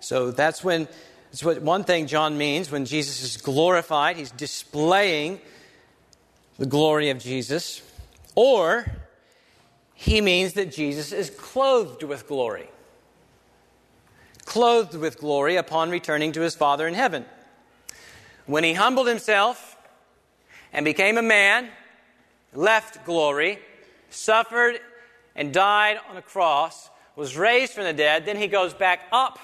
So 0.00 0.30
that's 0.30 0.62
when 0.62 0.88
that's 1.32 1.42
what 1.42 1.62
one 1.62 1.82
thing 1.84 2.08
John 2.08 2.36
means 2.36 2.70
when 2.70 2.84
Jesus 2.84 3.22
is 3.22 3.38
glorified, 3.40 4.18
he's 4.18 4.30
displaying 4.30 5.40
the 6.58 6.66
glory 6.66 7.08
of 7.08 7.18
Jesus. 7.18 7.80
Or 8.34 8.84
he 9.94 10.20
means 10.20 10.52
that 10.52 10.70
Jesus 10.70 11.10
is 11.10 11.30
clothed 11.30 12.02
with 12.02 12.28
glory. 12.28 12.68
Clothed 14.44 14.94
with 14.94 15.18
glory 15.18 15.56
upon 15.56 15.88
returning 15.88 16.32
to 16.32 16.42
his 16.42 16.54
Father 16.54 16.86
in 16.86 16.92
heaven. 16.92 17.24
When 18.44 18.62
he 18.62 18.74
humbled 18.74 19.08
himself 19.08 19.78
and 20.70 20.84
became 20.84 21.16
a 21.16 21.22
man, 21.22 21.70
left 22.52 23.06
glory, 23.06 23.58
suffered 24.10 24.80
and 25.34 25.50
died 25.50 25.98
on 26.10 26.18
a 26.18 26.22
cross, 26.22 26.90
was 27.16 27.38
raised 27.38 27.72
from 27.72 27.84
the 27.84 27.94
dead, 27.94 28.26
then 28.26 28.36
he 28.36 28.48
goes 28.48 28.74
back 28.74 29.00
up 29.10 29.38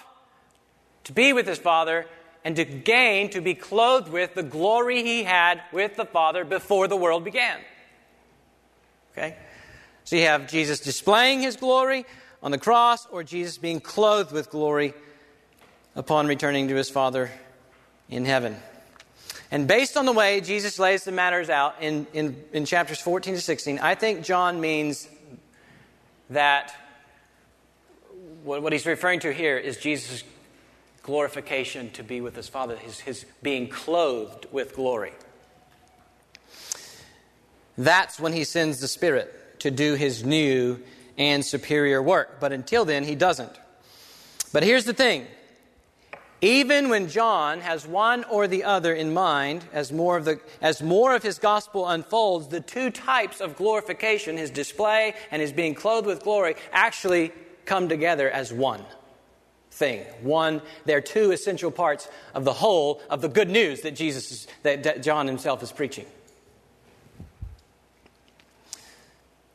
to 1.08 1.14
be 1.14 1.32
with 1.32 1.46
his 1.46 1.58
Father 1.58 2.06
and 2.44 2.54
to 2.56 2.66
gain, 2.66 3.30
to 3.30 3.40
be 3.40 3.54
clothed 3.54 4.08
with 4.08 4.34
the 4.34 4.42
glory 4.42 5.02
he 5.02 5.24
had 5.24 5.62
with 5.72 5.96
the 5.96 6.04
Father 6.04 6.44
before 6.44 6.86
the 6.86 6.96
world 6.96 7.24
began. 7.24 7.58
Okay? 9.12 9.34
So 10.04 10.16
you 10.16 10.22
have 10.22 10.48
Jesus 10.48 10.80
displaying 10.80 11.40
his 11.40 11.56
glory 11.56 12.04
on 12.42 12.50
the 12.50 12.58
cross, 12.58 13.06
or 13.06 13.24
Jesus 13.24 13.56
being 13.56 13.80
clothed 13.80 14.32
with 14.32 14.50
glory 14.50 14.92
upon 15.96 16.26
returning 16.26 16.68
to 16.68 16.74
his 16.74 16.90
Father 16.90 17.30
in 18.10 18.26
heaven. 18.26 18.54
And 19.50 19.66
based 19.66 19.96
on 19.96 20.04
the 20.04 20.12
way 20.12 20.42
Jesus 20.42 20.78
lays 20.78 21.04
the 21.04 21.12
matters 21.12 21.48
out 21.48 21.76
in, 21.80 22.06
in, 22.12 22.44
in 22.52 22.66
chapters 22.66 23.00
14 23.00 23.34
to 23.34 23.40
16, 23.40 23.78
I 23.78 23.94
think 23.94 24.24
John 24.24 24.60
means 24.60 25.08
that 26.28 26.74
what, 28.44 28.62
what 28.62 28.74
he's 28.74 28.84
referring 28.84 29.20
to 29.20 29.32
here 29.32 29.56
is 29.56 29.78
Jesus' 29.78 30.22
glorification 31.08 31.88
to 31.88 32.02
be 32.02 32.20
with 32.20 32.36
his 32.36 32.48
Father, 32.48 32.76
his, 32.76 33.00
his 33.00 33.24
being 33.42 33.66
clothed 33.66 34.44
with 34.52 34.74
glory. 34.74 35.12
That's 37.78 38.20
when 38.20 38.34
he 38.34 38.44
sends 38.44 38.80
the 38.80 38.88
Spirit 38.88 39.58
to 39.60 39.70
do 39.70 39.94
his 39.94 40.22
new 40.22 40.78
and 41.16 41.42
superior 41.42 42.02
work. 42.02 42.40
But 42.40 42.52
until 42.52 42.84
then, 42.84 43.04
he 43.04 43.14
doesn't. 43.14 43.58
But 44.52 44.64
here's 44.64 44.84
the 44.84 44.92
thing 44.92 45.26
Even 46.42 46.90
when 46.90 47.08
John 47.08 47.62
has 47.62 47.86
one 47.86 48.24
or 48.24 48.46
the 48.46 48.64
other 48.64 48.92
in 48.92 49.14
mind, 49.14 49.64
as 49.72 49.90
more 49.90 50.18
of, 50.18 50.26
the, 50.26 50.38
as 50.60 50.82
more 50.82 51.14
of 51.14 51.22
his 51.22 51.38
gospel 51.38 51.88
unfolds, 51.88 52.48
the 52.48 52.60
two 52.60 52.90
types 52.90 53.40
of 53.40 53.56
glorification, 53.56 54.36
his 54.36 54.50
display 54.50 55.14
and 55.30 55.40
his 55.40 55.54
being 55.54 55.74
clothed 55.74 56.06
with 56.06 56.22
glory, 56.22 56.56
actually 56.70 57.32
come 57.64 57.88
together 57.88 58.28
as 58.28 58.52
one 58.52 58.84
thing. 59.78 60.00
One, 60.20 60.60
they're 60.84 61.00
two 61.00 61.30
essential 61.30 61.70
parts 61.70 62.08
of 62.34 62.44
the 62.44 62.52
whole 62.52 63.00
of 63.08 63.22
the 63.22 63.28
good 63.28 63.48
news 63.48 63.82
that 63.82 63.94
Jesus 63.94 64.46
that 64.64 65.02
John 65.02 65.26
himself 65.26 65.62
is 65.62 65.72
preaching. 65.72 66.06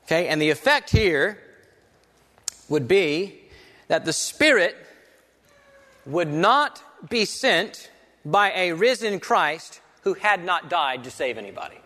Okay, 0.06 0.28
and 0.28 0.42
the 0.42 0.50
effect 0.50 0.90
here 0.90 1.38
would 2.70 2.88
be 2.88 3.40
that 3.88 4.06
the 4.06 4.14
Spirit 4.14 4.76
would 6.06 6.32
not 6.32 6.82
be 7.10 7.26
sent 7.26 7.90
by 8.26 8.52
a 8.52 8.74
risen 8.74 9.20
Christ 9.20 9.82
who 10.02 10.14
had 10.14 10.44
not 10.44 10.70
died 10.70 11.04
to 11.06 11.12
save 11.12 11.38
anybody. 11.38 11.78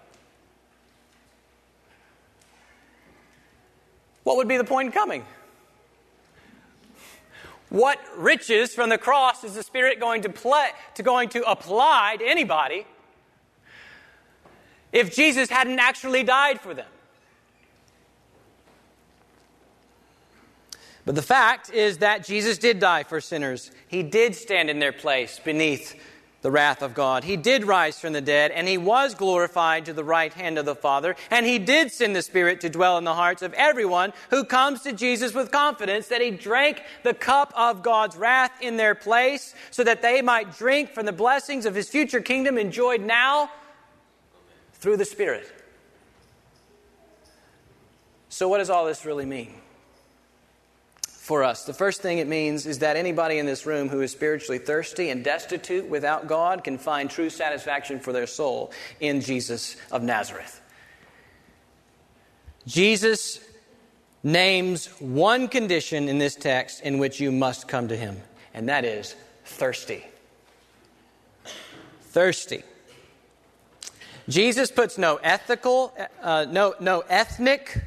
What 4.23 4.38
would 4.38 4.47
be 4.47 4.57
the 4.57 4.63
point 4.63 4.88
in 4.88 4.91
coming? 4.91 5.25
What 7.70 7.99
riches 8.15 8.74
from 8.74 8.89
the 8.89 8.97
cross 8.97 9.43
is 9.43 9.55
the 9.55 9.63
Spirit 9.63 9.99
going 9.99 10.22
to, 10.22 10.30
play, 10.30 10.70
to 10.95 11.03
going 11.03 11.30
to 11.30 11.43
apply 11.49 12.15
to 12.20 12.26
anybody 12.26 12.86
if 14.93 15.13
Jesus 15.13 15.49
hadn't 15.49 15.80
actually 15.80 16.24
died 16.24 16.61
for 16.61 16.74
them? 16.74 16.88
But 21.05 21.15
the 21.15 21.22
fact 21.22 21.70
is 21.70 21.99
that 21.99 22.26
Jesus 22.26 22.57
did 22.57 22.80
die 22.80 23.03
for 23.03 23.22
sinners. 23.22 23.72
He 23.88 24.03
did 24.03 24.36
stand 24.36 24.70
in 24.70 24.80
their 24.80 24.91
place 24.91 25.39
beneath 25.39 25.95
the 26.47 26.51
wrath 26.51 26.81
of 26.81 26.93
God. 26.93 27.25
He 27.25 27.35
did 27.35 27.65
rise 27.65 27.99
from 27.99 28.13
the 28.13 28.21
dead, 28.21 28.51
and 28.51 28.69
he 28.69 28.77
was 28.77 29.15
glorified 29.15 29.83
to 29.83 29.91
the 29.91 30.01
right 30.01 30.31
hand 30.31 30.57
of 30.57 30.63
the 30.63 30.75
Father, 30.75 31.17
and 31.29 31.45
he 31.45 31.59
did 31.59 31.91
send 31.91 32.15
the 32.15 32.21
Spirit 32.21 32.61
to 32.61 32.69
dwell 32.69 32.97
in 32.97 33.03
the 33.03 33.15
hearts 33.15 33.41
of 33.41 33.51
everyone 33.55 34.13
who 34.29 34.45
comes 34.45 34.81
to 34.83 34.93
Jesus 34.93 35.33
with 35.33 35.51
confidence 35.51 36.07
that 36.07 36.21
he 36.21 36.31
drank 36.31 36.81
the 37.03 37.13
cup 37.13 37.51
of 37.53 37.83
God's 37.83 38.15
wrath 38.15 38.53
in 38.61 38.77
their 38.77 38.95
place 38.95 39.55
so 39.71 39.83
that 39.83 40.01
they 40.01 40.21
might 40.21 40.57
drink 40.57 40.91
from 40.91 41.05
the 41.05 41.11
blessings 41.11 41.65
of 41.65 41.75
his 41.75 41.89
future 41.89 42.21
kingdom 42.21 42.57
enjoyed 42.57 43.01
now 43.01 43.51
through 44.75 44.95
the 44.95 45.03
Spirit. 45.03 45.51
So, 48.29 48.47
what 48.47 48.59
does 48.59 48.69
all 48.69 48.85
this 48.85 49.03
really 49.03 49.25
mean? 49.25 49.53
For 51.28 51.43
us. 51.43 51.65
The 51.65 51.73
first 51.73 52.01
thing 52.01 52.19
it 52.19 52.28
means 52.28 52.65
is 52.65 52.80
that 52.80 52.95
anybody 52.95 53.38
in 53.38 53.45
this 53.45 53.65
room 53.65 53.89
who 53.89 53.99
is 53.99 54.13
spiritually 54.13 54.59
thirsty 54.59 55.09
and 55.09 55.25
destitute 55.25 55.86
without 55.89 56.25
God 56.25 56.63
can 56.63 56.78
find 56.78 57.09
true 57.09 57.30
satisfaction 57.30 57.99
for 57.99 58.13
their 58.13 58.25
soul 58.25 58.71
in 59.01 59.19
Jesus 59.19 59.75
of 59.91 60.03
Nazareth. 60.03 60.61
Jesus 62.65 63.41
names 64.23 64.88
one 64.99 65.49
condition 65.49 66.07
in 66.07 66.17
this 66.17 66.34
text 66.34 66.82
in 66.82 66.97
which 66.97 67.19
you 67.19 67.30
must 67.30 67.67
come 67.67 67.89
to 67.89 67.97
him, 67.97 68.21
and 68.53 68.69
that 68.69 68.86
is 68.86 69.13
thirsty. 69.43 70.05
Thirsty. 72.03 72.63
Jesus 74.30 74.71
puts 74.71 74.97
no 74.97 75.17
ethical, 75.17 75.93
uh, 76.21 76.45
no, 76.49 76.73
no 76.80 77.03
ethnic, 77.09 77.82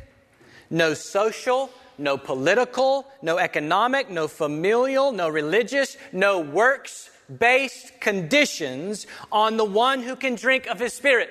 no 0.68 0.92
social, 0.92 1.70
no 2.00 2.16
political, 2.16 3.06
no 3.22 3.38
economic, 3.38 4.10
no 4.10 4.26
familial, 4.26 5.12
no 5.12 5.28
religious, 5.28 5.96
no 6.12 6.40
works 6.40 7.10
based 7.38 8.00
conditions 8.00 9.06
on 9.30 9.56
the 9.56 9.64
one 9.64 10.02
who 10.02 10.16
can 10.16 10.34
drink 10.34 10.66
of 10.66 10.80
his 10.80 10.92
spirit. 10.92 11.30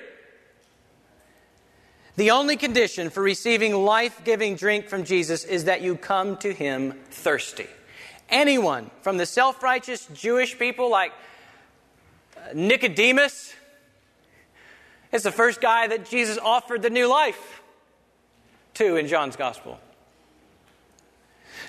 The 2.16 2.30
only 2.30 2.56
condition 2.56 3.10
for 3.10 3.22
receiving 3.22 3.74
life 3.74 4.22
giving 4.24 4.56
drink 4.56 4.88
from 4.88 5.04
Jesus 5.04 5.44
is 5.44 5.64
that 5.64 5.80
you 5.80 5.96
come 5.96 6.36
to 6.38 6.52
him 6.52 6.94
thirsty. 7.10 7.66
Anyone 8.28 8.90
from 9.02 9.16
the 9.16 9.26
self 9.26 9.62
righteous 9.62 10.06
Jewish 10.14 10.58
people 10.58 10.90
like 10.90 11.12
uh, 12.36 12.52
Nicodemus 12.54 13.54
is 15.12 15.22
the 15.24 15.32
first 15.32 15.60
guy 15.60 15.88
that 15.88 16.08
Jesus 16.08 16.38
offered 16.38 16.82
the 16.82 16.90
new 16.90 17.08
life 17.08 17.62
to 18.74 18.96
in 18.96 19.08
John's 19.08 19.36
gospel. 19.36 19.80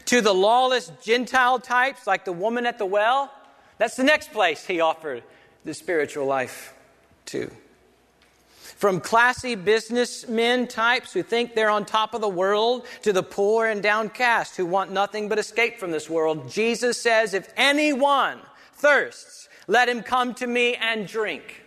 To 0.06 0.22
the 0.22 0.34
lawless 0.34 0.91
Gentile 1.02 1.60
types, 1.60 2.08
like 2.08 2.26
the 2.26 2.34
woman 2.34 2.66
at 2.66 2.78
the 2.78 2.86
well, 2.86 3.32
that's 3.78 3.95
the 3.95 4.04
next 4.04 4.32
place 4.32 4.66
he 4.66 4.80
offered 4.80 5.24
the 5.66 5.74
spiritual 5.74 6.26
life 6.26 6.74
to. 7.28 7.52
From 8.82 8.99
classy 8.99 9.54
businessmen 9.54 10.68
types 10.68 11.14
who 11.14 11.22
think 11.22 11.54
they're 11.54 11.70
on 11.70 11.86
top 11.86 12.16
of 12.16 12.22
the 12.22 12.28
world 12.30 12.88
to 13.04 13.14
the 13.14 13.22
poor 13.22 13.68
and 13.68 13.84
downcast 13.84 14.58
who 14.58 14.66
want 14.66 14.91
nothing 14.91 15.30
but 15.30 15.38
escape 15.38 15.78
from 15.78 15.91
this 15.91 16.10
world, 16.10 16.49
Jesus 16.49 16.99
says, 16.99 17.36
If 17.36 17.54
anyone 17.56 18.39
thirsts, 18.74 19.49
let 19.68 19.88
him 19.88 20.02
come 20.02 20.34
to 20.36 20.47
me 20.47 20.76
and 20.76 21.08
drink. 21.08 21.61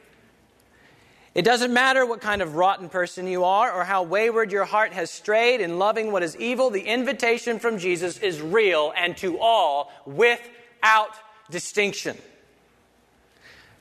It 1.35 1.45
doesn't 1.45 1.73
matter 1.73 2.07
what 2.07 2.21
kind 2.21 2.43
of 2.43 2.55
rotten 2.55 2.89
person 2.89 3.27
you 3.27 3.43
are 3.43 3.73
or 3.73 3.83
how 3.85 4.05
wayward 4.05 4.53
your 4.53 4.65
heart 4.65 4.93
has 4.93 5.11
strayed 5.11 5.61
in 5.61 5.79
loving 5.79 6.13
what 6.13 6.23
is 6.23 6.37
evil, 6.37 6.71
the 6.71 6.83
invitation 6.83 7.59
from 7.59 7.79
Jesus 7.79 8.19
is 8.19 8.41
real 8.41 8.93
and 8.97 9.17
to 9.17 9.39
all 9.41 9.91
without 10.07 11.11
distinction. 11.51 12.17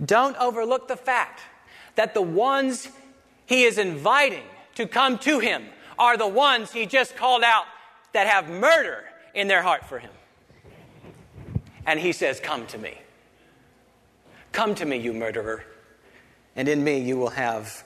Don't 0.04 0.36
overlook 0.38 0.88
the 0.88 0.97
fact 0.97 1.41
that 1.93 2.16
the 2.16 2.24
ones 2.24 2.88
he 3.45 3.64
is 3.64 3.78
inviting 3.78 4.43
to 4.74 4.88
come 4.88 5.20
to 5.20 5.38
him 5.38 5.64
are 5.99 6.18
the 6.18 6.28
ones 6.28 6.72
he 6.72 6.88
just 6.88 7.16
called 7.16 7.43
out 7.43 7.66
that 8.14 8.26
have 8.26 8.49
murder 8.49 9.04
in 9.36 9.47
their 9.47 9.62
heart 9.62 9.86
for 9.86 9.99
him. 9.99 10.10
And 11.86 11.99
he 11.99 12.14
says, 12.14 12.39
Come 12.39 12.66
to 12.68 12.80
me. 12.80 12.97
Come 14.51 14.74
to 14.76 14.86
me, 14.86 14.97
you 14.97 15.14
murderer 15.14 15.64
and 16.56 16.68
in 16.68 16.84
me 16.84 16.99
you 16.99 17.18
will 17.18 17.30
have 17.30 17.84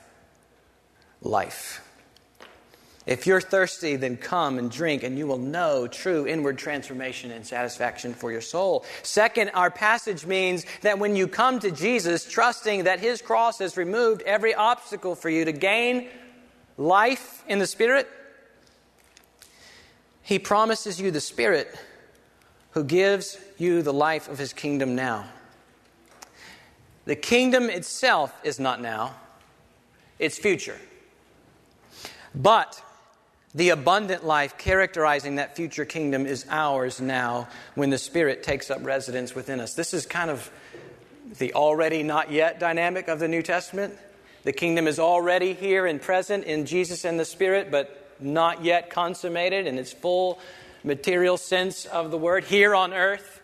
life. 1.21 1.81
If 3.07 3.25
you're 3.25 3.39
thirsty, 3.39 3.95
then 3.95 4.17
come 4.17 4.59
and 4.59 4.69
drink, 4.69 5.03
and 5.03 5.17
you 5.17 5.27
will 5.27 5.37
know 5.37 5.87
true 5.87 6.27
inward 6.27 6.57
transformation 6.57 7.31
and 7.31 7.47
satisfaction 7.47 8.13
for 8.13 8.33
your 8.33 8.41
soul. 8.41 8.83
Second, 9.01 9.51
our 9.51 9.71
passage 9.71 10.25
means 10.25 10.65
that 10.81 10.99
when 10.99 11.15
you 11.15 11.29
come 11.29 11.59
to 11.59 11.71
Jesus, 11.71 12.29
trusting 12.29 12.83
that 12.83 12.99
his 12.99 13.21
cross 13.21 13.59
has 13.59 13.77
removed 13.77 14.23
every 14.23 14.53
obstacle 14.53 15.15
for 15.15 15.29
you 15.29 15.45
to 15.45 15.53
gain 15.53 16.09
life 16.77 17.45
in 17.47 17.59
the 17.59 17.67
Spirit, 17.67 18.09
he 20.21 20.37
promises 20.37 20.99
you 20.99 21.09
the 21.09 21.21
Spirit 21.21 21.73
who 22.71 22.83
gives 22.83 23.37
you 23.57 23.81
the 23.83 23.93
life 23.93 24.27
of 24.27 24.37
his 24.37 24.51
kingdom 24.51 24.95
now. 24.97 25.29
The 27.07 27.15
kingdom 27.15 27.69
itself 27.69 28.37
is 28.43 28.59
not 28.59 28.81
now, 28.81 29.15
it's 30.19 30.37
future. 30.37 30.77
But 32.35 32.83
the 33.55 33.69
abundant 33.69 34.25
life 34.25 34.57
characterizing 34.57 35.35
that 35.35 35.55
future 35.55 35.85
kingdom 35.85 36.25
is 36.25 36.45
ours 36.49 36.99
now 36.99 37.47
when 37.75 37.91
the 37.91 37.97
Spirit 37.97 38.43
takes 38.43 38.69
up 38.69 38.85
residence 38.85 39.33
within 39.33 39.61
us. 39.61 39.73
This 39.73 39.93
is 39.93 40.05
kind 40.05 40.29
of 40.29 40.51
the 41.37 41.53
already 41.53 42.03
not 42.03 42.29
yet 42.29 42.59
dynamic 42.59 43.07
of 43.07 43.19
the 43.19 43.29
New 43.29 43.41
Testament. 43.41 43.97
The 44.43 44.51
kingdom 44.51 44.85
is 44.85 44.99
already 44.99 45.53
here 45.53 45.85
and 45.85 46.01
present 46.01 46.43
in 46.43 46.65
Jesus 46.65 47.05
and 47.05 47.17
the 47.17 47.25
Spirit, 47.25 47.71
but 47.71 48.17
not 48.19 48.65
yet 48.65 48.89
consummated 48.89 49.65
in 49.65 49.77
its 49.77 49.93
full 49.93 50.39
material 50.83 51.37
sense 51.37 51.85
of 51.85 52.11
the 52.11 52.17
word 52.17 52.43
here 52.43 52.75
on 52.75 52.93
earth. 52.93 53.36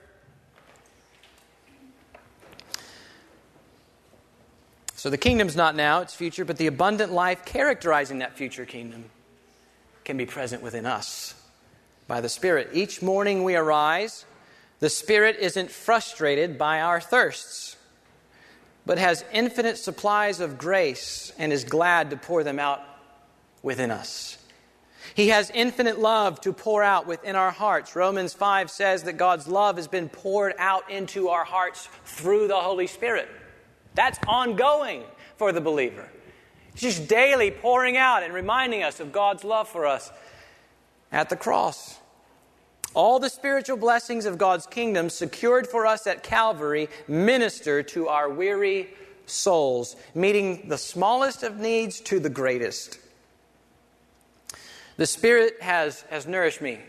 So 5.04 5.10
the 5.10 5.18
kingdom's 5.18 5.58
not 5.58 5.76
now, 5.76 6.00
it's 6.00 6.16
future, 6.16 6.46
but 6.46 6.56
the 6.56 6.68
abundant 6.68 7.12
life 7.12 7.44
characterizing 7.44 8.20
that 8.20 8.38
future 8.38 8.66
kingdom 8.66 9.04
can 10.06 10.16
be 10.16 10.26
present 10.26 10.64
within 10.64 10.86
us 10.86 11.36
by 12.08 12.22
the 12.22 12.30
Spirit. 12.30 12.70
Each 12.72 13.02
morning 13.02 13.44
we 13.44 13.58
arise, 13.58 14.24
the 14.80 14.88
Spirit 14.88 15.36
isn't 15.42 15.70
frustrated 15.70 16.58
by 16.58 16.80
our 16.80 17.02
thirsts, 17.02 17.76
but 18.86 18.98
has 18.98 19.26
infinite 19.34 19.78
supplies 19.78 20.40
of 20.40 20.58
grace 20.58 21.34
and 21.38 21.52
is 21.52 21.66
glad 21.66 22.12
to 22.12 22.16
pour 22.16 22.46
them 22.46 22.58
out 22.58 22.80
within 23.62 23.92
us. 23.92 24.38
He 25.16 25.28
has 25.28 25.50
infinite 25.50 26.00
love 26.00 26.40
to 26.40 26.54
pour 26.54 26.82
out 26.82 27.08
within 27.08 27.36
our 27.36 27.52
hearts. 27.52 27.94
Romans 27.94 28.34
5 28.34 28.72
says 28.72 29.04
that 29.04 29.18
God's 29.18 29.50
love 29.50 29.76
has 29.76 29.90
been 29.90 30.08
poured 30.08 30.54
out 30.58 30.90
into 30.90 31.28
our 31.28 31.44
hearts 31.44 31.90
through 32.06 32.48
the 32.48 32.56
Holy 32.56 32.88
Spirit. 32.88 33.28
That's 33.96 34.20
ongoing 34.28 35.04
for 35.38 35.52
the 35.52 35.62
believer. 35.62 36.10
It's 36.74 36.82
just 36.82 37.08
daily 37.08 37.52
pouring 37.52 37.98
out 37.98 38.24
and 38.24 38.34
reminding 38.34 38.84
us 38.84 39.00
of 39.00 39.12
God's 39.12 39.44
love 39.44 39.68
for 39.68 39.86
us 39.86 40.12
at 41.12 41.30
the 41.30 41.36
cross. 41.36 42.00
All 42.96 43.20
the 43.20 43.30
spiritual 43.30 43.78
blessings 43.78 44.26
of 44.26 44.38
God's 44.38 44.68
kingdom 44.68 45.10
secured 45.10 45.68
for 45.68 45.86
us 45.86 46.06
at 46.08 46.24
Calvary 46.24 46.90
minister 47.08 47.84
to 47.84 48.08
our 48.08 48.30
weary 48.30 48.90
souls, 49.26 49.96
meeting 50.14 50.68
the 50.68 50.78
smallest 50.78 51.44
of 51.44 51.58
needs 51.58 52.00
to 52.02 52.20
the 52.20 52.30
greatest. 52.30 53.00
The 54.98 55.08
Spirit 55.08 55.62
has, 55.62 56.02
has 56.10 56.28
nourished 56.28 56.62
me 56.62 56.80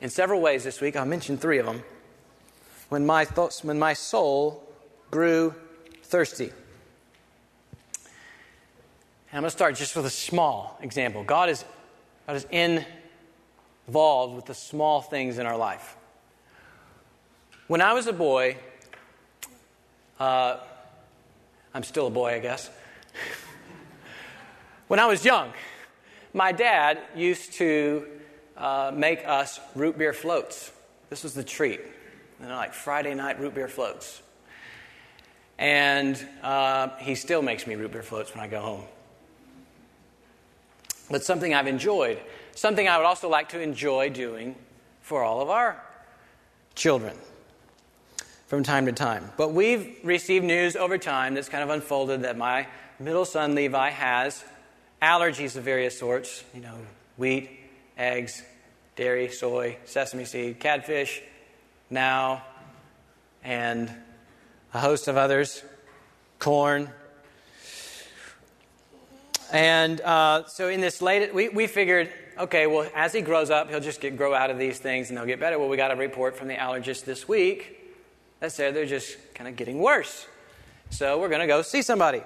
in 0.00 0.10
several 0.10 0.40
ways 0.40 0.64
this 0.64 0.80
week. 0.80 0.96
I'll 0.96 1.06
mention 1.06 1.36
three 1.38 1.58
of 1.58 1.66
them. 1.66 1.82
When 2.88 3.06
my, 3.06 3.24
thoughts, 3.24 3.62
when 3.62 3.78
my 3.78 3.92
soul 3.92 4.62
grew 5.10 5.54
thirsty. 6.06 6.52
And 9.30 9.38
I'm 9.38 9.42
going 9.42 9.44
to 9.44 9.50
start 9.50 9.74
just 9.74 9.94
with 9.96 10.06
a 10.06 10.10
small 10.10 10.78
example. 10.80 11.24
God 11.24 11.50
is, 11.50 11.64
God 12.26 12.36
is 12.36 12.46
involved 13.86 14.36
with 14.36 14.46
the 14.46 14.54
small 14.54 15.00
things 15.02 15.38
in 15.38 15.46
our 15.46 15.56
life. 15.56 15.96
When 17.66 17.82
I 17.82 17.92
was 17.92 18.06
a 18.06 18.12
boy, 18.12 18.56
uh, 20.20 20.58
I'm 21.74 21.82
still 21.82 22.06
a 22.06 22.10
boy, 22.10 22.34
I 22.34 22.38
guess. 22.38 22.70
when 24.88 25.00
I 25.00 25.06
was 25.06 25.24
young, 25.24 25.52
my 26.32 26.52
dad 26.52 26.98
used 27.14 27.54
to 27.54 28.06
uh, 28.56 28.92
make 28.94 29.26
us 29.26 29.60
root 29.74 29.98
beer 29.98 30.12
floats. 30.12 30.72
This 31.10 31.22
was 31.22 31.34
the 31.34 31.44
treat. 31.44 31.80
You 32.40 32.46
know, 32.46 32.56
like 32.56 32.74
Friday 32.74 33.14
night 33.14 33.40
root 33.40 33.54
beer 33.54 33.68
floats. 33.68 34.22
And 35.58 36.22
uh, 36.42 36.90
he 36.98 37.14
still 37.14 37.42
makes 37.42 37.66
me 37.66 37.74
root 37.74 37.92
beer 37.92 38.02
floats 38.02 38.34
when 38.34 38.44
I 38.44 38.48
go 38.48 38.60
home 38.60 38.84
but 41.10 41.24
something 41.24 41.54
I've 41.54 41.66
enjoyed. 41.66 42.20
Something 42.54 42.88
I 42.88 42.96
would 42.96 43.06
also 43.06 43.28
like 43.28 43.50
to 43.50 43.60
enjoy 43.60 44.10
doing 44.10 44.56
for 45.02 45.22
all 45.22 45.40
of 45.40 45.50
our 45.50 45.82
children 46.74 47.16
from 48.46 48.62
time 48.62 48.86
to 48.86 48.92
time. 48.92 49.30
But 49.36 49.52
we've 49.52 49.96
received 50.02 50.44
news 50.44 50.76
over 50.76 50.98
time 50.98 51.34
that's 51.34 51.48
kind 51.48 51.62
of 51.62 51.70
unfolded 51.70 52.22
that 52.22 52.36
my 52.36 52.66
middle 52.98 53.24
son 53.24 53.54
Levi 53.54 53.90
has 53.90 54.44
allergies 55.02 55.56
of 55.56 55.64
various 55.64 55.98
sorts, 55.98 56.42
you 56.54 56.60
know, 56.60 56.74
wheat, 57.16 57.50
eggs, 57.98 58.42
dairy, 58.94 59.28
soy, 59.28 59.76
sesame 59.84 60.24
seed, 60.24 60.58
catfish, 60.60 61.22
now, 61.90 62.42
and 63.44 63.92
a 64.76 64.78
host 64.78 65.08
of 65.08 65.16
others, 65.16 65.62
corn, 66.38 66.90
and 69.50 70.02
uh, 70.02 70.44
so 70.48 70.68
in 70.68 70.82
this 70.82 71.00
late, 71.00 71.32
we, 71.32 71.48
we 71.48 71.66
figured, 71.66 72.10
okay, 72.38 72.66
well, 72.66 72.86
as 72.94 73.14
he 73.14 73.22
grows 73.22 73.48
up, 73.48 73.70
he'll 73.70 73.80
just 73.80 74.02
get, 74.02 74.18
grow 74.18 74.34
out 74.34 74.50
of 74.50 74.58
these 74.58 74.78
things 74.78 75.08
and 75.08 75.16
they'll 75.16 75.24
get 75.24 75.40
better. 75.40 75.58
Well, 75.58 75.70
we 75.70 75.78
got 75.78 75.92
a 75.92 75.96
report 75.96 76.36
from 76.36 76.48
the 76.48 76.56
allergist 76.56 77.06
this 77.06 77.26
week 77.26 77.80
that 78.40 78.52
said 78.52 78.74
they're 78.74 78.84
just 78.84 79.16
kind 79.34 79.48
of 79.48 79.56
getting 79.56 79.78
worse. 79.78 80.26
So 80.90 81.18
we're 81.20 81.30
going 81.30 81.40
to 81.40 81.46
go 81.46 81.62
see 81.62 81.80
somebody 81.80 82.22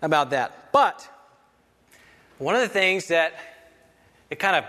about 0.00 0.30
that. 0.30 0.72
But 0.72 1.06
one 2.38 2.54
of 2.54 2.62
the 2.62 2.68
things 2.68 3.08
that 3.08 3.34
it 4.30 4.38
kind 4.38 4.56
of 4.56 4.64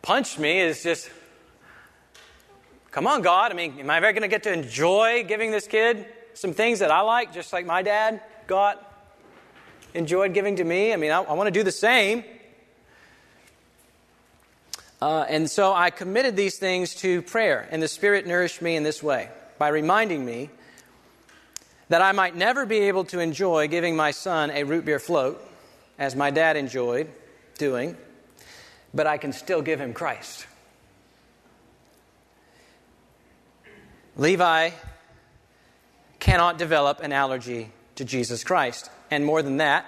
punched 0.00 0.38
me 0.38 0.58
is 0.58 0.82
just, 0.82 1.10
come 2.90 3.06
on, 3.06 3.22
God. 3.22 3.52
I 3.52 3.54
mean, 3.54 3.78
am 3.80 3.90
I 3.90 3.96
ever 3.96 4.12
going 4.12 4.22
to 4.22 4.28
get 4.28 4.44
to 4.44 4.52
enjoy 4.52 5.24
giving 5.24 5.50
this 5.50 5.66
kid 5.66 6.06
some 6.34 6.52
things 6.52 6.78
that 6.78 6.90
I 6.90 7.00
like, 7.00 7.32
just 7.32 7.52
like 7.52 7.66
my 7.66 7.82
dad 7.82 8.22
got? 8.46 8.88
enjoyed 9.94 10.34
giving 10.34 10.56
to 10.56 10.64
me. 10.64 10.92
I 10.92 10.96
mean, 10.96 11.10
I, 11.10 11.22
I 11.22 11.32
want 11.34 11.48
to 11.48 11.50
do 11.50 11.62
the 11.62 11.72
same. 11.72 12.24
Uh, 15.00 15.24
and 15.28 15.48
so 15.48 15.72
I 15.72 15.90
committed 15.90 16.36
these 16.36 16.58
things 16.58 16.94
to 16.96 17.22
prayer, 17.22 17.68
and 17.70 17.80
the 17.80 17.88
Spirit 17.88 18.26
nourished 18.26 18.60
me 18.60 18.74
in 18.74 18.82
this 18.82 19.02
way 19.02 19.28
by 19.56 19.68
reminding 19.68 20.24
me 20.24 20.50
that 21.88 22.02
I 22.02 22.12
might 22.12 22.34
never 22.34 22.66
be 22.66 22.80
able 22.80 23.04
to 23.06 23.20
enjoy 23.20 23.68
giving 23.68 23.94
my 23.94 24.10
son 24.10 24.50
a 24.50 24.64
root 24.64 24.84
beer 24.84 24.98
float, 24.98 25.44
as 25.98 26.16
my 26.16 26.30
dad 26.30 26.56
enjoyed 26.56 27.08
doing, 27.58 27.96
but 28.92 29.06
I 29.06 29.18
can 29.18 29.32
still 29.32 29.62
give 29.62 29.80
him 29.80 29.94
Christ. 29.94 30.47
Levi 34.18 34.70
cannot 36.18 36.58
develop 36.58 37.00
an 37.00 37.12
allergy 37.12 37.70
to 37.94 38.04
Jesus 38.04 38.44
Christ. 38.44 38.90
And 39.10 39.24
more 39.24 39.42
than 39.42 39.58
that, 39.58 39.86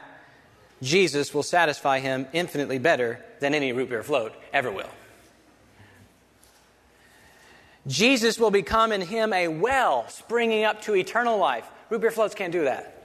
Jesus 0.80 1.34
will 1.34 1.42
satisfy 1.42 1.98
him 1.98 2.26
infinitely 2.32 2.78
better 2.78 3.22
than 3.40 3.54
any 3.54 3.72
root 3.72 3.90
beer 3.90 4.02
float 4.02 4.32
ever 4.52 4.70
will. 4.70 4.88
Jesus 7.86 8.38
will 8.38 8.50
become 8.50 8.92
in 8.92 9.00
him 9.00 9.32
a 9.32 9.48
well 9.48 10.08
springing 10.08 10.64
up 10.64 10.82
to 10.82 10.94
eternal 10.94 11.38
life. 11.38 11.66
Root 11.90 12.00
beer 12.00 12.10
floats 12.10 12.34
can't 12.34 12.52
do 12.52 12.64
that. 12.64 12.96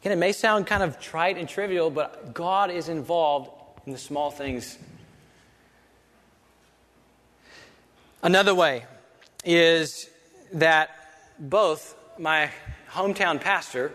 Again, 0.00 0.12
it 0.12 0.16
may 0.16 0.32
sound 0.32 0.66
kind 0.66 0.82
of 0.82 0.98
trite 0.98 1.36
and 1.36 1.48
trivial, 1.48 1.90
but 1.90 2.32
God 2.32 2.70
is 2.70 2.88
involved 2.88 3.50
in 3.86 3.92
the 3.92 3.98
small 3.98 4.30
things. 4.30 4.78
Another 8.22 8.54
way 8.54 8.84
is 9.44 10.10
that 10.52 10.90
both 11.38 11.96
my 12.18 12.50
hometown 12.90 13.40
pastor, 13.40 13.92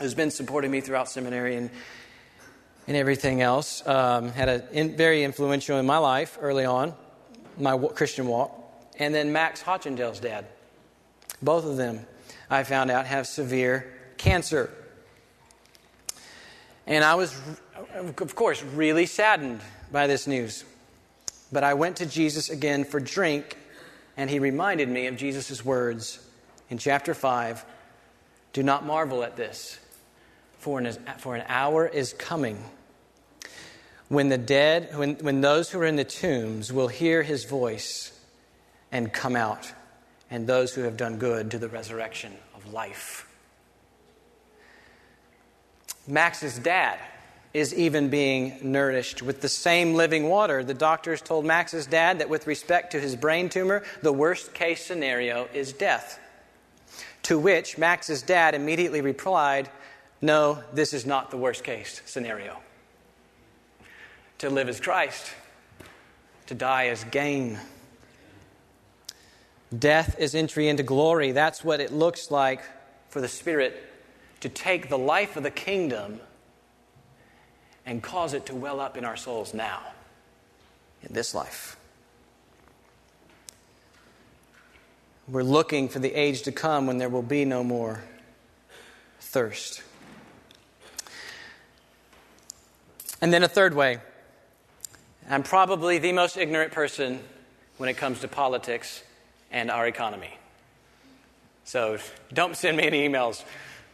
who's 0.00 0.14
been 0.14 0.30
supporting 0.30 0.70
me 0.70 0.80
throughout 0.80 1.10
seminary 1.10 1.56
and, 1.56 1.68
and 2.86 2.96
everything 2.96 3.42
else, 3.42 3.86
um, 3.86 4.30
had 4.30 4.48
a 4.48 4.66
in, 4.72 4.96
very 4.96 5.22
influential 5.22 5.78
in 5.78 5.84
my 5.84 5.98
life 5.98 6.38
early 6.40 6.64
on, 6.64 6.94
my 7.58 7.72
w- 7.72 7.92
Christian 7.92 8.26
walk. 8.26 8.52
And 8.98 9.14
then 9.14 9.34
Max 9.34 9.60
Hotchendale's 9.60 10.20
dad. 10.20 10.46
Both 11.42 11.66
of 11.66 11.76
them, 11.76 12.06
I 12.48 12.64
found 12.64 12.90
out, 12.90 13.04
have 13.04 13.26
severe 13.26 13.92
cancer. 14.16 14.72
And 16.86 17.04
I 17.04 17.16
was, 17.16 17.38
of 17.94 18.34
course, 18.34 18.62
really 18.62 19.04
saddened 19.04 19.60
by 19.92 20.06
this 20.06 20.26
news. 20.26 20.64
But 21.52 21.64
I 21.64 21.74
went 21.74 21.96
to 21.96 22.06
Jesus 22.06 22.50
again 22.50 22.84
for 22.84 23.00
drink, 23.00 23.56
and 24.16 24.28
he 24.28 24.38
reminded 24.38 24.88
me 24.88 25.06
of 25.06 25.16
Jesus' 25.16 25.64
words 25.64 26.18
in 26.70 26.78
chapter 26.78 27.14
5 27.14 27.64
Do 28.52 28.62
not 28.62 28.84
marvel 28.84 29.22
at 29.22 29.36
this, 29.36 29.78
for 30.58 30.78
an, 30.78 30.92
for 31.18 31.36
an 31.36 31.44
hour 31.48 31.86
is 31.86 32.12
coming 32.12 32.64
when 34.08 34.28
the 34.28 34.38
dead, 34.38 34.96
when, 34.96 35.16
when 35.16 35.40
those 35.40 35.70
who 35.70 35.80
are 35.80 35.86
in 35.86 35.96
the 35.96 36.04
tombs 36.04 36.72
will 36.72 36.88
hear 36.88 37.22
his 37.22 37.44
voice 37.44 38.12
and 38.92 39.12
come 39.12 39.34
out, 39.34 39.72
and 40.30 40.46
those 40.46 40.74
who 40.74 40.82
have 40.82 40.96
done 40.96 41.18
good 41.18 41.50
to 41.50 41.58
the 41.58 41.68
resurrection 41.68 42.32
of 42.54 42.72
life. 42.72 43.28
Max's 46.06 46.58
dad 46.58 47.00
is 47.56 47.72
even 47.72 48.10
being 48.10 48.58
nourished 48.60 49.22
with 49.22 49.40
the 49.40 49.48
same 49.48 49.94
living 49.94 50.28
water. 50.28 50.62
The 50.62 50.74
doctors 50.74 51.22
told 51.22 51.46
Max's 51.46 51.86
dad 51.86 52.18
that 52.18 52.28
with 52.28 52.46
respect 52.46 52.92
to 52.92 53.00
his 53.00 53.16
brain 53.16 53.48
tumor, 53.48 53.82
the 54.02 54.12
worst 54.12 54.52
case 54.52 54.84
scenario 54.84 55.48
is 55.54 55.72
death. 55.72 56.20
To 57.22 57.38
which 57.38 57.78
Max's 57.78 58.20
dad 58.20 58.54
immediately 58.54 59.00
replied, 59.00 59.70
No, 60.20 60.62
this 60.74 60.92
is 60.92 61.06
not 61.06 61.30
the 61.30 61.38
worst 61.38 61.64
case 61.64 62.02
scenario. 62.04 62.58
To 64.40 64.50
live 64.50 64.68
as 64.68 64.78
Christ, 64.78 65.32
to 66.48 66.54
die 66.54 66.88
as 66.88 67.04
gain. 67.04 67.58
Death 69.76 70.16
is 70.18 70.34
entry 70.34 70.68
into 70.68 70.82
glory. 70.82 71.32
That's 71.32 71.64
what 71.64 71.80
it 71.80 71.90
looks 71.90 72.30
like 72.30 72.60
for 73.08 73.22
the 73.22 73.28
Spirit 73.28 73.82
to 74.40 74.50
take 74.50 74.90
the 74.90 74.98
life 74.98 75.38
of 75.38 75.42
the 75.42 75.50
kingdom 75.50 76.20
and 77.86 78.02
cause 78.02 78.34
it 78.34 78.46
to 78.46 78.54
well 78.54 78.80
up 78.80 78.96
in 78.96 79.04
our 79.04 79.16
souls 79.16 79.54
now, 79.54 79.80
in 81.02 81.14
this 81.14 81.34
life. 81.34 81.76
We're 85.28 85.42
looking 85.42 85.88
for 85.88 86.00
the 86.00 86.12
age 86.12 86.42
to 86.42 86.52
come 86.52 86.86
when 86.86 86.98
there 86.98 87.08
will 87.08 87.22
be 87.22 87.44
no 87.44 87.64
more 87.64 88.02
thirst. 89.20 89.82
And 93.20 93.32
then 93.32 93.42
a 93.42 93.48
third 93.48 93.74
way. 93.74 93.98
I'm 95.28 95.42
probably 95.42 95.98
the 95.98 96.12
most 96.12 96.36
ignorant 96.36 96.72
person 96.72 97.20
when 97.78 97.88
it 97.88 97.96
comes 97.96 98.20
to 98.20 98.28
politics 98.28 99.02
and 99.50 99.70
our 99.70 99.86
economy. 99.86 100.36
So 101.64 101.98
don't 102.32 102.56
send 102.56 102.76
me 102.76 102.84
any 102.84 103.08
emails 103.08 103.42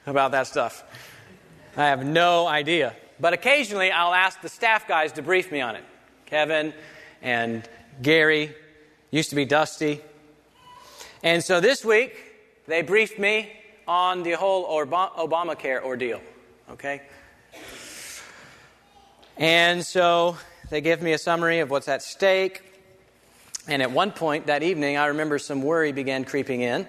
about 0.07 0.33
that 0.33 0.47
stuff. 0.47 0.85
I 1.77 1.87
have 1.87 2.05
no 2.05 2.47
idea. 2.47 2.95
But 3.23 3.35
occasionally 3.35 3.93
I'll 3.93 4.13
ask 4.13 4.41
the 4.41 4.49
staff 4.49 4.89
guys 4.89 5.13
to 5.13 5.23
brief 5.23 5.53
me 5.53 5.61
on 5.61 5.77
it. 5.77 5.85
Kevin 6.27 6.75
and 7.23 7.67
Gary, 8.03 8.53
used 9.13 9.31
to 9.31 9.37
be 9.37 9.45
Dusty. 9.45 10.01
And 11.23 11.45
so 11.45 11.61
this 11.61 11.85
week, 11.85 12.17
they 12.67 12.83
briefed 12.83 13.21
me 13.21 13.53
on 13.87 14.25
the 14.25 14.33
whole 14.33 14.67
Obamacare 14.67 15.85
ordeal. 15.85 16.21
Okay? 16.73 17.03
And 19.37 19.87
so 19.87 20.37
they 20.71 20.81
give 20.81 21.01
me 21.01 21.13
a 21.13 21.19
summary 21.19 21.61
of 21.61 21.71
what's 21.71 21.87
at 21.87 22.03
stake. 22.03 22.61
And 23.69 23.83
at 23.83 23.93
one 23.93 24.11
point 24.11 24.47
that 24.49 24.65
evening, 24.65 24.97
I 24.97 25.07
remember 25.07 25.39
some 25.39 25.63
worry 25.63 25.93
began 25.93 26.25
creeping 26.25 26.63
in. 26.63 26.89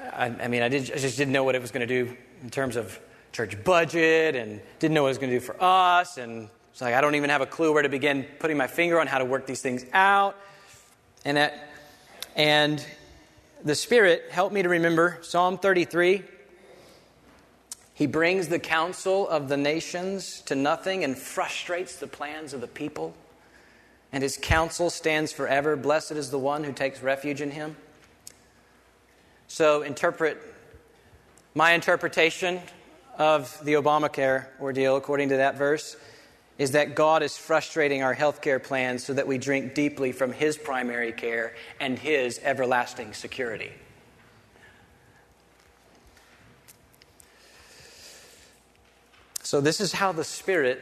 I, 0.00 0.26
I 0.28 0.48
mean, 0.48 0.62
I, 0.62 0.70
did, 0.70 0.90
I 0.90 0.96
just 0.96 1.18
didn't 1.18 1.32
know 1.34 1.44
what 1.44 1.54
it 1.54 1.60
was 1.60 1.70
going 1.70 1.86
to 1.86 2.04
do 2.04 2.16
in 2.42 2.48
terms 2.48 2.76
of 2.76 2.98
church 3.32 3.62
budget 3.64 4.36
and 4.36 4.60
didn't 4.78 4.94
know 4.94 5.02
what 5.02 5.08
it 5.08 5.10
was 5.10 5.18
going 5.18 5.30
to 5.30 5.36
do 5.36 5.44
for 5.44 5.56
us. 5.58 6.18
And 6.18 6.48
it's 6.70 6.80
like, 6.80 6.94
I 6.94 7.00
don't 7.00 7.14
even 7.14 7.30
have 7.30 7.40
a 7.40 7.46
clue 7.46 7.72
where 7.72 7.82
to 7.82 7.88
begin 7.88 8.26
putting 8.38 8.56
my 8.56 8.66
finger 8.66 9.00
on 9.00 9.06
how 9.06 9.18
to 9.18 9.24
work 9.24 9.46
these 9.46 9.62
things 9.62 9.84
out. 9.92 10.36
And, 11.24 11.36
that, 11.38 11.68
and 12.36 12.84
the 13.64 13.74
Spirit 13.74 14.24
helped 14.30 14.54
me 14.54 14.62
to 14.62 14.68
remember 14.68 15.18
Psalm 15.22 15.58
33. 15.58 16.22
He 17.94 18.06
brings 18.06 18.48
the 18.48 18.58
counsel 18.58 19.28
of 19.28 19.48
the 19.48 19.56
nations 19.56 20.42
to 20.42 20.54
nothing 20.54 21.04
and 21.04 21.16
frustrates 21.16 21.96
the 21.96 22.06
plans 22.06 22.52
of 22.52 22.60
the 22.60 22.66
people. 22.66 23.14
And 24.12 24.22
his 24.22 24.36
counsel 24.36 24.90
stands 24.90 25.32
forever. 25.32 25.74
Blessed 25.76 26.12
is 26.12 26.30
the 26.30 26.38
one 26.38 26.64
who 26.64 26.72
takes 26.72 27.02
refuge 27.02 27.40
in 27.40 27.50
him. 27.50 27.76
So, 29.48 29.82
interpret 29.82 30.38
my 31.54 31.72
interpretation 31.72 32.60
of 33.22 33.56
the 33.62 33.74
Obamacare 33.74 34.46
ordeal, 34.60 34.96
according 34.96 35.28
to 35.28 35.36
that 35.36 35.56
verse, 35.56 35.96
is 36.58 36.72
that 36.72 36.96
God 36.96 37.22
is 37.22 37.36
frustrating 37.36 38.02
our 38.02 38.14
health 38.14 38.42
care 38.42 38.58
plans 38.58 39.04
so 39.04 39.14
that 39.14 39.28
we 39.28 39.38
drink 39.38 39.74
deeply 39.74 40.10
from 40.10 40.32
His 40.32 40.58
primary 40.58 41.12
care 41.12 41.54
and 41.78 41.96
His 41.96 42.40
everlasting 42.42 43.12
security. 43.12 43.70
So, 49.44 49.60
this 49.60 49.80
is 49.80 49.92
how 49.92 50.10
the 50.10 50.24
Spirit 50.24 50.80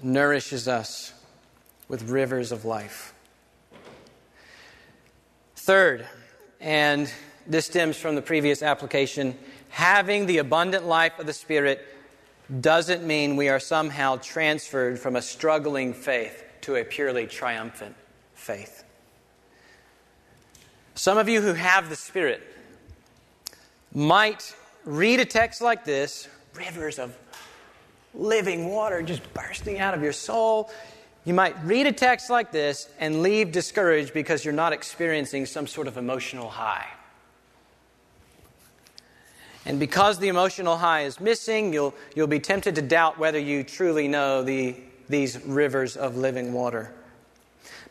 nourishes 0.00 0.68
us 0.68 1.12
with 1.88 2.08
rivers 2.08 2.52
of 2.52 2.64
life. 2.64 3.14
Third, 5.56 6.06
and 6.60 7.12
this 7.48 7.66
stems 7.66 7.96
from 7.96 8.14
the 8.14 8.22
previous 8.22 8.62
application. 8.62 9.36
Having 9.72 10.26
the 10.26 10.36
abundant 10.36 10.84
life 10.84 11.18
of 11.18 11.24
the 11.24 11.32
Spirit 11.32 11.82
doesn't 12.60 13.06
mean 13.06 13.36
we 13.36 13.48
are 13.48 13.58
somehow 13.58 14.16
transferred 14.16 14.98
from 14.98 15.16
a 15.16 15.22
struggling 15.22 15.94
faith 15.94 16.44
to 16.60 16.76
a 16.76 16.84
purely 16.84 17.26
triumphant 17.26 17.96
faith. 18.34 18.84
Some 20.94 21.16
of 21.16 21.26
you 21.26 21.40
who 21.40 21.54
have 21.54 21.88
the 21.88 21.96
Spirit 21.96 22.42
might 23.94 24.54
read 24.84 25.20
a 25.20 25.24
text 25.24 25.62
like 25.62 25.86
this 25.86 26.28
rivers 26.54 26.98
of 26.98 27.16
living 28.12 28.68
water 28.68 29.00
just 29.00 29.32
bursting 29.32 29.78
out 29.78 29.94
of 29.94 30.02
your 30.02 30.12
soul. 30.12 30.70
You 31.24 31.32
might 31.32 31.56
read 31.64 31.86
a 31.86 31.92
text 31.92 32.28
like 32.28 32.52
this 32.52 32.90
and 32.98 33.22
leave 33.22 33.52
discouraged 33.52 34.12
because 34.12 34.44
you're 34.44 34.52
not 34.52 34.74
experiencing 34.74 35.46
some 35.46 35.66
sort 35.66 35.86
of 35.88 35.96
emotional 35.96 36.50
high. 36.50 36.88
And 39.64 39.78
because 39.78 40.18
the 40.18 40.28
emotional 40.28 40.76
high 40.76 41.02
is 41.02 41.20
missing, 41.20 41.72
you'll, 41.72 41.94
you'll 42.14 42.26
be 42.26 42.40
tempted 42.40 42.74
to 42.74 42.82
doubt 42.82 43.18
whether 43.18 43.38
you 43.38 43.62
truly 43.62 44.08
know 44.08 44.42
the, 44.42 44.74
these 45.08 45.40
rivers 45.44 45.96
of 45.96 46.16
living 46.16 46.52
water. 46.52 46.92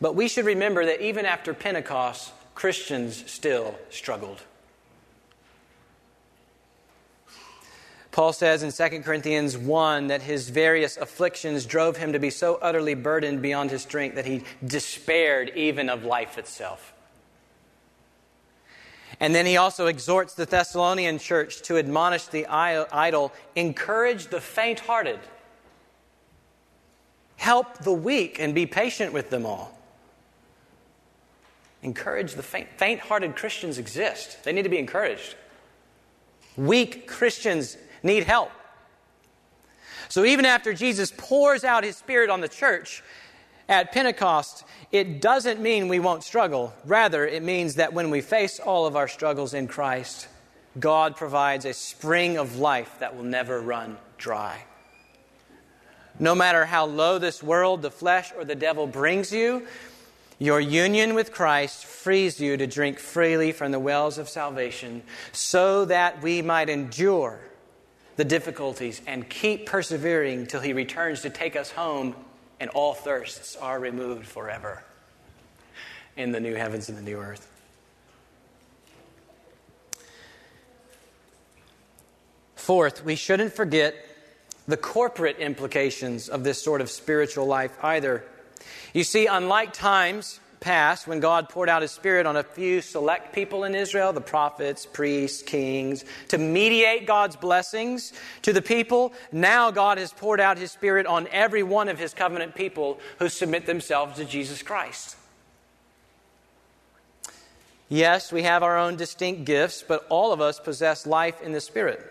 But 0.02 0.16
we 0.16 0.28
should 0.28 0.46
remember 0.46 0.86
that 0.86 1.02
even 1.02 1.26
after 1.26 1.54
Pentecost, 1.54 2.34
Christians 2.56 3.24
still 3.32 3.76
struggled. 3.90 4.42
Paul 8.12 8.34
says 8.34 8.62
in 8.62 8.72
2 8.72 9.04
Corinthians 9.04 9.58
1 9.58 10.08
that 10.08 10.22
his 10.22 10.50
various 10.50 10.98
afflictions 10.98 11.66
drove 11.66 11.96
him 11.96 12.12
to 12.12 12.20
be 12.20 12.30
so 12.30 12.60
utterly 12.62 12.94
burdened 12.94 13.42
beyond 13.42 13.72
his 13.72 13.84
strength 13.84 14.16
that 14.16 14.26
he 14.26 14.44
despaired 14.66 15.52
even 15.56 15.90
of 15.90 16.04
life 16.04 16.38
itself. 16.38 16.94
And 19.22 19.36
then 19.36 19.46
he 19.46 19.56
also 19.56 19.86
exhorts 19.86 20.34
the 20.34 20.48
Thessalonian 20.48 21.20
church 21.20 21.62
to 21.64 21.78
admonish 21.78 22.26
the 22.26 22.48
idle, 22.48 23.32
encourage 23.56 24.28
the 24.28 24.42
faint 24.42 24.80
hearted, 24.80 25.20
help 27.38 27.78
the 27.78 27.94
weak, 27.94 28.40
and 28.40 28.56
be 28.56 28.66
patient 28.66 29.14
with 29.14 29.30
them 29.30 29.46
all. 29.46 29.78
Encourage 31.84 32.34
the 32.34 32.42
faint 32.42 33.00
hearted 33.00 33.36
Christians 33.36 33.78
exist. 33.78 34.44
They 34.44 34.54
need 34.54 34.64
to 34.64 34.70
be 34.70 34.80
encouraged. 34.80 35.36
Weak 36.58 37.08
Christians 37.08 37.78
need 38.02 38.24
help. 38.24 38.50
So 40.10 40.26
even 40.26 40.46
after 40.46 40.74
Jesus 40.74 41.14
pours 41.16 41.64
out 41.64 41.84
his 41.84 41.96
Spirit 41.96 42.32
on 42.32 42.42
the 42.42 42.50
church, 42.50 43.04
at 43.72 43.94
Pentecost, 43.94 44.66
it 44.92 45.22
doesn't 45.22 45.62
mean 45.62 45.88
we 45.88 46.00
won't 46.00 46.24
struggle. 46.24 46.74
Rather, 46.86 47.26
it 47.26 47.42
means 47.42 47.76
that 47.76 47.94
when 47.94 48.10
we 48.10 48.20
face 48.20 48.60
all 48.60 48.86
of 48.86 48.98
our 48.98 49.08
struggles 49.08 49.54
in 49.54 49.66
Christ, 49.66 50.28
God 50.78 51.16
provides 51.16 51.64
a 51.64 51.74
spring 51.74 52.38
of 52.38 52.58
life 52.58 52.98
that 53.00 53.16
will 53.16 53.24
never 53.24 53.62
run 53.62 53.98
dry. 54.18 54.62
No 56.20 56.36
matter 56.36 56.66
how 56.66 56.86
low 56.86 57.18
this 57.18 57.42
world, 57.42 57.82
the 57.82 57.90
flesh, 57.90 58.34
or 58.38 58.44
the 58.44 58.56
devil 58.56 58.88
brings 58.88 59.32
you, 59.32 59.66
your 60.38 60.60
union 60.60 61.14
with 61.14 61.32
Christ 61.32 61.86
frees 61.86 62.42
you 62.42 62.58
to 62.58 62.68
drink 62.68 63.00
freely 63.00 63.54
from 63.54 63.72
the 63.72 63.80
wells 63.80 64.18
of 64.18 64.28
salvation 64.28 65.02
so 65.32 65.86
that 65.86 66.22
we 66.22 66.42
might 66.42 66.68
endure 66.68 67.40
the 68.18 68.26
difficulties 68.26 69.02
and 69.08 69.30
keep 69.30 69.66
persevering 69.66 70.46
till 70.46 70.60
he 70.60 70.74
returns 70.74 71.22
to 71.22 71.30
take 71.30 71.56
us 71.56 71.72
home 71.72 72.16
and 72.62 72.70
all 72.70 72.94
thirsts 72.94 73.56
are 73.56 73.80
removed 73.80 74.28
forever 74.28 74.84
in 76.16 76.32
the 76.32 76.40
new 76.40 76.54
heavens 76.54 76.90
and 76.90 76.98
the 76.98 77.02
new 77.02 77.18
earth. 77.18 77.48
Fourth, 82.56 83.04
we 83.04 83.16
shouldn't 83.16 83.54
forget 83.54 83.96
the 84.68 84.78
corporate 84.78 85.40
implications 85.40 86.30
of 86.30 86.44
this 86.44 86.62
sort 86.62 86.82
of 86.82 86.92
spiritual 86.92 87.48
life 87.48 87.76
either. 87.84 88.24
You 88.94 89.04
see, 89.04 89.26
unlike 89.26 89.74
times 89.74 90.40
past 90.62 91.08
when 91.08 91.20
God 91.20 91.50
poured 91.50 91.68
out 91.68 91.82
his 91.82 91.92
Spirit 91.92 92.28
on 92.28 92.38
a 92.38 92.44
few 92.44 92.82
select 92.82 93.34
people 93.34 93.64
in 93.64 93.76
Israel, 93.76 94.14
the 94.14 94.22
prophets, 94.22 94.86
priests, 94.86 95.42
kings, 95.42 96.06
to 96.30 96.38
mediate 96.38 97.08
God's 97.08 97.36
blessings 97.36 98.14
to 98.44 98.54
the 98.54 98.62
people. 98.62 99.12
Now 99.32 99.72
God 99.72 99.98
has 99.98 100.14
poured 100.14 100.40
out 100.40 100.60
his 100.60 100.72
Spirit 100.72 101.08
on 101.08 101.28
every 101.32 101.64
one 101.64 101.90
of 101.90 101.98
his 102.00 102.14
covenant 102.14 102.56
people 102.56 103.00
who 103.18 103.28
submit 103.28 103.66
themselves 103.66 104.18
to 104.18 104.26
Jesus 104.26 104.62
Christ. 104.62 105.18
Yes, 107.90 108.32
we 108.32 108.44
have 108.44 108.64
our 108.64 108.78
own 108.78 108.96
distinct 108.96 109.44
gifts, 109.46 109.84
but 109.86 110.06
all 110.10 110.32
of 110.32 110.40
us 110.40 110.60
possess 110.60 111.08
life 111.08 111.42
in 111.42 111.52
the 111.52 111.60
Spirit. 111.60 112.06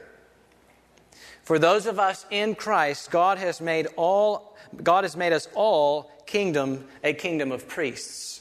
For 1.44 1.58
those 1.58 1.86
of 1.86 1.98
us 1.98 2.26
in 2.30 2.56
Christ, 2.56 3.10
God 3.12 3.38
has 3.38 3.60
made 3.60 3.86
all 3.96 4.56
God 4.84 5.02
has 5.02 5.16
made 5.16 5.32
us 5.32 5.48
all 5.54 6.12
kingdom 6.26 6.86
a 7.02 7.12
kingdom 7.12 7.50
of 7.50 7.66
priests 7.66 8.39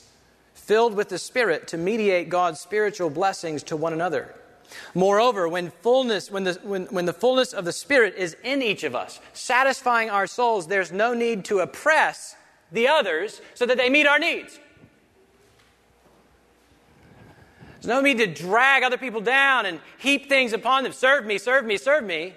filled 0.69 0.93
with 0.93 1.09
the 1.09 1.17
Spirit 1.17 1.67
to 1.67 1.77
mediate 1.79 2.29
God's 2.29 2.59
spiritual 2.59 3.09
blessings 3.09 3.63
to 3.63 3.75
one 3.75 3.91
another. 3.91 4.35
Moreover, 4.93 5.49
when 5.49 5.71
fullness, 5.81 6.29
when 6.29 6.43
the, 6.43 6.59
when, 6.61 6.85
when 6.91 7.05
the 7.05 7.13
fullness 7.13 7.53
of 7.53 7.65
the 7.65 7.71
Spirit 7.71 8.13
is 8.15 8.37
in 8.43 8.61
each 8.61 8.83
of 8.83 8.93
us, 8.93 9.19
satisfying 9.33 10.11
our 10.11 10.27
souls, 10.27 10.67
there's 10.67 10.91
no 10.91 11.15
need 11.15 11.43
to 11.45 11.57
oppress 11.61 12.35
the 12.71 12.87
others 12.87 13.41
so 13.55 13.65
that 13.65 13.77
they 13.77 13.89
meet 13.89 14.05
our 14.05 14.19
needs. 14.19 14.59
There's 17.81 17.87
no 17.87 18.01
need 18.01 18.19
to 18.19 18.27
drag 18.27 18.83
other 18.83 18.99
people 18.99 19.21
down 19.21 19.65
and 19.65 19.79
heap 19.97 20.29
things 20.29 20.53
upon 20.53 20.83
them. 20.83 20.93
Serve 20.93 21.25
me, 21.25 21.39
serve 21.39 21.65
me, 21.65 21.77
serve 21.77 22.03
me. 22.03 22.35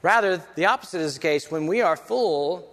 Rather, 0.00 0.40
the 0.54 0.66
opposite 0.66 1.00
is 1.00 1.14
the 1.14 1.20
case. 1.20 1.50
When 1.50 1.66
we 1.66 1.80
are 1.80 1.96
full, 1.96 2.71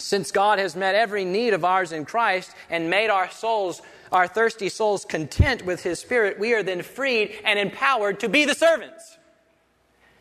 since 0.00 0.30
God 0.30 0.58
has 0.58 0.76
met 0.76 0.94
every 0.94 1.24
need 1.24 1.54
of 1.54 1.64
ours 1.64 1.92
in 1.92 2.04
Christ 2.04 2.54
and 2.70 2.88
made 2.88 3.10
our 3.10 3.30
souls, 3.30 3.82
our 4.12 4.26
thirsty 4.26 4.68
souls, 4.68 5.04
content 5.04 5.64
with 5.66 5.82
His 5.82 5.98
Spirit, 5.98 6.38
we 6.38 6.54
are 6.54 6.62
then 6.62 6.82
freed 6.82 7.38
and 7.44 7.58
empowered 7.58 8.20
to 8.20 8.28
be 8.28 8.44
the 8.44 8.54
servants. 8.54 9.16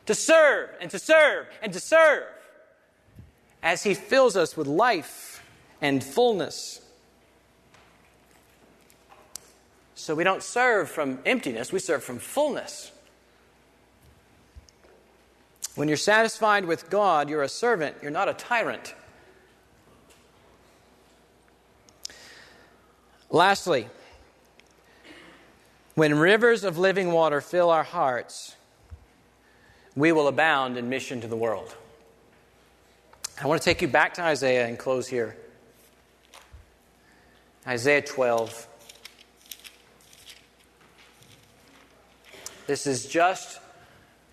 To 0.07 0.15
serve 0.15 0.69
and 0.81 0.89
to 0.91 0.99
serve 0.99 1.47
and 1.61 1.73
to 1.73 1.79
serve 1.79 2.23
as 3.61 3.83
He 3.83 3.93
fills 3.93 4.35
us 4.35 4.57
with 4.57 4.67
life 4.67 5.43
and 5.81 6.03
fullness. 6.03 6.81
So 9.95 10.15
we 10.15 10.23
don't 10.23 10.43
serve 10.43 10.89
from 10.89 11.19
emptiness, 11.25 11.71
we 11.71 11.79
serve 11.79 12.03
from 12.03 12.19
fullness. 12.19 12.91
When 15.75 15.87
you're 15.87 15.97
satisfied 15.97 16.65
with 16.65 16.89
God, 16.89 17.29
you're 17.29 17.43
a 17.43 17.49
servant, 17.49 17.97
you're 18.01 18.09
not 18.09 18.29
a 18.29 18.33
tyrant. 18.33 18.95
Lastly, 23.29 23.87
when 25.95 26.17
rivers 26.17 26.63
of 26.63 26.77
living 26.77 27.11
water 27.11 27.41
fill 27.41 27.69
our 27.69 27.83
hearts, 27.83 28.55
we 29.95 30.11
will 30.11 30.27
abound 30.27 30.77
in 30.77 30.89
mission 30.89 31.19
to 31.21 31.27
the 31.27 31.35
world. 31.35 31.75
I 33.41 33.47
want 33.47 33.61
to 33.61 33.65
take 33.65 33.81
you 33.81 33.87
back 33.87 34.13
to 34.15 34.21
Isaiah 34.21 34.67
and 34.67 34.79
close 34.79 35.07
here. 35.07 35.35
Isaiah 37.67 38.01
12. 38.01 38.67
This 42.65 42.87
is 42.87 43.07
just 43.07 43.59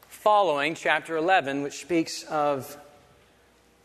following 0.09 0.75
chapter 0.75 1.17
11, 1.17 1.63
which 1.63 1.81
speaks 1.81 2.23
of 2.25 2.77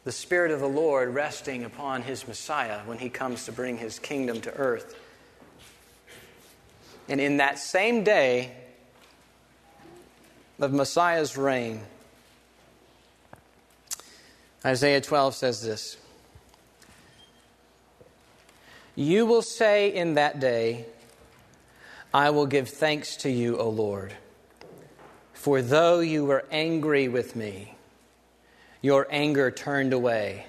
the 0.03 0.11
Spirit 0.11 0.51
of 0.51 0.59
the 0.59 0.69
Lord 0.69 1.13
resting 1.13 1.63
upon 1.63 2.03
his 2.03 2.27
Messiah 2.27 2.79
when 2.85 2.97
he 2.97 3.09
comes 3.09 3.45
to 3.45 3.51
bring 3.51 3.77
his 3.77 3.99
kingdom 3.99 4.41
to 4.41 4.53
earth. 4.53 4.97
And 7.07 7.19
in 7.19 7.37
that 7.37 7.59
same 7.59 8.03
day 8.03 8.51
of 10.59 10.71
Messiah's 10.71 11.37
reign, 11.37 11.81
Isaiah 14.65 15.01
12 15.01 15.35
says 15.35 15.61
this 15.61 15.97
You 18.95 19.25
will 19.25 19.41
say 19.41 19.93
in 19.93 20.15
that 20.15 20.39
day, 20.39 20.85
I 22.13 22.29
will 22.31 22.45
give 22.45 22.69
thanks 22.69 23.15
to 23.17 23.29
you, 23.29 23.57
O 23.57 23.69
Lord, 23.69 24.13
for 25.33 25.61
though 25.61 25.99
you 25.99 26.25
were 26.25 26.45
angry 26.51 27.07
with 27.07 27.35
me, 27.35 27.75
your 28.81 29.07
anger 29.09 29.51
turned 29.51 29.93
away. 29.93 30.45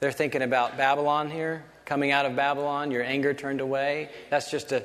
They're 0.00 0.12
thinking 0.12 0.42
about 0.42 0.76
Babylon 0.76 1.30
here, 1.30 1.64
coming 1.84 2.10
out 2.12 2.26
of 2.26 2.36
Babylon, 2.36 2.90
your 2.90 3.02
anger 3.02 3.34
turned 3.34 3.60
away. 3.60 4.10
That's 4.30 4.50
just 4.50 4.70
a, 4.72 4.84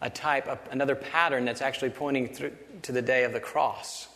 a 0.00 0.08
type, 0.08 0.46
of, 0.46 0.58
another 0.70 0.94
pattern 0.94 1.44
that's 1.44 1.60
actually 1.60 1.90
pointing 1.90 2.28
through, 2.28 2.52
to 2.82 2.92
the 2.92 3.02
day 3.02 3.24
of 3.24 3.32
the 3.32 3.40
cross, 3.40 4.08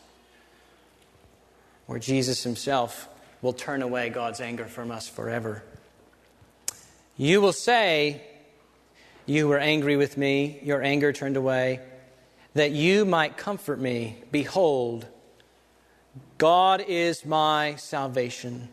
where 1.87 1.99
Jesus 1.99 2.45
himself 2.45 3.09
will 3.43 3.53
turn 3.53 3.83
away 3.83 4.09
God's 4.09 4.41
anger 4.41 4.65
from 4.65 4.91
us 4.91 5.07
forever. 5.07 5.63
You 7.17 7.43
will 7.43 7.53
say, 7.53 8.23
You 9.27 9.49
were 9.49 9.59
angry 9.59 9.97
with 9.97 10.17
me, 10.17 10.61
your 10.63 10.83
anger 10.83 11.13
turned 11.13 11.37
away, 11.37 11.81
that 12.55 12.71
you 12.71 13.05
might 13.05 13.37
comfort 13.37 13.79
me. 13.79 14.23
Behold, 14.33 15.07
God 16.39 16.85
is 16.87 17.25
my 17.25 17.77
salvation. 17.77 18.69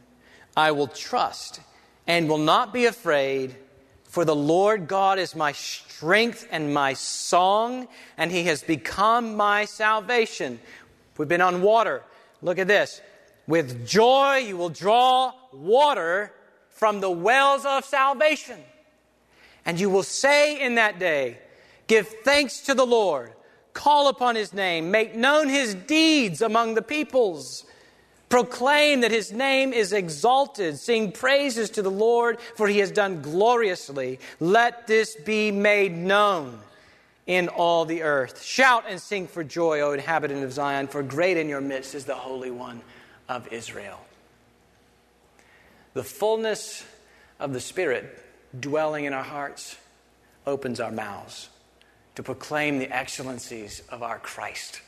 I 0.55 0.71
will 0.71 0.87
trust 0.87 1.61
and 2.07 2.27
will 2.27 2.37
not 2.37 2.73
be 2.73 2.85
afraid, 2.85 3.55
for 4.03 4.25
the 4.25 4.35
Lord 4.35 4.87
God 4.87 5.19
is 5.19 5.35
my 5.35 5.51
strength 5.51 6.47
and 6.51 6.73
my 6.73 6.93
song, 6.93 7.87
and 8.17 8.31
he 8.31 8.43
has 8.43 8.63
become 8.63 9.35
my 9.35 9.65
salvation. 9.65 10.59
We've 11.17 11.27
been 11.27 11.41
on 11.41 11.61
water. 11.61 12.03
Look 12.41 12.59
at 12.59 12.67
this. 12.67 13.01
With 13.47 13.87
joy 13.87 14.37
you 14.37 14.57
will 14.57 14.69
draw 14.69 15.33
water 15.53 16.33
from 16.69 16.99
the 16.99 17.11
wells 17.11 17.65
of 17.65 17.85
salvation. 17.85 18.59
And 19.65 19.79
you 19.79 19.89
will 19.89 20.03
say 20.03 20.59
in 20.59 20.75
that 20.75 20.99
day, 20.99 21.37
Give 21.87 22.07
thanks 22.07 22.61
to 22.61 22.73
the 22.73 22.85
Lord 22.85 23.33
Call 23.73 24.07
upon 24.09 24.35
his 24.35 24.53
name. 24.53 24.91
Make 24.91 25.15
known 25.15 25.49
his 25.49 25.75
deeds 25.75 26.41
among 26.41 26.73
the 26.75 26.81
peoples. 26.81 27.65
Proclaim 28.29 29.01
that 29.01 29.11
his 29.11 29.31
name 29.31 29.73
is 29.73 29.93
exalted. 29.93 30.77
Sing 30.77 31.11
praises 31.11 31.69
to 31.71 31.81
the 31.81 31.91
Lord, 31.91 32.39
for 32.55 32.67
he 32.67 32.79
has 32.79 32.91
done 32.91 33.21
gloriously. 33.21 34.19
Let 34.39 34.87
this 34.87 35.15
be 35.15 35.51
made 35.51 35.93
known 35.93 36.59
in 37.27 37.47
all 37.47 37.85
the 37.85 38.03
earth. 38.03 38.41
Shout 38.41 38.85
and 38.87 38.99
sing 38.99 39.27
for 39.27 39.43
joy, 39.43 39.81
O 39.81 39.93
inhabitant 39.93 40.43
of 40.43 40.51
Zion, 40.51 40.87
for 40.87 41.03
great 41.03 41.37
in 41.37 41.47
your 41.47 41.61
midst 41.61 41.95
is 41.95 42.05
the 42.05 42.15
Holy 42.15 42.51
One 42.51 42.81
of 43.29 43.51
Israel. 43.53 43.99
The 45.93 46.03
fullness 46.03 46.85
of 47.39 47.53
the 47.53 47.59
Spirit 47.59 48.17
dwelling 48.57 49.05
in 49.05 49.13
our 49.13 49.23
hearts 49.23 49.77
opens 50.45 50.79
our 50.79 50.91
mouths 50.91 51.49
to 52.21 52.23
proclaim 52.23 52.77
the 52.77 52.95
excellencies 52.95 53.81
of 53.89 54.03
our 54.03 54.19
Christ, 54.19 54.81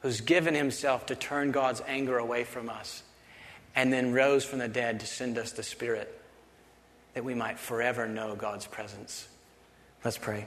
who's 0.00 0.20
given 0.20 0.54
himself 0.54 1.06
to 1.06 1.14
turn 1.14 1.50
God's 1.50 1.80
anger 1.86 2.18
away 2.18 2.44
from 2.44 2.68
us 2.68 3.02
and 3.74 3.90
then 3.90 4.12
rose 4.12 4.44
from 4.44 4.58
the 4.58 4.68
dead 4.68 5.00
to 5.00 5.06
send 5.06 5.38
us 5.38 5.52
the 5.52 5.62
Spirit 5.62 6.20
that 7.14 7.24
we 7.24 7.34
might 7.34 7.58
forever 7.58 8.06
know 8.06 8.34
God's 8.34 8.66
presence. 8.66 9.26
Let's 10.04 10.18
pray. 10.18 10.44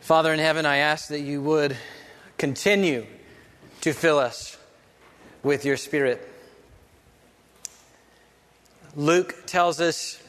Father 0.00 0.32
in 0.32 0.38
heaven, 0.38 0.64
I 0.64 0.78
ask 0.78 1.08
that 1.08 1.20
you 1.20 1.42
would 1.42 1.76
continue 2.38 3.04
to 3.82 3.92
fill 3.92 4.18
us 4.18 4.56
with 5.42 5.66
your 5.66 5.76
Spirit. 5.76 6.26
Luke 8.96 9.34
tells 9.44 9.78
us 9.78 10.22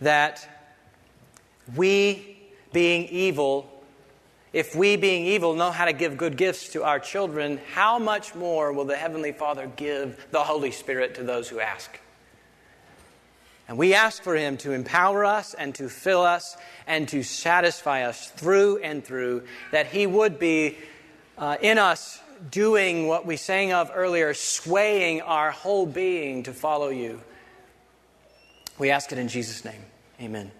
that 0.00 0.59
we, 1.76 2.38
being 2.72 3.06
evil, 3.08 3.70
if 4.52 4.74
we, 4.74 4.96
being 4.96 5.26
evil, 5.26 5.54
know 5.54 5.70
how 5.70 5.84
to 5.84 5.92
give 5.92 6.16
good 6.16 6.36
gifts 6.36 6.70
to 6.70 6.82
our 6.82 6.98
children, 6.98 7.60
how 7.72 7.98
much 7.98 8.34
more 8.34 8.72
will 8.72 8.84
the 8.84 8.96
Heavenly 8.96 9.32
Father 9.32 9.70
give 9.76 10.26
the 10.32 10.42
Holy 10.42 10.72
Spirit 10.72 11.14
to 11.16 11.22
those 11.22 11.48
who 11.48 11.60
ask? 11.60 12.00
And 13.68 13.78
we 13.78 13.94
ask 13.94 14.24
for 14.24 14.34
Him 14.34 14.56
to 14.58 14.72
empower 14.72 15.24
us 15.24 15.54
and 15.54 15.72
to 15.76 15.88
fill 15.88 16.22
us 16.22 16.56
and 16.88 17.08
to 17.10 17.22
satisfy 17.22 18.02
us 18.02 18.28
through 18.30 18.78
and 18.78 19.04
through, 19.04 19.44
that 19.70 19.86
He 19.86 20.08
would 20.08 20.40
be 20.40 20.76
uh, 21.38 21.56
in 21.60 21.78
us 21.78 22.20
doing 22.50 23.06
what 23.06 23.24
we 23.24 23.36
sang 23.36 23.72
of 23.72 23.92
earlier, 23.94 24.34
swaying 24.34 25.20
our 25.20 25.52
whole 25.52 25.86
being 25.86 26.42
to 26.42 26.52
follow 26.52 26.88
you. 26.88 27.20
We 28.78 28.90
ask 28.90 29.12
it 29.12 29.18
in 29.18 29.28
Jesus' 29.28 29.64
name. 29.64 29.82
Amen. 30.20 30.50